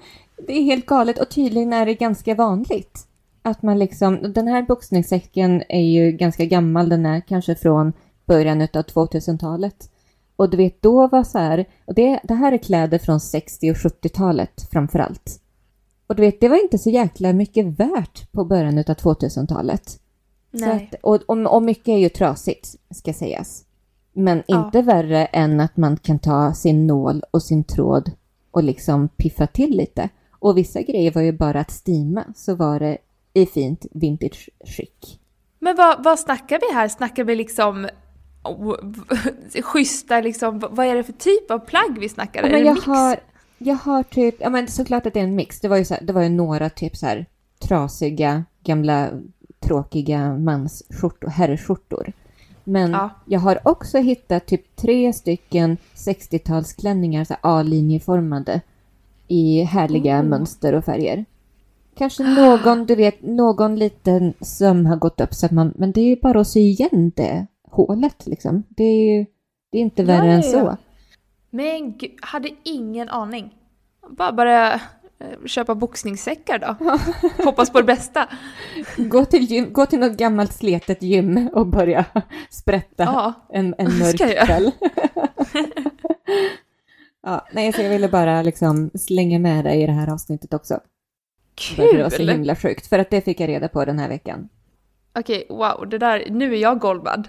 det 0.46 0.52
är 0.52 0.62
helt 0.62 0.86
galet 0.86 1.18
och 1.18 1.28
tydligen 1.28 1.72
är 1.72 1.86
det 1.86 1.94
ganska 1.94 2.34
vanligt. 2.34 3.06
Att 3.42 3.62
man 3.62 3.78
liksom, 3.78 4.32
den 4.32 4.48
här 4.48 4.62
boxningssäcken 4.62 5.62
är 5.68 5.82
ju 5.82 6.12
ganska 6.12 6.44
gammal, 6.44 6.88
den 6.88 7.06
är 7.06 7.20
kanske 7.20 7.54
från 7.54 7.92
början 8.26 8.60
av 8.62 8.66
2000-talet. 8.66 9.90
Och 10.36 10.50
du 10.50 10.56
vet, 10.56 10.82
då 10.82 11.08
var 11.08 11.24
så 11.24 11.38
här, 11.38 11.64
och 11.84 11.94
det, 11.94 12.20
det 12.24 12.34
här 12.34 12.52
är 12.52 12.58
kläder 12.58 12.98
från 12.98 13.20
60 13.20 13.70
och 13.70 13.76
70-talet 13.76 14.68
framför 14.70 14.98
allt. 14.98 15.40
Och 16.06 16.16
du 16.16 16.22
vet, 16.22 16.40
det 16.40 16.48
var 16.48 16.62
inte 16.62 16.78
så 16.78 16.90
jäkla 16.90 17.32
mycket 17.32 17.66
värt 17.66 18.32
på 18.32 18.44
början 18.44 18.78
av 18.78 18.84
2000-talet. 18.84 20.00
Nej. 20.50 20.90
Att, 20.92 21.00
och, 21.02 21.22
och, 21.26 21.54
och, 21.54 21.62
mycket 21.62 21.88
är 21.88 21.98
ju 21.98 22.08
trasigt, 22.08 22.68
ska 22.90 23.12
sägas. 23.12 23.64
Men 24.12 24.38
inte 24.38 24.78
ja. 24.78 24.82
värre 24.82 25.24
än 25.26 25.60
att 25.60 25.76
man 25.76 25.96
kan 25.96 26.18
ta 26.18 26.54
sin 26.54 26.86
nål 26.86 27.22
och 27.30 27.42
sin 27.42 27.64
tråd 27.64 28.10
och 28.50 28.62
liksom 28.62 29.08
piffa 29.08 29.46
till 29.46 29.76
lite. 29.76 30.08
Och 30.30 30.58
vissa 30.58 30.82
grejer 30.82 31.10
var 31.10 31.22
ju 31.22 31.32
bara 31.32 31.60
att 31.60 31.70
stima, 31.70 32.24
så 32.34 32.54
var 32.54 32.80
det 32.80 32.98
i 33.34 33.46
fint 33.46 33.86
vintage-skick. 33.90 35.20
Men 35.58 35.76
vad, 35.76 36.04
vad 36.04 36.18
snackar 36.18 36.60
vi 36.60 36.74
här? 36.74 36.88
Snackar 36.88 37.24
vi 37.24 37.36
liksom 37.36 37.88
schyssta, 39.62 40.20
liksom, 40.20 40.58
vad 40.70 40.86
är 40.86 40.94
det 40.94 41.04
för 41.04 41.12
typ 41.12 41.50
av 41.50 41.58
plagg 41.58 41.98
vi 41.98 42.08
snackar? 42.08 42.42
Ja, 42.42 42.48
men 42.48 42.64
jag 42.64 42.74
har, 42.74 43.16
jag 43.58 43.76
har 43.76 44.02
typ, 44.02 44.34
ja 44.38 44.50
men 44.50 44.68
såklart 44.68 45.06
att 45.06 45.14
det 45.14 45.20
är 45.20 45.24
en 45.24 45.34
mix. 45.34 45.60
Det 45.60 45.68
var 45.68 45.76
ju, 45.76 45.84
så 45.84 45.94
här, 45.94 46.02
det 46.02 46.12
var 46.12 46.22
ju 46.22 46.28
några 46.28 46.70
typ 46.70 46.96
så 46.96 47.06
här 47.06 47.26
trasiga, 47.58 48.44
gamla, 48.64 49.10
tråkiga 49.60 50.38
mansskjortor, 50.38 51.28
herrskjortor. 51.28 52.12
Men 52.64 52.90
ja. 52.90 53.10
jag 53.26 53.40
har 53.40 53.58
också 53.64 53.98
hittat 53.98 54.46
typ 54.46 54.76
tre 54.76 55.12
stycken 55.12 55.76
60-talsklänningar, 55.94 57.24
så 57.24 57.34
A-linjeformade, 57.40 58.60
i 59.28 59.62
härliga 59.62 60.14
mm. 60.14 60.28
mönster 60.28 60.72
och 60.72 60.84
färger. 60.84 61.24
Kanske 61.94 62.22
någon, 62.22 62.86
du 62.86 62.94
vet, 62.94 63.22
någon 63.22 63.76
liten 63.76 64.34
söm 64.40 64.86
har 64.86 64.96
gått 64.96 65.20
upp 65.20 65.34
så 65.34 65.46
att 65.46 65.52
man, 65.52 65.72
men 65.76 65.92
det 65.92 66.00
är 66.00 66.04
ju 66.04 66.16
bara 66.22 66.40
att 66.40 66.48
sy 66.48 66.60
igen 66.60 67.12
det 67.16 67.46
hålet 67.70 68.26
liksom. 68.26 68.62
Det 68.68 68.84
är 68.84 69.16
ju, 69.16 69.26
det 69.72 69.78
är 69.78 69.82
inte 69.82 70.02
värre 70.02 70.26
ja, 70.26 70.32
än 70.32 70.42
så. 70.42 70.76
Men 71.50 71.98
gud, 71.98 72.10
hade 72.22 72.50
ingen 72.62 73.08
aning. 73.08 73.54
Bara 74.08 74.32
börja 74.32 74.74
eh, 75.18 75.44
köpa 75.46 75.74
boxningssäckar 75.74 76.58
då. 76.58 76.76
Hoppas 77.44 77.70
på 77.70 77.78
det 77.78 77.84
bästa. 77.84 78.28
Gå 78.96 79.24
till, 79.24 79.44
gym, 79.44 79.72
gå 79.72 79.86
till 79.86 79.98
något 79.98 80.16
gammalt 80.16 80.52
sletet 80.52 81.02
gym 81.02 81.48
och 81.52 81.66
börja 81.66 82.04
sprätta 82.50 83.04
ja, 83.04 83.32
en, 83.52 83.74
en 83.78 83.86
mörk 83.98 84.46
kväll. 84.46 84.70
ja, 87.22 87.46
nej, 87.52 87.72
så 87.72 87.82
jag 87.82 87.90
ville 87.90 88.08
bara 88.08 88.42
liksom 88.42 88.90
slänga 88.94 89.38
med 89.38 89.64
dig 89.64 89.82
i 89.82 89.86
det 89.86 89.92
här 89.92 90.12
avsnittet 90.12 90.54
också. 90.54 90.80
Kul! 91.54 91.96
Det 91.96 92.02
var 92.02 92.10
så 92.10 92.22
himla 92.22 92.56
sjukt, 92.56 92.86
för 92.86 92.98
att 92.98 93.10
det 93.10 93.20
fick 93.20 93.40
jag 93.40 93.48
reda 93.48 93.68
på 93.68 93.84
den 93.84 93.98
här 93.98 94.08
veckan. 94.08 94.48
Okej, 95.18 95.46
wow, 95.48 95.88
det 95.88 95.98
där, 95.98 96.24
nu 96.30 96.54
är 96.54 96.58
jag 96.58 96.78
golvad. 96.78 97.28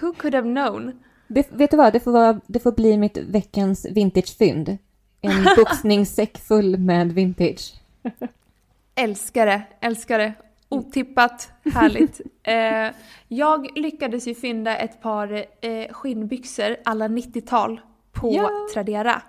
Who 0.00 0.12
could 0.12 0.34
have 0.34 0.48
known? 0.48 0.92
Det, 1.34 1.46
vet 1.52 1.70
du 1.70 1.76
vad, 1.76 1.92
det 1.92 2.00
får, 2.00 2.12
vara, 2.12 2.40
det 2.46 2.60
får 2.60 2.72
bli 2.72 2.96
mitt 2.96 3.16
veckans 3.16 3.86
vintagefynd. 3.90 4.78
En 5.20 5.44
boxningssäck 5.56 6.38
full 6.38 6.78
med 6.78 7.12
vintage. 7.12 7.74
älskar 8.94 9.46
det, 9.46 9.62
älskar 9.80 10.18
det. 10.18 10.32
Otippat, 10.68 11.48
härligt. 11.74 12.20
eh, 12.42 12.94
jag 13.28 13.78
lyckades 13.78 14.28
ju 14.28 14.34
fynda 14.34 14.76
ett 14.76 15.02
par 15.02 15.44
eh, 15.60 15.92
skinnbyxor 15.92 16.76
alla 16.84 17.08
90-tal 17.08 17.80
på 18.12 18.32
ja. 18.34 18.50
Tradera. 18.72 19.22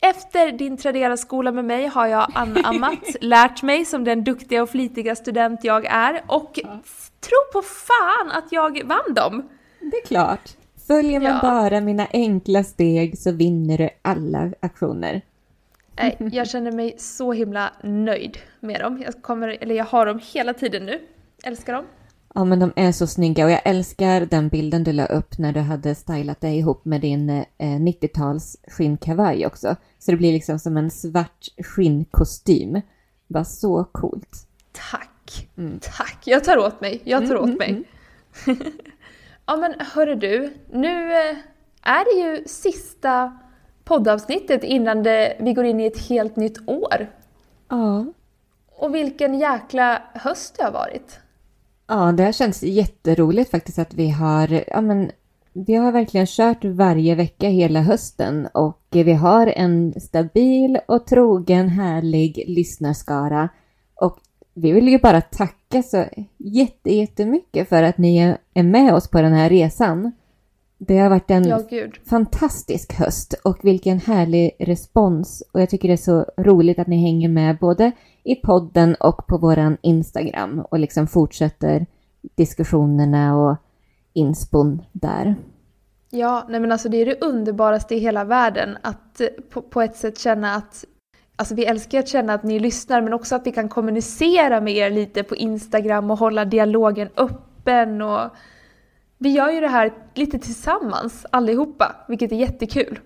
Efter 0.00 0.52
din 0.52 0.76
Tradera-skola 0.76 1.52
med 1.52 1.64
mig 1.64 1.86
har 1.86 2.06
jag 2.06 2.30
anammat, 2.34 2.98
lärt 3.20 3.62
mig 3.62 3.84
som 3.84 4.04
den 4.04 4.24
duktiga 4.24 4.62
och 4.62 4.70
flitiga 4.70 5.16
student 5.16 5.64
jag 5.64 5.84
är 5.84 6.22
och 6.26 6.52
ja. 6.54 6.78
tro 7.20 7.38
på 7.52 7.62
fan 7.62 8.30
att 8.30 8.52
jag 8.52 8.84
vann 8.84 9.14
dem! 9.14 9.48
Det 9.80 9.96
är 9.96 10.06
klart. 10.06 10.57
Följer 10.88 11.20
man 11.20 11.30
ja. 11.30 11.38
bara 11.42 11.80
mina 11.80 12.06
enkla 12.12 12.64
steg 12.64 13.18
så 13.18 13.32
vinner 13.32 13.78
du 13.78 13.90
alla 14.02 14.52
aktioner. 14.60 15.22
Jag 16.32 16.48
känner 16.48 16.72
mig 16.72 16.94
så 16.98 17.32
himla 17.32 17.72
nöjd 17.82 18.38
med 18.60 18.80
dem. 18.80 19.02
Jag, 19.04 19.22
kommer, 19.22 19.48
eller 19.60 19.74
jag 19.74 19.84
har 19.84 20.06
dem 20.06 20.20
hela 20.32 20.54
tiden 20.54 20.86
nu. 20.86 21.00
Älskar 21.44 21.72
dem. 21.72 21.84
Ja, 22.34 22.44
men 22.44 22.58
de 22.58 22.72
är 22.76 22.92
så 22.92 23.06
snygga 23.06 23.44
och 23.44 23.50
jag 23.50 23.60
älskar 23.64 24.20
den 24.20 24.48
bilden 24.48 24.84
du 24.84 24.92
la 24.92 25.06
upp 25.06 25.38
när 25.38 25.52
du 25.52 25.60
hade 25.60 25.94
stylat 25.94 26.40
dig 26.40 26.58
ihop 26.58 26.84
med 26.84 27.00
din 27.00 27.30
eh, 27.30 27.44
90-tals 27.58 28.56
skinnkavaj 28.68 29.46
också. 29.46 29.76
Så 29.98 30.10
det 30.10 30.16
blir 30.16 30.32
liksom 30.32 30.58
som 30.58 30.76
en 30.76 30.90
svart 30.90 31.46
skinnkostym. 31.64 32.80
Bara 33.26 33.44
så 33.44 33.84
coolt. 33.84 34.46
Tack, 34.90 35.48
mm. 35.56 35.78
tack. 35.82 36.18
Jag 36.24 36.44
tar 36.44 36.56
åt 36.56 36.80
mig, 36.80 37.00
jag 37.04 37.28
tar 37.28 37.36
mm, 37.36 37.50
åt 37.50 37.58
mig. 37.58 37.70
Mm, 37.70 37.84
mm. 38.46 38.72
Ja 39.48 39.56
men 39.56 39.74
hörru 39.78 40.14
du, 40.14 40.52
nu 40.72 41.12
eh, 41.12 41.36
är 41.82 42.04
det 42.04 42.28
ju 42.28 42.44
sista 42.46 43.38
poddavsnittet 43.84 44.64
innan 44.64 45.02
det, 45.02 45.36
vi 45.40 45.52
går 45.52 45.64
in 45.64 45.80
i 45.80 45.86
ett 45.86 46.08
helt 46.08 46.36
nytt 46.36 46.68
år. 46.68 47.10
Ja. 47.68 48.06
Och 48.76 48.94
vilken 48.94 49.38
jäkla 49.38 50.02
höst 50.14 50.54
det 50.58 50.64
har 50.64 50.72
varit. 50.72 51.20
Ja, 51.86 52.12
det 52.12 52.24
har 52.24 52.32
känts 52.32 52.62
jätteroligt 52.62 53.50
faktiskt 53.50 53.78
att 53.78 53.94
vi 53.94 54.10
har, 54.10 54.64
ja 54.66 54.80
men, 54.80 55.10
vi 55.52 55.74
har 55.74 55.92
verkligen 55.92 56.26
kört 56.26 56.64
varje 56.64 57.14
vecka 57.14 57.48
hela 57.48 57.80
hösten 57.80 58.48
och 58.54 58.86
vi 58.90 59.12
har 59.12 59.46
en 59.46 60.00
stabil 60.00 60.78
och 60.88 61.06
trogen 61.06 61.68
härlig 61.68 62.44
lyssnarskara. 62.48 63.48
Och 63.94 64.18
vi 64.60 64.72
vill 64.72 64.88
ju 64.88 64.98
bara 64.98 65.20
tacka 65.20 65.82
så 65.82 66.04
jätte, 66.36 66.94
jättemycket 66.94 67.68
för 67.68 67.82
att 67.82 67.98
ni 67.98 68.36
är 68.54 68.62
med 68.62 68.94
oss 68.94 69.10
på 69.10 69.22
den 69.22 69.32
här 69.32 69.48
resan. 69.48 70.12
Det 70.78 70.98
har 70.98 71.10
varit 71.10 71.30
en 71.30 71.48
Ja, 71.48 71.60
fantastisk 72.10 72.92
höst 72.92 73.34
och 73.44 73.58
vilken 73.62 73.98
härlig 73.98 74.50
respons. 74.58 75.42
Och 75.52 75.60
jag 75.60 75.70
tycker 75.70 75.88
det 75.88 75.94
är 75.94 75.96
så 75.96 76.26
roligt 76.36 76.78
att 76.78 76.86
ni 76.86 77.02
hänger 77.02 77.28
med 77.28 77.58
både 77.58 77.92
i 78.24 78.34
podden 78.34 78.94
och 78.94 79.26
på 79.26 79.38
våran 79.38 79.76
Instagram 79.82 80.60
och 80.70 80.78
liksom 80.78 81.06
fortsätter 81.06 81.86
diskussionerna 82.34 83.36
och 83.36 83.56
inspon 84.12 84.82
där. 84.92 85.36
Ja, 86.10 86.46
nej 86.48 86.60
men 86.60 86.72
alltså 86.72 86.88
det 86.88 86.96
är 86.96 87.06
det 87.06 87.20
underbaraste 87.20 87.94
i 87.94 87.98
hela 87.98 88.24
världen 88.24 88.76
att 88.82 89.20
eh, 89.20 89.26
på, 89.50 89.62
på 89.62 89.82
ett 89.82 89.96
sätt 89.96 90.18
känna 90.18 90.54
att 90.54 90.84
Alltså 91.40 91.54
vi 91.54 91.64
älskar 91.64 91.98
att 91.98 92.08
känna 92.08 92.34
att 92.34 92.42
ni 92.42 92.58
lyssnar 92.58 93.00
men 93.00 93.12
också 93.12 93.34
att 93.34 93.46
vi 93.46 93.52
kan 93.52 93.68
kommunicera 93.68 94.60
med 94.60 94.76
er 94.76 94.90
lite 94.90 95.22
på 95.22 95.36
Instagram 95.36 96.10
och 96.10 96.18
hålla 96.18 96.44
dialogen 96.44 97.08
öppen 97.16 98.02
och 98.02 98.30
vi 99.18 99.28
gör 99.28 99.50
ju 99.50 99.60
det 99.60 99.68
här 99.68 99.92
lite 100.14 100.38
tillsammans 100.38 101.26
allihopa, 101.30 101.96
vilket 102.08 102.32
är 102.32 102.36
jättekul. 102.36 103.00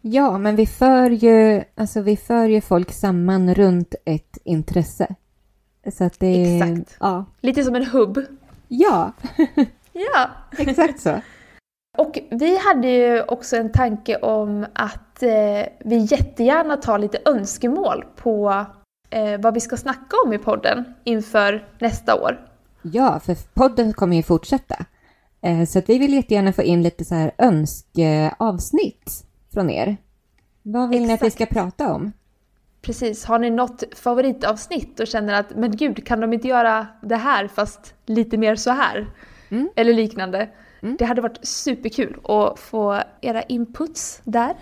Ja, 0.00 0.38
men 0.38 0.56
vi 0.56 0.66
för 0.66 1.10
ju, 1.10 1.62
alltså 1.74 2.00
vi 2.00 2.16
för 2.16 2.48
ju 2.48 2.60
folk 2.60 2.92
samman 2.92 3.54
runt 3.54 3.94
ett 4.04 4.38
intresse. 4.44 5.14
Så 5.92 6.04
att 6.04 6.20
det. 6.20 6.56
Exakt. 6.56 6.96
Ja. 7.00 7.24
Lite 7.40 7.64
som 7.64 7.74
en 7.74 7.86
hubb. 7.86 8.24
Ja, 8.68 9.12
Ja. 9.92 10.30
exakt 10.58 11.00
så. 11.00 11.20
Och 11.98 12.18
vi 12.30 12.58
hade 12.58 12.88
ju 12.88 13.22
också 13.22 13.56
en 13.56 13.72
tanke 13.72 14.16
om 14.16 14.66
att 14.72 15.07
eh, 15.22 15.66
vi 15.84 15.96
jättegärna 15.96 16.76
tar 16.76 16.98
lite 16.98 17.18
önskemål 17.24 18.04
på 18.16 18.64
eh, 19.10 19.40
vad 19.40 19.54
vi 19.54 19.60
ska 19.60 19.76
snacka 19.76 20.16
om 20.26 20.32
i 20.32 20.38
podden 20.38 20.84
inför 21.04 21.68
nästa 21.80 22.22
år. 22.22 22.48
Ja, 22.82 23.20
för 23.20 23.36
podden 23.54 23.92
kommer 23.92 24.16
ju 24.16 24.22
fortsätta. 24.22 24.76
Eh, 25.42 25.64
Så 25.64 25.78
att 25.78 25.88
vi 25.88 25.98
vill 25.98 26.14
jättegärna 26.14 26.52
få 26.52 26.62
in 26.62 26.82
lite 26.82 27.04
så 27.04 27.14
här 27.14 27.32
önskeavsnitt 27.38 29.24
från 29.54 29.70
er. 29.70 29.96
Vad 30.62 30.88
vill 30.88 31.06
ni 31.06 31.12
att 31.12 31.22
vi 31.22 31.30
ska 31.30 31.44
Exakt. 31.44 31.52
prata 31.60 31.92
om? 31.92 32.12
Precis, 32.82 33.24
har 33.24 33.38
ni 33.38 33.50
något 33.50 33.82
favoritavsnitt 33.96 35.00
och 35.00 35.06
känner 35.06 35.34
att 35.40 35.56
men 35.56 35.76
gud, 35.76 36.06
kan 36.06 36.20
de 36.20 36.32
inte 36.32 36.48
göra 36.48 36.86
det 37.02 37.16
här 37.16 37.48
fast 37.48 37.94
lite 38.06 38.36
mer 38.36 38.56
så 38.56 38.70
här? 38.70 39.06
Mm. 39.50 39.68
Eller 39.76 39.92
liknande. 39.92 40.48
Mm. 40.82 40.96
Det 40.98 41.04
hade 41.04 41.20
varit 41.20 41.38
superkul 41.46 42.20
att 42.24 42.58
få 42.58 43.00
era 43.20 43.42
inputs 43.42 44.20
där. 44.24 44.54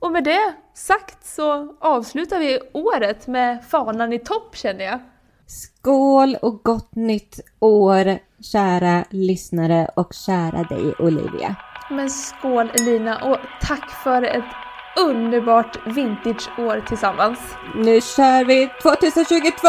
Och 0.00 0.12
med 0.12 0.24
det 0.24 0.54
sagt 0.74 1.26
så 1.26 1.76
avslutar 1.80 2.38
vi 2.38 2.60
året 2.72 3.26
med 3.26 3.64
fanan 3.64 4.12
i 4.12 4.18
topp 4.18 4.56
känner 4.56 4.84
jag. 4.84 5.00
Skål 5.46 6.36
och 6.42 6.62
gott 6.64 6.94
nytt 6.94 7.40
år, 7.58 8.18
kära 8.42 9.04
lyssnare 9.10 9.90
och 9.96 10.14
kära 10.14 10.62
dig 10.62 10.94
Olivia. 10.98 11.56
Men 11.90 12.10
skål 12.10 12.70
Elina 12.80 13.24
och 13.24 13.38
tack 13.60 13.90
för 13.90 14.22
ett 14.22 14.44
underbart 14.98 15.86
vintageår 15.86 16.84
tillsammans. 16.88 17.38
Nu 17.74 18.00
kör 18.00 18.44
vi 18.44 18.68
2022! 18.82 19.68